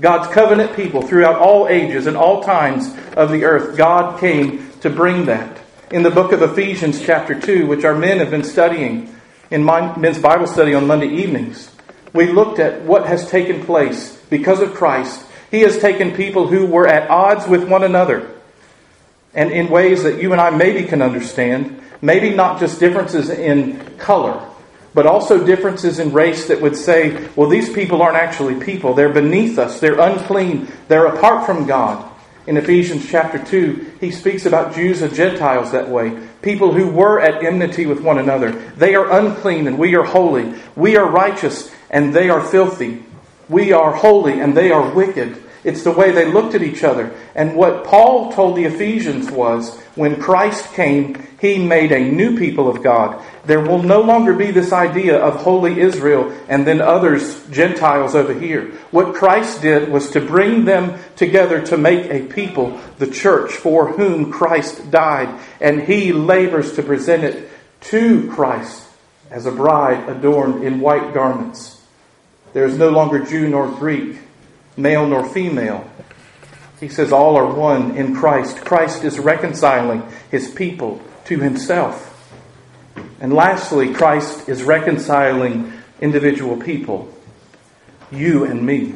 God's 0.00 0.32
covenant 0.32 0.74
people 0.74 1.02
throughout 1.02 1.36
all 1.36 1.68
ages 1.68 2.06
and 2.06 2.16
all 2.16 2.42
times 2.42 2.94
of 3.16 3.30
the 3.30 3.44
earth, 3.44 3.76
God 3.76 4.18
came 4.18 4.70
to 4.80 4.90
bring 4.90 5.26
that. 5.26 5.60
In 5.90 6.02
the 6.02 6.10
book 6.10 6.32
of 6.32 6.42
Ephesians, 6.42 7.02
chapter 7.02 7.38
2, 7.38 7.66
which 7.66 7.84
our 7.84 7.94
men 7.94 8.18
have 8.18 8.30
been 8.30 8.44
studying 8.44 9.14
in 9.50 9.64
men's 9.64 10.18
Bible 10.18 10.46
study 10.46 10.74
on 10.74 10.86
Monday 10.86 11.08
evenings, 11.08 11.70
we 12.12 12.30
looked 12.32 12.58
at 12.58 12.82
what 12.82 13.06
has 13.06 13.28
taken 13.28 13.64
place 13.64 14.16
because 14.30 14.60
of 14.60 14.74
Christ. 14.74 15.24
He 15.50 15.60
has 15.60 15.78
taken 15.78 16.12
people 16.12 16.46
who 16.46 16.66
were 16.66 16.86
at 16.86 17.10
odds 17.10 17.46
with 17.46 17.68
one 17.68 17.82
another, 17.82 18.30
and 19.34 19.50
in 19.50 19.68
ways 19.68 20.04
that 20.04 20.22
you 20.22 20.32
and 20.32 20.40
I 20.40 20.50
maybe 20.50 20.86
can 20.88 21.02
understand, 21.02 21.82
maybe 22.00 22.30
not 22.30 22.60
just 22.60 22.80
differences 22.80 23.30
in 23.30 23.96
color, 23.98 24.48
but 24.94 25.06
also 25.06 25.44
differences 25.44 25.98
in 25.98 26.12
race 26.12 26.48
that 26.48 26.60
would 26.60 26.76
say, 26.76 27.28
well, 27.36 27.48
these 27.48 27.72
people 27.72 28.02
aren't 28.02 28.16
actually 28.16 28.58
people. 28.64 28.94
They're 28.94 29.12
beneath 29.12 29.58
us. 29.58 29.80
They're 29.80 30.00
unclean. 30.00 30.68
They're 30.88 31.06
apart 31.06 31.46
from 31.46 31.66
God. 31.66 32.10
In 32.46 32.56
Ephesians 32.56 33.08
chapter 33.08 33.38
2, 33.38 33.98
he 34.00 34.10
speaks 34.10 34.46
about 34.46 34.74
Jews 34.74 35.02
and 35.02 35.14
Gentiles 35.14 35.72
that 35.72 35.88
way. 35.88 36.18
People 36.42 36.72
who 36.72 36.88
were 36.88 37.20
at 37.20 37.44
enmity 37.44 37.86
with 37.86 38.00
one 38.00 38.18
another. 38.18 38.52
They 38.76 38.94
are 38.94 39.10
unclean 39.12 39.68
and 39.68 39.78
we 39.78 39.94
are 39.94 40.02
holy. 40.02 40.54
We 40.74 40.96
are 40.96 41.08
righteous 41.08 41.70
and 41.90 42.14
they 42.14 42.30
are 42.30 42.40
filthy. 42.40 43.04
We 43.48 43.72
are 43.72 43.92
holy 43.92 44.40
and 44.40 44.56
they 44.56 44.70
are 44.70 44.92
wicked. 44.92 45.40
It's 45.62 45.82
the 45.84 45.92
way 45.92 46.10
they 46.10 46.24
looked 46.24 46.54
at 46.54 46.62
each 46.62 46.82
other. 46.84 47.14
And 47.34 47.54
what 47.54 47.84
Paul 47.84 48.32
told 48.32 48.56
the 48.56 48.64
Ephesians 48.64 49.30
was 49.30 49.78
when 49.94 50.20
Christ 50.20 50.72
came, 50.72 51.26
he 51.40 51.58
made 51.58 51.92
a 51.92 52.00
new 52.00 52.38
people 52.38 52.68
of 52.68 52.82
God. 52.82 53.22
There 53.44 53.60
will 53.60 53.82
no 53.82 54.00
longer 54.00 54.32
be 54.32 54.50
this 54.50 54.72
idea 54.72 55.18
of 55.18 55.42
holy 55.42 55.80
Israel 55.80 56.32
and 56.48 56.66
then 56.66 56.80
others, 56.80 57.46
Gentiles 57.48 58.14
over 58.14 58.32
here. 58.32 58.72
What 58.90 59.14
Christ 59.14 59.60
did 59.60 59.90
was 59.90 60.10
to 60.10 60.20
bring 60.20 60.64
them 60.64 60.98
together 61.16 61.60
to 61.66 61.76
make 61.76 62.06
a 62.06 62.26
people, 62.26 62.80
the 62.98 63.10
church, 63.10 63.52
for 63.52 63.92
whom 63.92 64.32
Christ 64.32 64.90
died. 64.90 65.38
And 65.60 65.82
he 65.82 66.12
labors 66.12 66.74
to 66.76 66.82
present 66.82 67.24
it 67.24 67.50
to 67.82 68.30
Christ 68.30 68.86
as 69.30 69.46
a 69.46 69.52
bride 69.52 70.08
adorned 70.08 70.64
in 70.64 70.80
white 70.80 71.12
garments. 71.12 71.80
There 72.52 72.64
is 72.64 72.76
no 72.76 72.88
longer 72.88 73.24
Jew 73.24 73.48
nor 73.48 73.68
Greek, 73.68 74.18
male 74.76 75.06
nor 75.06 75.28
female. 75.28 75.88
He 76.80 76.88
says 76.88 77.12
all 77.12 77.36
are 77.36 77.52
one 77.52 77.96
in 77.96 78.14
Christ. 78.14 78.64
Christ 78.64 79.04
is 79.04 79.18
reconciling 79.18 80.02
his 80.30 80.50
people 80.50 81.00
to 81.26 81.38
himself. 81.38 82.06
And 83.20 83.32
lastly, 83.34 83.92
Christ 83.92 84.48
is 84.48 84.62
reconciling 84.62 85.72
individual 86.00 86.56
people, 86.56 87.12
you 88.10 88.44
and 88.44 88.64
me. 88.64 88.94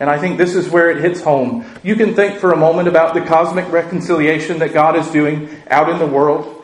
And 0.00 0.08
I 0.08 0.18
think 0.18 0.38
this 0.38 0.54
is 0.54 0.68
where 0.68 0.90
it 0.90 1.02
hits 1.02 1.20
home. 1.20 1.64
You 1.82 1.96
can 1.96 2.14
think 2.14 2.38
for 2.38 2.52
a 2.52 2.56
moment 2.56 2.88
about 2.88 3.14
the 3.14 3.20
cosmic 3.20 3.70
reconciliation 3.70 4.60
that 4.60 4.72
God 4.72 4.96
is 4.96 5.08
doing 5.08 5.50
out 5.68 5.90
in 5.90 5.98
the 5.98 6.06
world. 6.06 6.54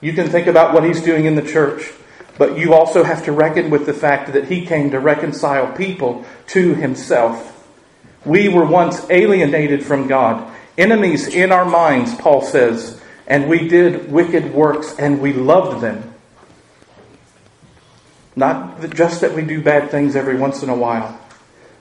You 0.00 0.12
can 0.12 0.30
think 0.30 0.46
about 0.46 0.72
what 0.72 0.84
He's 0.84 1.02
doing 1.02 1.24
in 1.24 1.34
the 1.34 1.42
church. 1.42 1.92
But 2.38 2.56
you 2.56 2.72
also 2.72 3.02
have 3.02 3.24
to 3.24 3.32
reckon 3.32 3.68
with 3.68 3.84
the 3.84 3.92
fact 3.92 4.32
that 4.32 4.46
He 4.46 4.64
came 4.64 4.90
to 4.92 5.00
reconcile 5.00 5.72
people 5.76 6.24
to 6.48 6.74
Himself. 6.74 7.54
We 8.24 8.48
were 8.48 8.64
once 8.64 9.04
alienated 9.10 9.84
from 9.84 10.06
God, 10.06 10.50
enemies 10.76 11.26
in 11.26 11.52
our 11.52 11.64
minds, 11.64 12.14
Paul 12.14 12.42
says, 12.42 13.00
and 13.26 13.48
we 13.48 13.68
did 13.68 14.10
wicked 14.10 14.54
works 14.54 14.94
and 14.98 15.20
we 15.20 15.32
loved 15.32 15.82
them. 15.82 16.14
Not 18.34 18.90
just 18.90 19.20
that 19.20 19.34
we 19.34 19.42
do 19.42 19.60
bad 19.60 19.90
things 19.90 20.14
every 20.14 20.36
once 20.36 20.62
in 20.62 20.68
a 20.68 20.76
while, 20.76 21.20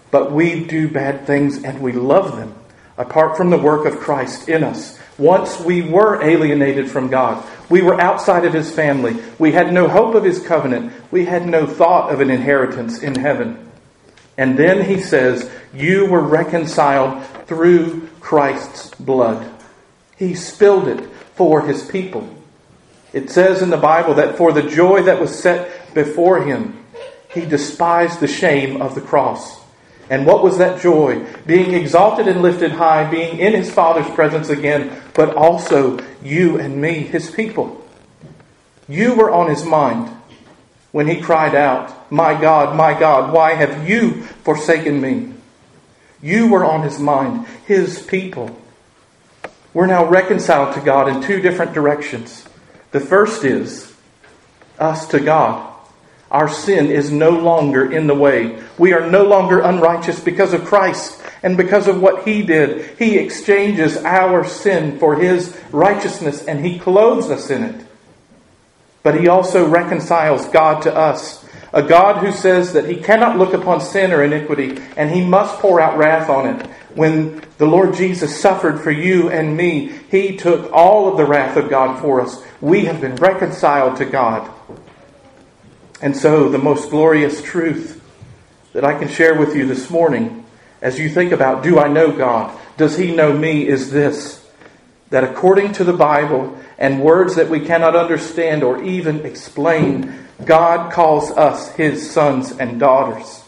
but 0.09 0.31
we 0.31 0.65
do 0.65 0.89
bad 0.89 1.27
things 1.27 1.63
and 1.63 1.81
we 1.81 1.91
love 1.91 2.35
them 2.35 2.55
apart 2.97 3.37
from 3.37 3.51
the 3.51 3.57
work 3.57 3.85
of 3.85 3.99
Christ 3.99 4.49
in 4.49 4.63
us. 4.63 4.99
Once 5.17 5.59
we 5.59 5.81
were 5.81 6.21
alienated 6.23 6.89
from 6.89 7.09
God. 7.09 7.43
We 7.69 7.81
were 7.81 7.99
outside 7.99 8.45
of 8.45 8.53
His 8.53 8.71
family. 8.71 9.17
We 9.39 9.51
had 9.51 9.73
no 9.73 9.87
hope 9.87 10.15
of 10.15 10.23
His 10.23 10.45
covenant. 10.45 10.93
We 11.11 11.25
had 11.25 11.47
no 11.47 11.65
thought 11.65 12.13
of 12.13 12.21
an 12.21 12.29
inheritance 12.29 13.01
in 13.01 13.15
heaven. 13.15 13.71
And 14.37 14.57
then 14.57 14.83
He 14.83 15.01
says, 15.01 15.49
You 15.73 16.05
were 16.05 16.21
reconciled 16.21 17.25
through 17.47 18.07
Christ's 18.19 18.91
blood. 18.95 19.51
He 20.17 20.35
spilled 20.35 20.87
it 20.87 21.09
for 21.35 21.61
His 21.61 21.83
people. 21.85 22.37
It 23.13 23.29
says 23.29 23.61
in 23.61 23.69
the 23.69 23.77
Bible 23.77 24.15
that 24.15 24.37
for 24.37 24.51
the 24.51 24.63
joy 24.63 25.03
that 25.03 25.19
was 25.19 25.37
set 25.37 25.93
before 25.93 26.43
him, 26.43 26.85
he 27.33 27.45
despised 27.45 28.19
the 28.19 28.27
shame 28.27 28.81
of 28.81 28.95
the 28.95 29.01
cross. 29.01 29.59
And 30.09 30.25
what 30.25 30.43
was 30.43 30.57
that 30.59 30.81
joy? 30.81 31.25
Being 31.45 31.73
exalted 31.73 32.27
and 32.27 32.41
lifted 32.41 32.71
high, 32.71 33.09
being 33.09 33.39
in 33.39 33.53
his 33.53 33.71
Father's 33.71 34.09
presence 34.13 34.49
again, 34.49 35.01
but 35.17 35.35
also 35.35 35.99
you 36.23 36.59
and 36.59 36.79
me, 36.79 36.99
his 36.99 37.29
people. 37.31 37.83
You 38.87 39.15
were 39.15 39.31
on 39.31 39.49
his 39.49 39.65
mind 39.65 40.15
when 40.91 41.07
he 41.07 41.19
cried 41.19 41.55
out, 41.55 42.11
My 42.11 42.39
God, 42.39 42.75
my 42.77 42.97
God, 42.97 43.33
why 43.33 43.55
have 43.55 43.89
you 43.89 44.21
forsaken 44.43 45.01
me? 45.01 45.33
You 46.21 46.47
were 46.47 46.63
on 46.63 46.83
his 46.83 46.99
mind, 46.99 47.47
his 47.65 48.01
people. 48.01 48.55
We're 49.73 49.87
now 49.87 50.05
reconciled 50.05 50.75
to 50.75 50.81
God 50.81 51.09
in 51.09 51.21
two 51.21 51.41
different 51.41 51.73
directions. 51.73 52.47
The 52.91 52.99
first 52.99 53.43
is 53.43 53.93
us 54.79 55.07
to 55.07 55.19
God. 55.19 55.66
Our 56.29 56.49
sin 56.49 56.87
is 56.87 57.11
no 57.11 57.29
longer 57.29 57.89
in 57.91 58.07
the 58.07 58.15
way. 58.15 58.61
We 58.77 58.93
are 58.93 59.09
no 59.09 59.23
longer 59.23 59.61
unrighteous 59.61 60.19
because 60.19 60.53
of 60.53 60.65
Christ 60.65 61.21
and 61.41 61.55
because 61.55 61.87
of 61.87 62.01
what 62.01 62.27
He 62.27 62.41
did. 62.41 62.97
He 62.97 63.17
exchanges 63.17 63.97
our 63.97 64.43
sin 64.43 64.99
for 64.99 65.15
His 65.15 65.57
righteousness 65.71 66.43
and 66.45 66.65
He 66.65 66.79
clothes 66.79 67.29
us 67.29 67.49
in 67.49 67.63
it. 67.63 67.85
But 69.03 69.19
He 69.19 69.29
also 69.29 69.67
reconciles 69.67 70.47
God 70.47 70.81
to 70.81 70.93
us. 70.93 71.45
A 71.73 71.83
God 71.83 72.17
who 72.17 72.31
says 72.31 72.73
that 72.73 72.89
He 72.89 72.97
cannot 72.97 73.37
look 73.37 73.53
upon 73.53 73.79
sin 73.79 74.11
or 74.11 74.23
iniquity 74.23 74.81
and 74.97 75.09
He 75.09 75.23
must 75.23 75.59
pour 75.59 75.79
out 75.79 75.97
wrath 75.97 76.29
on 76.29 76.47
it. 76.47 76.67
When 76.93 77.41
the 77.57 77.67
Lord 77.67 77.93
Jesus 77.93 78.39
suffered 78.39 78.81
for 78.81 78.91
you 78.91 79.29
and 79.29 79.55
me, 79.55 79.93
He 80.09 80.35
took 80.35 80.71
all 80.73 81.07
of 81.09 81.15
the 81.15 81.25
wrath 81.25 81.55
of 81.55 81.69
God 81.69 82.01
for 82.01 82.19
us. 82.19 82.43
We 82.59 82.85
have 82.85 82.99
been 82.99 83.15
reconciled 83.15 83.97
to 83.97 84.05
God. 84.05 84.51
And 86.01 86.15
so, 86.15 86.49
the 86.49 86.57
most 86.57 86.89
glorious 86.89 87.41
truth 87.41 88.01
that 88.73 88.85
I 88.85 88.97
can 88.97 89.07
share 89.07 89.35
with 89.35 89.55
you 89.55 89.65
this 89.65 89.89
morning, 89.89 90.45
as 90.81 90.99
you 90.99 91.09
think 91.09 91.31
about, 91.31 91.63
do 91.63 91.79
I 91.79 91.87
know 91.87 92.11
God? 92.11 92.57
Does 92.77 92.97
He 92.97 93.15
know 93.15 93.35
me? 93.35 93.67
Is 93.67 93.91
this 93.91 94.47
that 95.09 95.23
according 95.23 95.73
to 95.73 95.83
the 95.83 95.93
Bible 95.93 96.57
and 96.77 97.01
words 97.01 97.35
that 97.35 97.49
we 97.49 97.61
cannot 97.61 97.95
understand 97.95 98.63
or 98.63 98.83
even 98.83 99.25
explain, 99.25 100.27
God 100.43 100.91
calls 100.91 101.31
us 101.31 101.73
his 101.75 102.09
sons 102.11 102.51
and 102.51 102.79
daughters. 102.79 103.43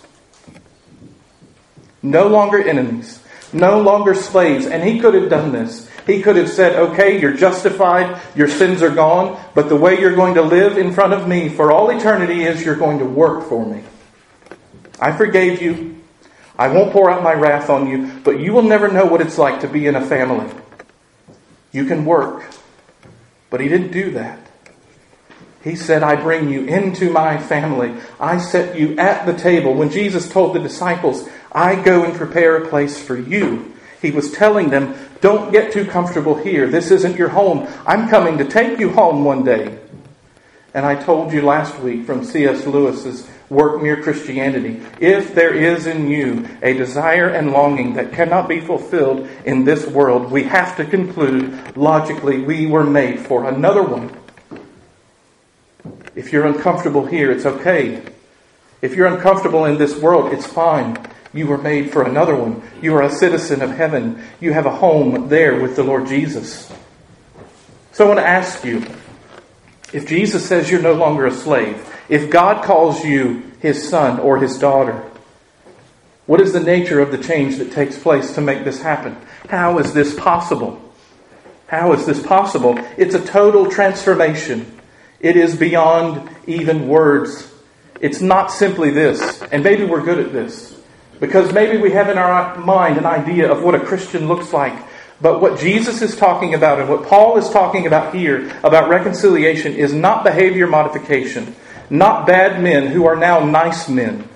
No 2.02 2.28
longer 2.28 2.62
enemies, 2.62 3.22
no 3.52 3.82
longer 3.82 4.16
slaves. 4.16 4.66
And 4.66 4.84
he 4.84 5.00
could 5.00 5.14
have 5.14 5.30
done 5.30 5.52
this. 5.52 5.89
He 6.10 6.24
could 6.24 6.38
have 6.38 6.50
said, 6.50 6.76
okay, 6.76 7.22
you're 7.22 7.38
justified, 7.38 8.20
your 8.36 8.48
sins 8.48 8.82
are 8.82 8.90
gone, 8.90 9.40
but 9.54 9.70
the 9.70 9.76
way 9.76 10.00
you're 10.00 10.16
going 10.16 10.34
to 10.34 10.42
live 10.42 10.76
in 10.76 10.92
front 10.92 11.14
of 11.14 11.28
me 11.28 11.50
for 11.50 11.72
all 11.72 11.92
eternity 11.92 12.46
is 12.46 12.66
you're 12.66 12.76
going 12.76 12.98
to 12.98 13.06
work 13.06 13.48
for 13.48 13.64
me. 13.64 13.84
I 15.00 15.16
forgave 15.16 15.62
you. 15.62 16.02
I 16.58 16.70
won't 16.70 16.94
pour 16.94 17.12
out 17.12 17.22
my 17.22 17.34
wrath 17.34 17.70
on 17.70 17.88
you, 17.88 18.12
but 18.24 18.40
you 18.40 18.54
will 18.54 18.64
never 18.64 18.88
know 18.88 19.06
what 19.06 19.22
it's 19.22 19.38
like 19.38 19.62
to 19.62 19.68
be 19.68 19.86
in 19.86 19.96
a 19.96 20.04
family. 20.04 20.52
You 21.72 21.86
can 21.86 22.06
work. 22.06 22.44
But 23.52 23.62
he 23.62 23.70
didn't 23.70 23.92
do 23.92 24.10
that. 24.14 24.40
He 25.64 25.76
said, 25.76 26.02
I 26.02 26.16
bring 26.16 26.50
you 26.50 26.66
into 26.66 27.12
my 27.12 27.38
family. 27.38 27.94
I 28.20 28.40
set 28.40 28.80
you 28.80 28.98
at 28.98 29.28
the 29.28 29.34
table. 29.34 29.76
When 29.76 29.92
Jesus 29.92 30.28
told 30.28 30.56
the 30.56 30.60
disciples, 30.60 31.30
I 31.52 31.76
go 31.76 32.04
and 32.04 32.16
prepare 32.16 32.58
a 32.58 32.68
place 32.68 33.00
for 33.00 33.16
you, 33.16 33.76
he 34.02 34.12
was 34.12 34.32
telling 34.32 34.70
them, 34.70 34.96
don't 35.22 35.52
get 35.52 35.74
too 35.74 35.86
comfortable 35.86 36.36
here. 36.36 36.68
This 36.68 36.92
isn't 36.92 37.18
your 37.18 37.30
home. 37.30 37.68
I'm 37.86 38.10
coming 38.10 38.38
to 38.38 38.46
take 38.46 38.80
you 38.80 38.92
home 38.92 39.26
one 39.26 39.44
day. 39.44 39.80
And 40.74 40.86
I 40.86 40.96
told 40.96 41.34
you 41.34 41.42
last 41.42 41.80
week 41.80 42.06
from 42.06 42.24
C.S. 42.24 42.66
Lewis's 42.66 43.28
work 43.50 43.82
Mere 43.82 44.02
Christianity. 44.02 44.82
If 45.00 45.34
there 45.34 45.54
is 45.54 45.88
in 45.88 46.10
you 46.10 46.48
a 46.62 46.74
desire 46.74 47.30
and 47.30 47.52
longing 47.52 47.96
that 47.96 48.14
cannot 48.14 48.48
be 48.48 48.62
fulfilled 48.62 49.28
in 49.46 49.66
this 49.66 49.88
world, 49.88 50.32
we 50.32 50.44
have 50.44 50.78
to 50.78 50.86
conclude 50.86 51.76
logically 51.76 52.42
we 52.42 52.68
were 52.68 52.84
made 52.84 53.20
for 53.20 53.50
another 53.50 53.84
one. 53.84 54.16
If 56.16 56.32
you're 56.32 56.46
uncomfortable 56.46 57.06
here, 57.06 57.32
it's 57.32 57.46
okay. 57.46 58.04
If 58.82 58.96
you're 58.96 59.08
uncomfortable 59.08 59.66
in 59.66 59.78
this 59.78 59.98
world, 59.98 60.32
it's 60.32 60.46
fine. 60.46 60.98
You 61.34 61.48
were 61.48 61.58
made 61.58 61.92
for 61.92 62.04
another 62.04 62.36
one. 62.36 62.62
You 62.82 62.96
are 62.96 63.04
a 63.04 63.12
citizen 63.12 63.62
of 63.62 63.72
heaven. 63.72 64.24
You 64.40 64.54
have 64.54 64.66
a 64.66 64.76
home 64.76 65.30
there 65.30 65.62
with 65.62 65.76
the 65.76 65.84
Lord 65.84 66.08
Jesus. 66.08 66.72
So 67.92 68.06
I 68.06 68.08
want 68.08 68.20
to 68.20 68.28
ask 68.28 68.64
you 68.64 68.86
if 69.92 70.08
Jesus 70.08 70.48
says 70.48 70.70
you're 70.70 70.82
no 70.82 70.94
longer 70.94 71.26
a 71.26 71.32
slave, 71.32 71.86
if 72.10 72.30
God 72.30 72.64
calls 72.64 73.04
you 73.04 73.44
his 73.60 73.90
son 73.90 74.20
or 74.20 74.38
his 74.38 74.58
daughter, 74.58 75.06
what 76.26 76.42
is 76.42 76.54
the 76.54 76.60
nature 76.60 77.00
of 77.00 77.12
the 77.12 77.18
change 77.18 77.58
that 77.58 77.72
takes 77.72 77.98
place 77.98 78.34
to 78.36 78.42
make 78.42 78.64
this 78.64 78.82
happen? 78.82 79.18
How 79.50 79.80
is 79.80 79.94
this 79.94 80.14
possible? 80.14 80.80
How 81.68 81.94
is 81.94 82.06
this 82.06 82.22
possible? 82.22 82.80
It's 82.98 83.16
a 83.16 83.26
total 83.26 83.70
transformation. 83.70 84.80
It 85.20 85.36
is 85.36 85.56
beyond 85.56 86.30
even 86.48 86.88
words. 86.88 87.52
It's 88.00 88.22
not 88.22 88.52
simply 88.52 88.92
this, 88.92 89.42
and 89.52 89.64
maybe 89.64 89.86
we're 89.86 90.04
good 90.04 90.20
at 90.20 90.32
this, 90.32 90.79
because 91.20 91.54
maybe 91.54 91.78
we 91.78 91.92
have 91.92 92.10
in 92.10 92.18
our 92.18 92.58
mind 92.58 92.98
an 92.98 93.06
idea 93.06 93.52
of 93.52 93.64
what 93.64 93.76
a 93.76 93.80
Christian 93.80 94.28
looks 94.28 94.54
like. 94.54 94.74
But 95.22 95.42
what 95.42 95.60
Jesus 95.60 96.02
is 96.02 96.16
talking 96.16 96.54
about 96.54 96.80
and 96.80 96.90
what 96.90 97.06
Paul 97.06 97.38
is 97.38 97.50
talking 97.50 97.86
about 97.86 98.16
here 98.16 98.50
about 98.64 98.90
reconciliation 98.90 99.74
is 99.74 99.94
not 99.94 100.24
behavior 100.24 100.66
modification. 100.66 101.56
Not 101.90 102.26
bad 102.26 102.62
men 102.64 102.88
who 102.88 103.06
are 103.06 103.16
now 103.16 103.44
nice 103.44 103.90
men. 103.90 104.30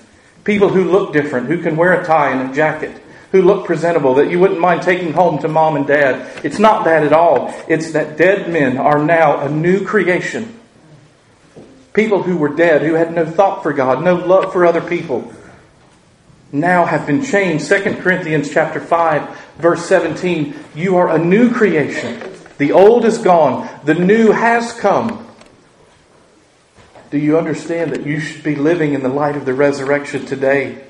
People 0.44 0.70
who 0.70 0.84
look 0.84 1.14
different, 1.14 1.48
who 1.48 1.62
can 1.62 1.78
wear 1.78 1.94
a 1.94 2.06
tie 2.06 2.32
and 2.32 2.52
a 2.52 2.54
jacket, 2.54 3.02
who 3.32 3.42
look 3.42 3.66
presentable, 3.66 4.16
that 4.16 4.30
you 4.30 4.40
wouldn't 4.40 4.60
mind 4.60 4.82
taking 4.82 5.14
home 5.14 5.40
to 5.40 5.48
mom 5.48 5.78
and 5.78 5.88
dad. 5.88 6.44
It's 6.44 6.60
not 6.60 6.84
that 6.84 7.04
at 7.04 7.14
all. 7.14 7.54
It's 7.70 7.94
that 7.94 8.18
dead 8.18 8.52
men 8.52 8.78
are 8.78 9.00
now 9.00 9.40
a 9.40 9.50
new 9.50 9.86
creation. 9.86 10.60
People 11.94 12.24
who 12.24 12.36
were 12.36 12.50
dead, 12.50 12.82
who 12.82 12.96
had 12.96 13.14
no 13.14 13.26
thought 13.26 13.64
for 13.64 13.72
God, 13.72 14.04
no 14.04 14.16
love 14.16 14.52
for 14.52 14.66
other 14.66 14.82
people, 14.82 15.32
now 16.54 16.86
have 16.86 17.08
been 17.08 17.24
changed. 17.24 17.68
2 17.68 17.96
Corinthians 17.96 18.54
chapter 18.54 18.80
5, 18.80 19.38
verse 19.58 19.86
17, 19.86 20.56
you 20.76 20.96
are 20.96 21.10
a 21.10 21.18
new 21.18 21.52
creation. 21.52 22.22
The 22.60 22.72
old 22.72 23.04
is 23.04 23.18
gone, 23.18 23.68
the 23.84 23.96
new 23.96 24.32
has 24.32 24.72
come. 24.74 25.28
Do 27.10 27.18
you 27.18 27.38
understand 27.38 27.92
that 27.92 28.06
you 28.06 28.20
should 28.20 28.44
be 28.44 28.56
living 28.56 28.94
in 28.94 29.02
the 29.04 29.10
light 29.10 29.36
of 29.36 29.46
the 29.46 29.54
resurrection 29.54 30.26
today 30.26 30.86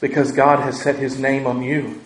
because 0.00 0.32
God 0.32 0.60
has 0.60 0.80
set 0.80 0.96
His 0.96 1.18
name 1.18 1.46
on 1.46 1.62
you 1.62 2.00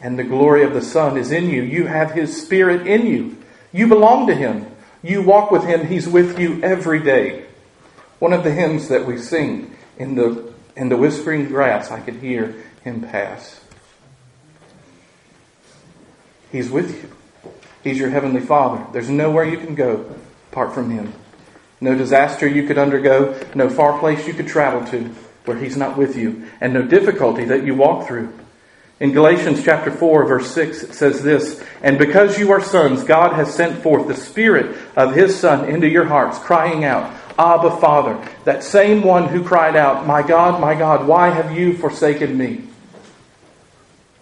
and 0.00 0.18
the 0.18 0.24
glory 0.24 0.64
of 0.64 0.74
the 0.74 0.82
Son 0.82 1.16
is 1.16 1.30
in 1.30 1.48
you? 1.48 1.62
You 1.62 1.86
have 1.86 2.12
His 2.12 2.40
Spirit 2.42 2.86
in 2.86 3.06
you. 3.06 3.36
You 3.72 3.86
belong 3.86 4.26
to 4.26 4.34
Him. 4.34 4.66
You 5.02 5.22
walk 5.22 5.50
with 5.50 5.64
Him. 5.64 5.86
He's 5.86 6.08
with 6.08 6.38
you 6.38 6.60
every 6.62 7.00
day. 7.00 7.46
One 8.18 8.32
of 8.32 8.44
the 8.44 8.52
hymns 8.52 8.88
that 8.88 9.06
we 9.06 9.18
sing 9.18 9.76
in 9.98 10.14
the, 10.14 10.49
in 10.76 10.88
the 10.88 10.96
whispering 10.96 11.46
grass, 11.46 11.90
I 11.90 12.00
could 12.00 12.16
hear 12.16 12.54
Him 12.82 13.02
pass. 13.02 13.60
He's 16.50 16.70
with 16.70 17.02
you. 17.02 17.50
He's 17.82 17.98
your 17.98 18.10
Heavenly 18.10 18.40
Father. 18.40 18.86
There's 18.92 19.08
nowhere 19.08 19.44
you 19.44 19.56
can 19.56 19.74
go 19.74 20.14
apart 20.50 20.74
from 20.74 20.90
Him. 20.90 21.12
No 21.80 21.94
disaster 21.94 22.46
you 22.46 22.66
could 22.66 22.78
undergo, 22.78 23.40
no 23.54 23.70
far 23.70 23.98
place 23.98 24.26
you 24.26 24.34
could 24.34 24.48
travel 24.48 24.86
to 24.90 25.04
where 25.44 25.56
He's 25.56 25.76
not 25.76 25.96
with 25.96 26.16
you, 26.16 26.46
and 26.60 26.74
no 26.74 26.82
difficulty 26.82 27.44
that 27.46 27.64
you 27.64 27.74
walk 27.74 28.06
through. 28.06 28.32
In 29.00 29.12
Galatians 29.12 29.64
chapter 29.64 29.90
4 29.90 30.26
verse 30.26 30.50
6 30.50 30.82
it 30.82 30.94
says 30.94 31.22
this, 31.22 31.64
And 31.82 31.98
because 31.98 32.38
you 32.38 32.52
are 32.52 32.62
sons, 32.62 33.02
God 33.02 33.32
has 33.32 33.54
sent 33.54 33.82
forth 33.82 34.06
the 34.06 34.14
Spirit 34.14 34.76
of 34.94 35.14
His 35.14 35.38
Son 35.38 35.70
into 35.70 35.88
your 35.88 36.04
hearts, 36.04 36.38
crying 36.38 36.84
out, 36.84 37.10
Abba 37.40 37.78
Father, 37.78 38.22
that 38.44 38.62
same 38.62 39.02
one 39.02 39.28
who 39.28 39.42
cried 39.42 39.74
out, 39.74 40.06
My 40.06 40.22
God, 40.22 40.60
my 40.60 40.74
God, 40.74 41.06
why 41.06 41.30
have 41.30 41.56
you 41.56 41.74
forsaken 41.74 42.36
me? 42.36 42.64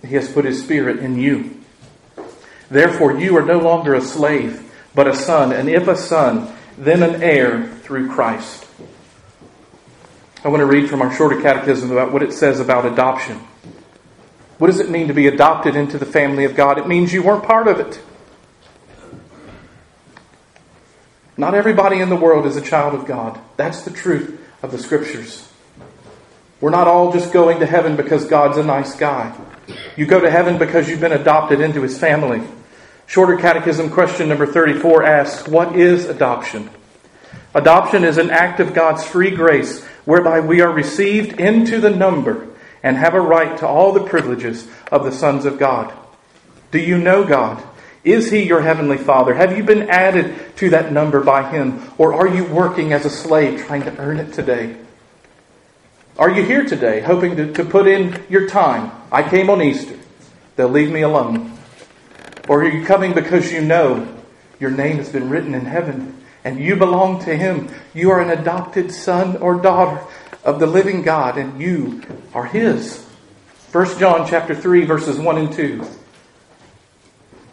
He 0.07 0.15
has 0.15 0.31
put 0.31 0.45
His 0.45 0.63
Spirit 0.63 1.01
in 1.01 1.19
you. 1.19 1.61
Therefore 2.71 3.19
you 3.19 3.37
are 3.37 3.45
no 3.45 3.59
longer 3.59 3.95
a 3.95 4.01
slave, 4.01 4.73
but 4.95 5.09
a 5.09 5.17
son, 5.17 5.53
and 5.53 5.69
if 5.69 5.89
a 5.89 5.97
son, 5.97 6.55
then 6.77 7.03
an 7.03 7.21
heir 7.21 7.67
through 7.83 8.09
Christ. 8.09 8.67
I 10.45 10.49
want 10.49 10.61
to 10.61 10.67
read 10.67 10.89
from 10.89 11.03
our 11.03 11.13
shorter 11.13 11.41
catechism 11.41 11.91
about 11.91 12.13
what 12.13 12.23
it 12.23 12.33
says 12.33 12.61
about 12.61 12.87
adoption. 12.87 13.41
What 14.59 14.69
does 14.69 14.79
it 14.79 14.91
mean 14.91 15.09
to 15.09 15.15
be 15.15 15.27
adopted 15.27 15.75
into 15.75 15.99
the 15.99 16.07
family 16.07 16.45
of 16.45 16.55
God? 16.55 16.79
It 16.79 16.87
means 16.87 17.13
you 17.13 17.25
weren't 17.25 17.43
part 17.43 17.67
of 17.67 17.81
it. 17.81 18.01
Not 21.39 21.55
everybody 21.55 22.01
in 22.01 22.09
the 22.09 22.17
world 22.17 22.47
is 22.47 22.57
a 22.57 22.61
child 22.61 22.95
of 22.95 23.07
God. 23.07 23.41
That's 23.57 23.83
the 23.83 23.93
truth 23.93 24.41
of 24.61 24.73
the 24.73 24.79
scriptures. 24.79 25.49
We're 26.61 26.71
not 26.71 26.89
all 26.89 27.13
just 27.13 27.33
going 27.33 27.61
to 27.61 27.67
heaven 27.67 27.95
because 27.95 28.25
God's 28.25 28.59
a 28.59 28.65
nice 28.65 28.97
guy. 28.97 29.39
You 29.97 30.07
go 30.07 30.19
to 30.19 30.31
heaven 30.31 30.59
because 30.59 30.89
you've 30.89 31.01
been 31.01 31.13
adopted 31.13 31.61
into 31.61 31.83
his 31.83 31.97
family. 31.97 32.43
Shorter 33.07 33.37
Catechism 33.37 33.91
question 33.91 34.29
number 34.29 34.47
34 34.47 35.05
asks, 35.05 35.47
What 35.47 35.77
is 35.77 36.07
adoption? 36.07 36.71
Adoption 37.55 38.03
is 38.03 38.19
an 38.19 38.31
act 38.31 38.59
of 38.59 38.75
God's 38.75 39.05
free 39.05 39.31
grace 39.31 39.85
whereby 40.05 40.41
we 40.41 40.61
are 40.61 40.73
received 40.73 41.39
into 41.41 41.81
the 41.81 41.91
number 41.91 42.49
and 42.83 42.97
have 42.97 43.15
a 43.15 43.21
right 43.21 43.57
to 43.59 43.67
all 43.67 43.93
the 43.93 44.05
privileges 44.05 44.67
of 44.91 45.05
the 45.05 45.13
sons 45.13 45.45
of 45.45 45.59
God. 45.59 45.97
Do 46.73 46.81
you 46.81 46.99
know 46.99 47.25
God? 47.25 47.63
Is 48.09 48.31
He 48.31 48.45
your 48.45 48.63
Heavenly 48.63 48.97
Father? 48.97 49.35
Have 49.35 49.59
you 49.59 49.63
been 49.63 49.91
added 49.91 50.57
to 50.57 50.71
that 50.71 50.93
number 50.93 51.21
by 51.21 51.51
Him? 51.51 51.83
Or 51.99 52.15
are 52.15 52.27
you 52.27 52.43
working 52.45 52.95
as 52.95 53.05
a 53.05 53.11
slave 53.11 53.61
trying 53.67 53.83
to 53.83 53.95
earn 53.99 54.19
it 54.19 54.33
today? 54.33 54.77
Are 56.19 56.31
you 56.31 56.43
here 56.43 56.65
today 56.65 57.01
hoping 57.01 57.37
to, 57.37 57.53
to 57.53 57.65
put 57.67 57.87
in 57.87 58.25
your 58.31 58.49
time? 58.49 58.91
I 59.13 59.29
came 59.29 59.51
on 59.51 59.61
Easter. 59.61 59.95
They'll 60.57 60.71
leave 60.71 60.91
me 60.91 61.03
alone. 61.03 61.59
Or 62.49 62.63
are 62.63 62.69
you 62.69 62.87
coming 62.87 63.13
because 63.13 63.53
you 63.53 63.61
know 63.61 64.09
your 64.59 64.71
name 64.71 64.97
has 64.97 65.11
been 65.11 65.29
written 65.29 65.55
in 65.55 65.67
heaven 65.67 66.17
and 66.45 66.59
you 66.59 66.77
belong 66.77 67.23
to 67.27 67.37
Him? 67.37 67.69
You 67.93 68.11
are 68.13 68.23
an 68.23 68.31
adopted 68.31 68.91
son 68.91 69.37
or 69.37 69.61
daughter 69.61 70.03
of 70.45 70.61
the 70.61 70.67
living 70.67 71.03
God 71.03 71.37
and 71.37 71.61
you 71.61 72.03
are 72.33 72.47
His. 72.47 73.05
1 73.73 73.99
John 73.99 74.27
chapter 74.27 74.55
3 74.55 74.87
verses 74.87 75.19
1 75.19 75.37
and 75.37 75.53
2. 75.53 75.87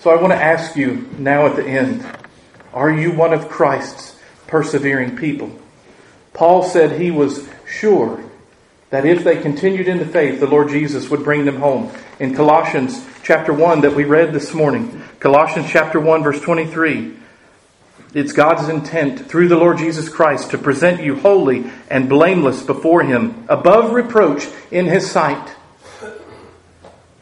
So 0.00 0.10
I 0.10 0.20
want 0.20 0.32
to 0.32 0.40
ask 0.40 0.76
you 0.76 1.08
now 1.18 1.46
at 1.46 1.56
the 1.56 1.66
end 1.66 2.06
are 2.72 2.90
you 2.90 3.10
one 3.10 3.32
of 3.32 3.48
Christ's 3.48 4.16
persevering 4.46 5.16
people? 5.16 5.50
Paul 6.32 6.62
said 6.62 7.00
he 7.00 7.10
was 7.10 7.48
sure 7.66 8.22
that 8.90 9.04
if 9.04 9.24
they 9.24 9.40
continued 9.40 9.88
in 9.88 9.98
the 9.98 10.06
faith, 10.06 10.38
the 10.38 10.46
Lord 10.46 10.68
Jesus 10.68 11.10
would 11.10 11.24
bring 11.24 11.44
them 11.44 11.56
home. 11.56 11.90
In 12.20 12.36
Colossians 12.36 13.04
chapter 13.24 13.52
1 13.52 13.80
that 13.80 13.96
we 13.96 14.04
read 14.04 14.32
this 14.32 14.54
morning, 14.54 15.02
Colossians 15.18 15.68
chapter 15.68 15.98
1 15.98 16.22
verse 16.22 16.40
23, 16.40 17.16
it's 18.14 18.32
God's 18.32 18.68
intent 18.68 19.28
through 19.28 19.48
the 19.48 19.56
Lord 19.56 19.78
Jesus 19.78 20.08
Christ 20.08 20.52
to 20.52 20.58
present 20.58 21.02
you 21.02 21.16
holy 21.16 21.70
and 21.90 22.08
blameless 22.08 22.62
before 22.62 23.02
Him, 23.02 23.44
above 23.48 23.92
reproach 23.92 24.46
in 24.70 24.86
His 24.86 25.10
sight, 25.10 25.56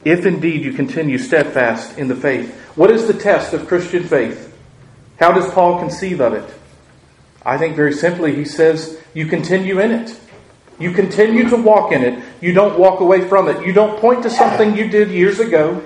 if 0.04 0.26
indeed 0.26 0.62
you 0.62 0.74
continue 0.74 1.16
steadfast 1.16 1.96
in 1.96 2.08
the 2.08 2.14
faith. 2.14 2.64
What 2.76 2.90
is 2.90 3.06
the 3.06 3.14
test 3.14 3.52
of 3.54 3.66
Christian 3.66 4.04
faith? 4.04 4.54
How 5.18 5.32
does 5.32 5.50
Paul 5.52 5.78
conceive 5.78 6.20
of 6.20 6.34
it? 6.34 6.48
I 7.44 7.58
think 7.58 7.74
very 7.74 7.92
simply, 7.92 8.34
he 8.34 8.44
says, 8.44 9.00
you 9.14 9.26
continue 9.26 9.80
in 9.80 9.92
it. 9.92 10.20
You 10.78 10.92
continue 10.92 11.48
to 11.48 11.56
walk 11.56 11.92
in 11.92 12.02
it. 12.02 12.22
You 12.42 12.52
don't 12.52 12.78
walk 12.78 13.00
away 13.00 13.26
from 13.26 13.48
it. 13.48 13.66
You 13.66 13.72
don't 13.72 13.98
point 13.98 14.22
to 14.24 14.30
something 14.30 14.76
you 14.76 14.88
did 14.88 15.10
years 15.10 15.40
ago. 15.40 15.82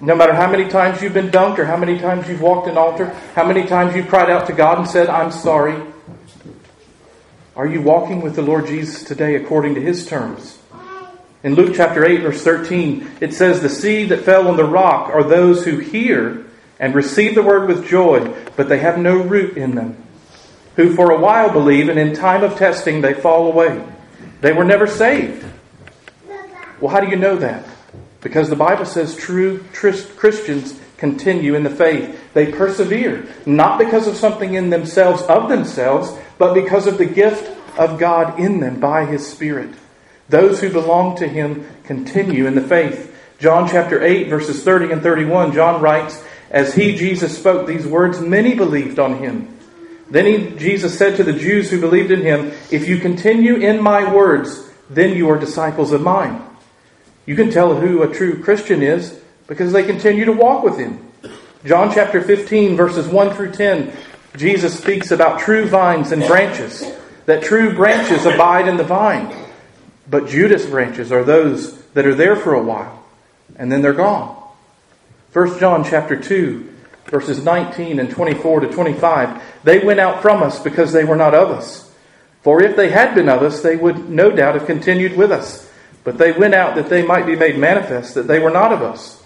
No 0.00 0.14
matter 0.14 0.34
how 0.34 0.50
many 0.50 0.68
times 0.68 1.00
you've 1.00 1.14
been 1.14 1.30
dunked 1.30 1.58
or 1.58 1.64
how 1.64 1.76
many 1.76 1.98
times 1.98 2.28
you've 2.28 2.42
walked 2.42 2.68
an 2.68 2.76
altar, 2.76 3.06
how 3.34 3.46
many 3.46 3.66
times 3.66 3.96
you've 3.96 4.08
cried 4.08 4.30
out 4.30 4.46
to 4.48 4.52
God 4.52 4.78
and 4.78 4.86
said, 4.86 5.08
I'm 5.08 5.32
sorry. 5.32 5.82
Are 7.56 7.66
you 7.66 7.80
walking 7.80 8.20
with 8.20 8.36
the 8.36 8.42
Lord 8.42 8.66
Jesus 8.66 9.02
today 9.02 9.36
according 9.36 9.74
to 9.74 9.80
his 9.80 10.06
terms? 10.06 10.57
In 11.44 11.54
Luke 11.54 11.74
chapter 11.76 12.04
8, 12.04 12.22
verse 12.22 12.42
13, 12.42 13.10
it 13.20 13.32
says, 13.32 13.62
The 13.62 13.68
seed 13.68 14.08
that 14.08 14.24
fell 14.24 14.48
on 14.48 14.56
the 14.56 14.64
rock 14.64 15.08
are 15.10 15.22
those 15.22 15.64
who 15.64 15.78
hear 15.78 16.44
and 16.80 16.94
receive 16.94 17.34
the 17.34 17.42
word 17.42 17.68
with 17.68 17.86
joy, 17.86 18.34
but 18.56 18.68
they 18.68 18.78
have 18.78 18.98
no 18.98 19.16
root 19.16 19.56
in 19.56 19.76
them, 19.76 19.96
who 20.74 20.94
for 20.94 21.12
a 21.12 21.20
while 21.20 21.50
believe, 21.50 21.88
and 21.88 21.98
in 21.98 22.14
time 22.14 22.42
of 22.42 22.56
testing 22.56 23.00
they 23.00 23.14
fall 23.14 23.52
away. 23.52 23.84
They 24.40 24.52
were 24.52 24.64
never 24.64 24.86
saved. 24.86 25.44
Well, 26.80 26.90
how 26.90 27.00
do 27.00 27.08
you 27.08 27.16
know 27.16 27.36
that? 27.36 27.64
Because 28.20 28.48
the 28.48 28.56
Bible 28.56 28.84
says 28.84 29.16
true 29.16 29.64
Christians 29.72 30.80
continue 30.96 31.54
in 31.54 31.62
the 31.62 31.70
faith. 31.70 32.20
They 32.34 32.50
persevere, 32.50 33.28
not 33.46 33.78
because 33.78 34.08
of 34.08 34.16
something 34.16 34.54
in 34.54 34.70
themselves, 34.70 35.22
of 35.22 35.48
themselves, 35.48 36.12
but 36.36 36.54
because 36.54 36.88
of 36.88 36.98
the 36.98 37.06
gift 37.06 37.56
of 37.78 37.98
God 37.98 38.40
in 38.40 38.58
them 38.58 38.80
by 38.80 39.04
His 39.04 39.24
Spirit. 39.24 39.70
Those 40.28 40.60
who 40.60 40.70
belong 40.70 41.16
to 41.16 41.28
Him 41.28 41.66
continue 41.84 42.46
in 42.46 42.54
the 42.54 42.60
faith. 42.62 43.14
John 43.38 43.68
chapter 43.68 44.02
8, 44.02 44.28
verses 44.28 44.62
30 44.62 44.92
and 44.92 45.02
31, 45.02 45.52
John 45.52 45.80
writes, 45.80 46.22
as 46.50 46.74
he, 46.74 46.96
Jesus, 46.96 47.36
spoke 47.36 47.66
these 47.66 47.86
words, 47.86 48.20
many 48.20 48.54
believed 48.54 48.98
on 48.98 49.18
him. 49.18 49.54
Then 50.10 50.24
he, 50.24 50.56
Jesus 50.56 50.96
said 50.96 51.16
to 51.16 51.24
the 51.24 51.34
Jews 51.34 51.70
who 51.70 51.80
believed 51.80 52.10
in 52.10 52.22
him, 52.22 52.52
If 52.70 52.88
you 52.88 52.98
continue 52.98 53.56
in 53.56 53.82
my 53.82 54.12
words, 54.12 54.70
then 54.88 55.14
you 55.14 55.28
are 55.28 55.38
disciples 55.38 55.92
of 55.92 56.00
mine. 56.00 56.42
You 57.26 57.36
can 57.36 57.50
tell 57.50 57.74
who 57.74 58.02
a 58.02 58.12
true 58.12 58.42
Christian 58.42 58.82
is 58.82 59.20
because 59.46 59.72
they 59.72 59.84
continue 59.84 60.24
to 60.24 60.32
walk 60.32 60.64
with 60.64 60.78
him. 60.78 61.06
John 61.66 61.92
chapter 61.92 62.22
15, 62.22 62.76
verses 62.76 63.06
1 63.06 63.34
through 63.34 63.52
10, 63.52 63.92
Jesus 64.36 64.78
speaks 64.78 65.10
about 65.10 65.40
true 65.40 65.66
vines 65.66 66.12
and 66.12 66.22
branches, 66.26 66.90
that 67.26 67.42
true 67.42 67.74
branches 67.74 68.24
abide 68.24 68.68
in 68.68 68.78
the 68.78 68.84
vine. 68.84 69.34
But 70.10 70.28
Judas 70.28 70.66
branches 70.66 71.12
are 71.12 71.24
those 71.24 71.80
that 71.92 72.06
are 72.06 72.14
there 72.14 72.36
for 72.36 72.54
a 72.54 72.62
while, 72.62 73.04
and 73.56 73.70
then 73.70 73.82
they're 73.82 73.92
gone. 73.92 74.36
1 75.32 75.58
John 75.58 75.84
chapter 75.84 76.16
2, 76.16 76.74
verses 77.06 77.42
19 77.44 78.00
and 78.00 78.10
24 78.10 78.60
to 78.60 78.68
25. 78.68 79.42
They 79.64 79.80
went 79.80 80.00
out 80.00 80.22
from 80.22 80.42
us 80.42 80.58
because 80.58 80.92
they 80.92 81.04
were 81.04 81.16
not 81.16 81.34
of 81.34 81.50
us. 81.50 81.94
For 82.42 82.62
if 82.62 82.76
they 82.76 82.90
had 82.90 83.14
been 83.14 83.28
of 83.28 83.42
us, 83.42 83.60
they 83.60 83.76
would 83.76 84.08
no 84.08 84.30
doubt 84.30 84.54
have 84.54 84.66
continued 84.66 85.16
with 85.16 85.30
us. 85.30 85.70
But 86.04 86.16
they 86.16 86.32
went 86.32 86.54
out 86.54 86.76
that 86.76 86.88
they 86.88 87.04
might 87.04 87.26
be 87.26 87.36
made 87.36 87.58
manifest 87.58 88.14
that 88.14 88.26
they 88.26 88.38
were 88.38 88.50
not 88.50 88.72
of 88.72 88.82
us. 88.82 89.22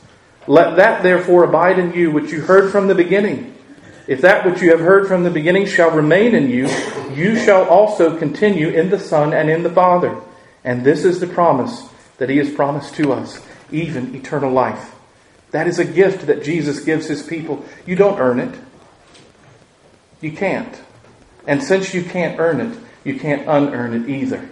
Let 0.48 0.76
that 0.76 1.04
therefore 1.04 1.44
abide 1.44 1.78
in 1.78 1.92
you 1.92 2.10
which 2.10 2.32
you 2.32 2.40
heard 2.40 2.72
from 2.72 2.88
the 2.88 2.94
beginning. 2.94 3.54
If 4.08 4.22
that 4.22 4.44
which 4.44 4.60
you 4.60 4.70
have 4.70 4.80
heard 4.80 5.06
from 5.06 5.22
the 5.22 5.30
beginning 5.30 5.66
shall 5.66 5.92
remain 5.92 6.34
in 6.34 6.50
you, 6.50 6.66
you 7.14 7.36
shall 7.36 7.68
also 7.68 8.18
continue 8.18 8.70
in 8.70 8.90
the 8.90 8.98
Son 8.98 9.32
and 9.32 9.48
in 9.48 9.62
the 9.62 9.70
Father. 9.70 10.20
And 10.64 10.84
this 10.84 11.04
is 11.04 11.20
the 11.20 11.26
promise 11.26 11.88
that 12.18 12.28
He 12.28 12.38
has 12.38 12.52
promised 12.52 12.94
to 12.96 13.12
us, 13.12 13.44
even 13.70 14.14
eternal 14.14 14.52
life. 14.52 14.94
That 15.52 15.68
is 15.68 15.78
a 15.78 15.84
gift 15.84 16.26
that 16.26 16.42
Jesus 16.42 16.80
gives 16.80 17.06
his 17.06 17.22
people. 17.22 17.64
You 17.86 17.94
don't 17.94 18.18
earn 18.18 18.40
it. 18.40 18.54
You 20.20 20.32
can't. 20.32 20.74
And 21.46 21.62
since 21.62 21.94
you 21.94 22.02
can't 22.02 22.40
earn 22.40 22.60
it, 22.60 22.78
you 23.04 23.18
can't 23.18 23.46
unearn 23.46 23.94
it 23.94 24.08
either. 24.08 24.48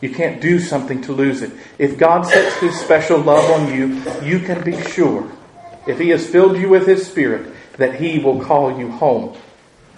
You 0.00 0.10
can't 0.10 0.42
do 0.42 0.58
something 0.58 1.00
to 1.02 1.12
lose 1.12 1.40
it. 1.40 1.52
If 1.78 1.98
God 1.98 2.26
sets 2.26 2.56
his 2.56 2.78
special 2.78 3.18
love 3.18 3.50
on 3.50 3.72
you, 3.72 4.02
you 4.22 4.38
can 4.40 4.62
be 4.62 4.78
sure, 4.82 5.30
if 5.86 5.98
he 5.98 6.10
has 6.10 6.26
filled 6.28 6.58
you 6.58 6.68
with 6.68 6.86
his 6.86 7.06
spirit, 7.06 7.54
that 7.78 7.94
he 7.94 8.18
will 8.18 8.44
call 8.44 8.78
you 8.78 8.90
home. 8.90 9.36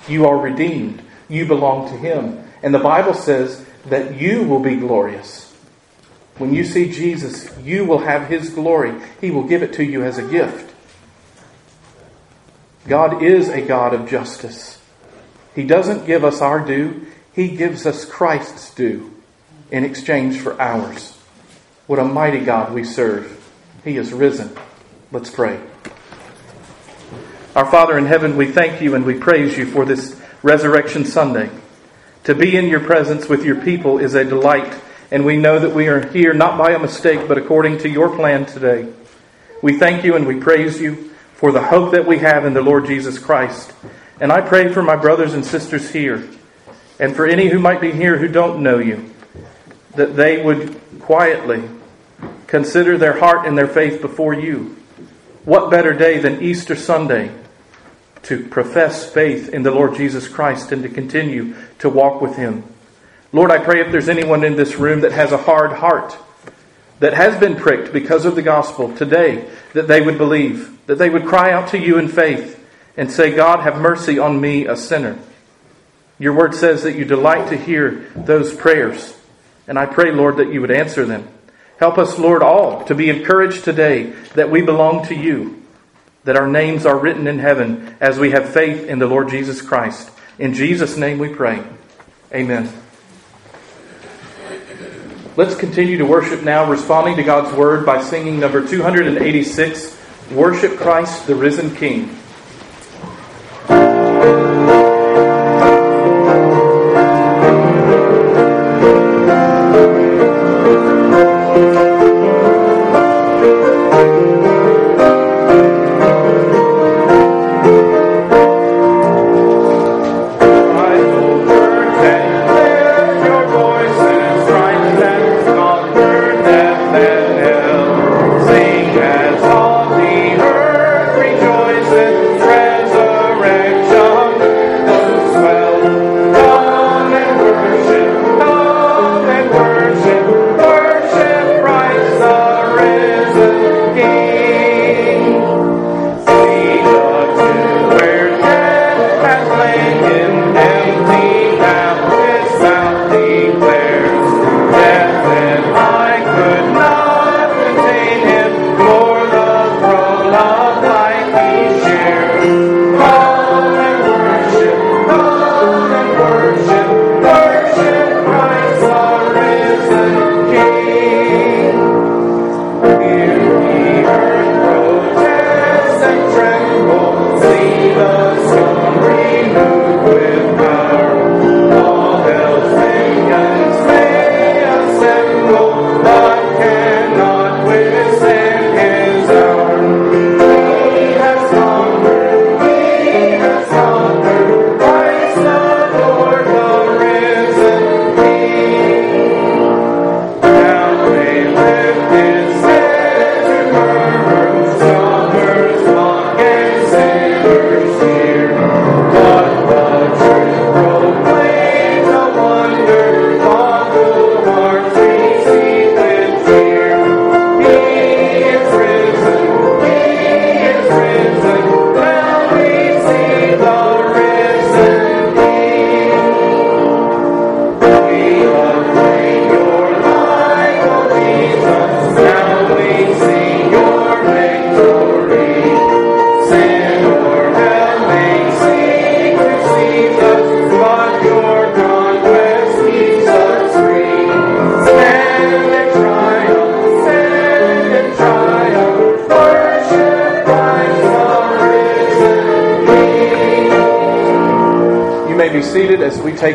You 0.07 0.27
are 0.27 0.39
redeemed. 0.39 1.03
You 1.29 1.47
belong 1.47 1.89
to 1.89 1.97
him. 1.97 2.45
And 2.63 2.73
the 2.73 2.79
Bible 2.79 3.15
says 3.15 3.67
that 3.87 4.15
you 4.21 4.45
will 4.45 4.61
be 4.61 4.77
glorious. 4.77 5.46
When 6.39 6.53
you 6.53 6.65
see 6.65 6.91
Jesus, 6.93 7.49
you 7.59 7.85
will 7.85 8.01
have 8.01 8.29
His 8.29 8.51
glory. 8.51 8.95
He 9.21 9.31
will 9.31 9.45
give 9.45 9.63
it 9.63 9.73
to 9.75 9.85
you 9.85 10.05
as 10.05 10.19
a 10.19 10.23
gift. 10.23 10.75
God 12.87 13.23
is 13.23 13.49
a 13.49 13.63
God 13.63 13.95
of 13.95 14.09
justice. 14.09 14.79
He 15.55 15.65
doesn't 15.65 16.07
give 16.07 16.25
us 16.25 16.41
our 16.41 16.65
due, 16.65 17.07
He 17.35 17.57
gives 17.57 17.87
us 17.87 18.05
Christ's 18.05 18.73
due 18.75 19.13
in 19.71 19.85
exchange 19.85 20.39
for 20.39 20.61
ours. 20.61 21.17
What 21.87 21.99
a 21.99 22.05
mighty 22.05 22.41
God 22.41 22.73
we 22.73 22.85
serve. 22.85 23.33
He 23.85 23.97
is 23.97 24.13
risen. 24.13 24.55
Let's 25.13 25.31
pray. 25.31 25.61
Our 27.55 27.71
Father 27.71 27.97
in 27.97 28.07
heaven, 28.07 28.37
we 28.37 28.53
thank 28.53 28.83
you 28.83 28.95
and 28.95 29.07
we 29.07 29.15
praise 29.15 29.57
you 29.57 29.65
for 29.65 29.87
this 29.87 30.21
Resurrection 30.43 31.07
Sunday. 31.07 31.51
To 32.25 32.35
be 32.35 32.57
in 32.57 32.67
your 32.67 32.81
presence 32.81 33.29
with 33.29 33.45
your 33.45 33.57
people 33.63 33.99
is 33.99 34.15
a 34.15 34.25
delight 34.25 34.73
and 35.11 35.25
we 35.25 35.37
know 35.37 35.59
that 35.59 35.75
we 35.75 35.89
are 35.89 36.07
here 36.09 36.33
not 36.33 36.59
by 36.59 36.73
a 36.73 36.79
mistake, 36.79 37.29
but 37.29 37.39
according 37.39 37.79
to 37.79 37.89
your 37.89 38.15
plan 38.15 38.47
today. 38.47 38.93
We 39.63 39.79
thank 39.79 40.05
you 40.05 40.17
and 40.17 40.27
we 40.27 40.41
praise 40.41 40.81
you 40.81 41.11
for 41.35 41.53
the 41.53 41.63
hope 41.63 41.93
that 41.93 42.07
we 42.07 42.19
have 42.19 42.45
in 42.45 42.55
the 42.55 42.63
Lord 42.63 42.87
Jesus 42.87 43.19
Christ. 43.19 43.73
And 44.21 44.33
I 44.33 44.41
pray 44.41 44.73
for 44.73 44.83
my 44.83 44.97
brothers 44.97 45.35
and 45.35 45.45
sisters 45.45 45.91
here, 45.91 46.29
and 46.99 47.15
for 47.15 47.27
any 47.27 47.49
who 47.49 47.59
might 47.59 47.81
be 47.81 47.93
here 47.93 48.17
who 48.17 48.29
don't 48.29 48.63
know 48.63 48.79
you, 48.79 49.13
that 49.95 50.17
they 50.17 50.43
would 50.43 50.81
quietly 51.01 51.63
consider 52.47 52.97
their 52.97 53.19
heart 53.19 53.47
and 53.47 53.57
their 53.57 53.69
faith 53.69 54.01
before 54.01 54.35
you. 54.35 54.77
What 55.45 55.71
better 55.71 55.93
day 55.93 56.19
than 56.19 56.43
Easter 56.43 56.75
Sunday 56.75 57.31
to 58.25 58.47
profess 58.49 59.09
faith 59.09 59.51
in 59.51 59.63
the 59.63 59.71
Lord 59.71 59.95
Jesus 59.95 60.27
Christ 60.27 60.73
and 60.73 60.83
to 60.83 60.89
continue 60.89 61.55
to 61.79 61.89
walk 61.89 62.21
with 62.21 62.37
Him? 62.37 62.65
Lord, 63.37 63.51
I 63.51 63.59
pray 63.59 63.83
if 63.83 63.93
there's 63.93 64.09
anyone 64.09 64.45
in 64.45 64.57
this 64.57 64.77
room 64.77 65.03
that 65.03 65.13
has 65.13 65.31
a 65.31 65.37
hard 65.37 65.73
heart, 65.73 66.17
that 67.01 67.13
has 67.13 67.39
been 67.39 67.55
pricked 67.55 67.93
because 67.93 68.25
of 68.25 68.35
the 68.35 68.41
gospel 68.41 68.97
today, 68.97 69.47
that 69.75 69.89
they 69.89 70.01
would 70.01 70.17
believe, 70.17 70.79
that 70.87 70.97
they 70.97 71.11
would 71.11 71.27
cry 71.27 71.53
out 71.53 71.69
to 71.69 71.79
you 71.79 71.99
in 71.99 72.09
faith 72.09 72.59
and 72.97 73.13
say, 73.13 73.37
God, 73.37 73.61
have 73.61 73.79
mercy 73.79 74.19
on 74.19 74.41
me, 74.41 74.67
a 74.67 74.75
sinner. 74.75 75.19
Your 76.19 76.33
word 76.33 76.55
says 76.55 76.85
that 76.85 76.97
you 76.97 77.05
delight 77.05 77.51
to 77.51 77.59
hear 77.59 78.11
those 78.17 78.55
prayers. 78.55 79.15
And 79.69 79.79
I 79.79 79.85
pray, 79.85 80.13
Lord, 80.13 80.39
that 80.39 80.51
you 80.51 80.63
would 80.63 80.71
answer 80.71 81.05
them. 81.05 81.29
Help 81.77 81.99
us, 81.99 82.19
Lord, 82.19 82.43
all 82.43 82.85
to 82.85 82.95
be 82.95 83.11
encouraged 83.11 83.65
today 83.65 84.15
that 84.35 84.51
we 84.51 84.63
belong 84.63 85.05
to 85.09 85.15
you, 85.15 85.63
that 86.25 86.39
our 86.39 86.49
names 86.49 86.87
are 86.87 86.99
written 86.99 87.27
in 87.27 87.39
heaven 87.39 87.99
as 88.01 88.19
we 88.19 88.31
have 88.31 88.49
faith 88.49 88.89
in 88.89 88.99
the 88.99 89.07
Lord 89.07 89.29
Jesus 89.29 89.61
Christ. 89.61 90.11
In 90.39 90.55
Jesus' 90.55 90.97
name 90.97 91.19
we 91.19 91.29
pray. 91.35 91.63
Amen. 92.33 92.73
Let's 95.37 95.55
continue 95.55 95.99
to 95.99 96.07
worship 96.07 96.43
now, 96.45 96.65
responding 96.71 97.17
to 97.17 97.23
God's 97.23 97.55
word 97.55 97.85
by 97.85 98.03
singing 98.03 98.41
number 98.41 98.67
286 98.67 99.95
Worship 100.33 100.79
Christ, 100.79 101.27
the 101.27 101.35
Risen 101.35 101.77
King. 101.77 102.09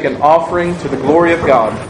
Take 0.02 0.12
an 0.16 0.22
offering 0.24 0.76
to 0.80 0.88
the 0.88 0.97
glory 0.97 1.32
of 1.32 1.45
God. 1.45 1.80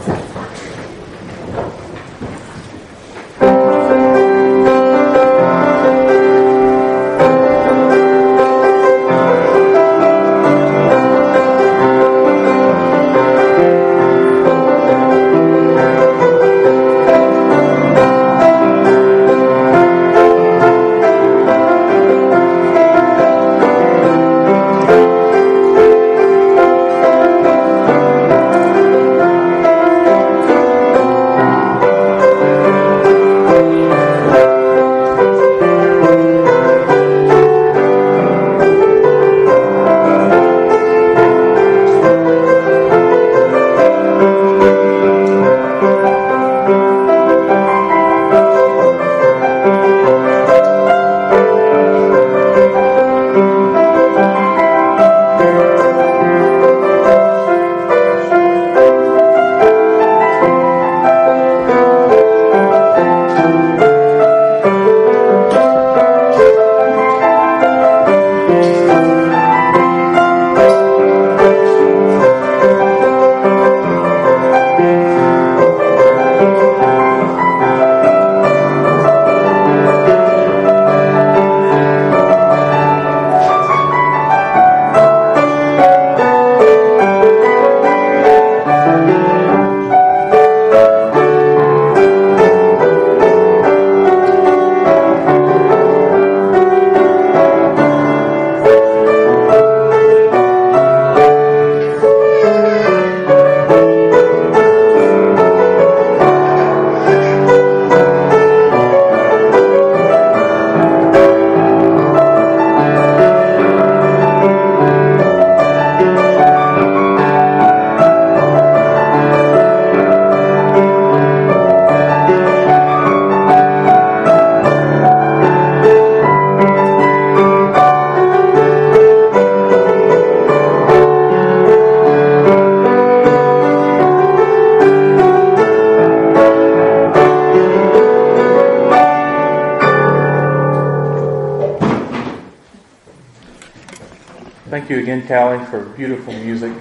Callie, 145.32 145.64
for 145.64 145.82
beautiful 145.82 146.34
music. 146.34 146.74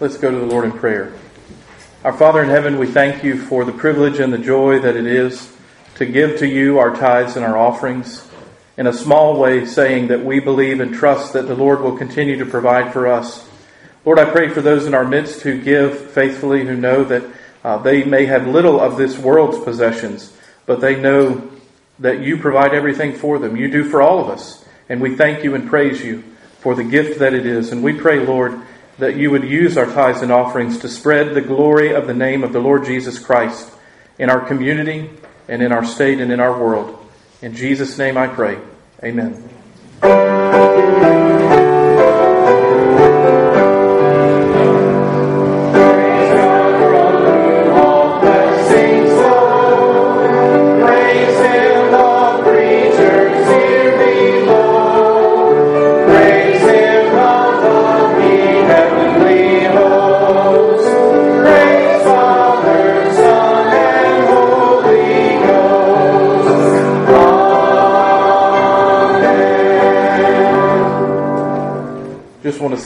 Let's 0.00 0.18
go 0.18 0.32
to 0.32 0.36
the 0.36 0.46
Lord 0.46 0.64
in 0.64 0.72
prayer. 0.72 1.12
Our 2.02 2.12
Father 2.12 2.42
in 2.42 2.48
heaven, 2.48 2.80
we 2.80 2.88
thank 2.88 3.22
you 3.22 3.40
for 3.40 3.64
the 3.64 3.70
privilege 3.70 4.18
and 4.18 4.32
the 4.32 4.38
joy 4.38 4.80
that 4.80 4.96
it 4.96 5.06
is 5.06 5.56
to 5.94 6.04
give 6.04 6.40
to 6.40 6.48
you 6.48 6.80
our 6.80 6.90
tithes 6.96 7.36
and 7.36 7.44
our 7.44 7.56
offerings 7.56 8.28
in 8.76 8.88
a 8.88 8.92
small 8.92 9.38
way, 9.38 9.64
saying 9.64 10.08
that 10.08 10.24
we 10.24 10.40
believe 10.40 10.80
and 10.80 10.92
trust 10.92 11.34
that 11.34 11.46
the 11.46 11.54
Lord 11.54 11.82
will 11.82 11.96
continue 11.96 12.36
to 12.38 12.46
provide 12.46 12.92
for 12.92 13.06
us. 13.06 13.48
Lord, 14.04 14.18
I 14.18 14.24
pray 14.24 14.48
for 14.48 14.60
those 14.60 14.86
in 14.86 14.94
our 14.94 15.06
midst 15.06 15.42
who 15.42 15.62
give 15.62 16.10
faithfully, 16.10 16.66
who 16.66 16.74
know 16.74 17.04
that 17.04 17.22
uh, 17.62 17.78
they 17.78 18.02
may 18.02 18.26
have 18.26 18.48
little 18.48 18.80
of 18.80 18.96
this 18.96 19.16
world's 19.16 19.60
possessions, 19.60 20.36
but 20.66 20.80
they 20.80 21.00
know 21.00 21.48
that 22.00 22.22
you 22.22 22.36
provide 22.38 22.74
everything 22.74 23.12
for 23.12 23.38
them. 23.38 23.56
You 23.56 23.70
do 23.70 23.88
for 23.88 24.02
all 24.02 24.18
of 24.18 24.28
us. 24.28 24.64
And 24.88 25.00
we 25.00 25.14
thank 25.14 25.44
you 25.44 25.54
and 25.54 25.68
praise 25.68 26.04
you 26.04 26.24
for 26.60 26.74
the 26.74 26.84
gift 26.84 27.18
that 27.20 27.34
it 27.34 27.46
is. 27.46 27.72
And 27.72 27.82
we 27.82 27.92
pray, 27.92 28.24
Lord, 28.24 28.60
that 28.98 29.16
you 29.16 29.30
would 29.30 29.44
use 29.44 29.76
our 29.76 29.86
tithes 29.86 30.22
and 30.22 30.32
offerings 30.32 30.78
to 30.80 30.88
spread 30.88 31.34
the 31.34 31.42
glory 31.42 31.94
of 31.94 32.06
the 32.06 32.14
name 32.14 32.42
of 32.42 32.52
the 32.52 32.60
Lord 32.60 32.84
Jesus 32.84 33.18
Christ 33.18 33.70
in 34.18 34.30
our 34.30 34.40
community 34.40 35.10
and 35.48 35.62
in 35.62 35.72
our 35.72 35.84
state 35.84 36.20
and 36.20 36.32
in 36.32 36.40
our 36.40 36.58
world. 36.58 36.98
In 37.42 37.54
Jesus' 37.54 37.98
name 37.98 38.16
I 38.16 38.26
pray. 38.26 38.58
Amen. 39.04 39.42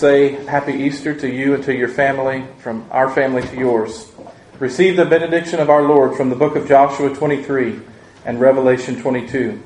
Say 0.00 0.32
Happy 0.46 0.72
Easter 0.72 1.14
to 1.14 1.30
you 1.30 1.52
and 1.52 1.62
to 1.64 1.74
your 1.74 1.88
family, 1.88 2.42
from 2.60 2.86
our 2.90 3.10
family 3.10 3.42
to 3.42 3.56
yours. 3.56 4.10
Receive 4.58 4.96
the 4.96 5.04
benediction 5.04 5.60
of 5.60 5.68
our 5.68 5.82
Lord 5.82 6.16
from 6.16 6.30
the 6.30 6.36
book 6.36 6.56
of 6.56 6.66
Joshua 6.66 7.14
23 7.14 7.78
and 8.24 8.40
Revelation 8.40 9.00
22. 9.02 9.62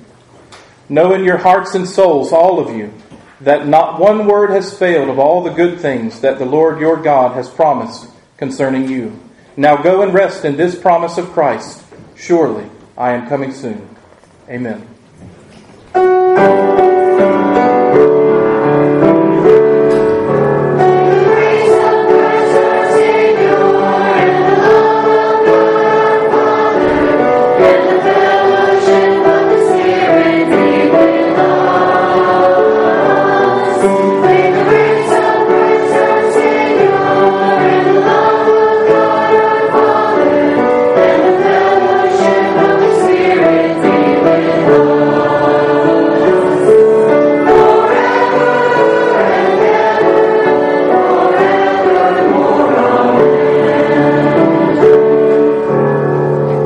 Know 0.89 1.15
in 1.15 1.23
your 1.23 1.37
hearts 1.37 1.77
and 1.77 1.89
souls, 1.89 2.33
all 2.33 2.59
of 2.59 2.77
you, 2.77 2.93
that 3.43 3.69
not 3.69 4.01
one 4.01 4.27
word 4.27 4.51
has 4.51 4.77
failed 4.77 5.09
of 5.09 5.21
all 5.21 5.45
the 5.45 5.51
good 5.51 5.79
things 5.79 6.21
that 6.21 6.41
the 6.41 6.45
Lord 6.45 6.81
your 6.81 7.01
God 7.01 7.37
has 7.37 7.49
promised 7.49 8.11
concerning 8.37 8.89
you. 8.89 9.17
Now 9.57 9.77
go 9.77 10.03
and 10.03 10.13
rest 10.13 10.45
in 10.45 10.57
this 10.57 10.75
promise 10.75 11.17
of 11.17 11.31
Christ. 11.31 11.85
Surely 12.17 12.69
I 12.99 13.13
am 13.13 13.29
coming 13.29 13.53
soon. 13.53 13.89
Amen. 14.49 14.94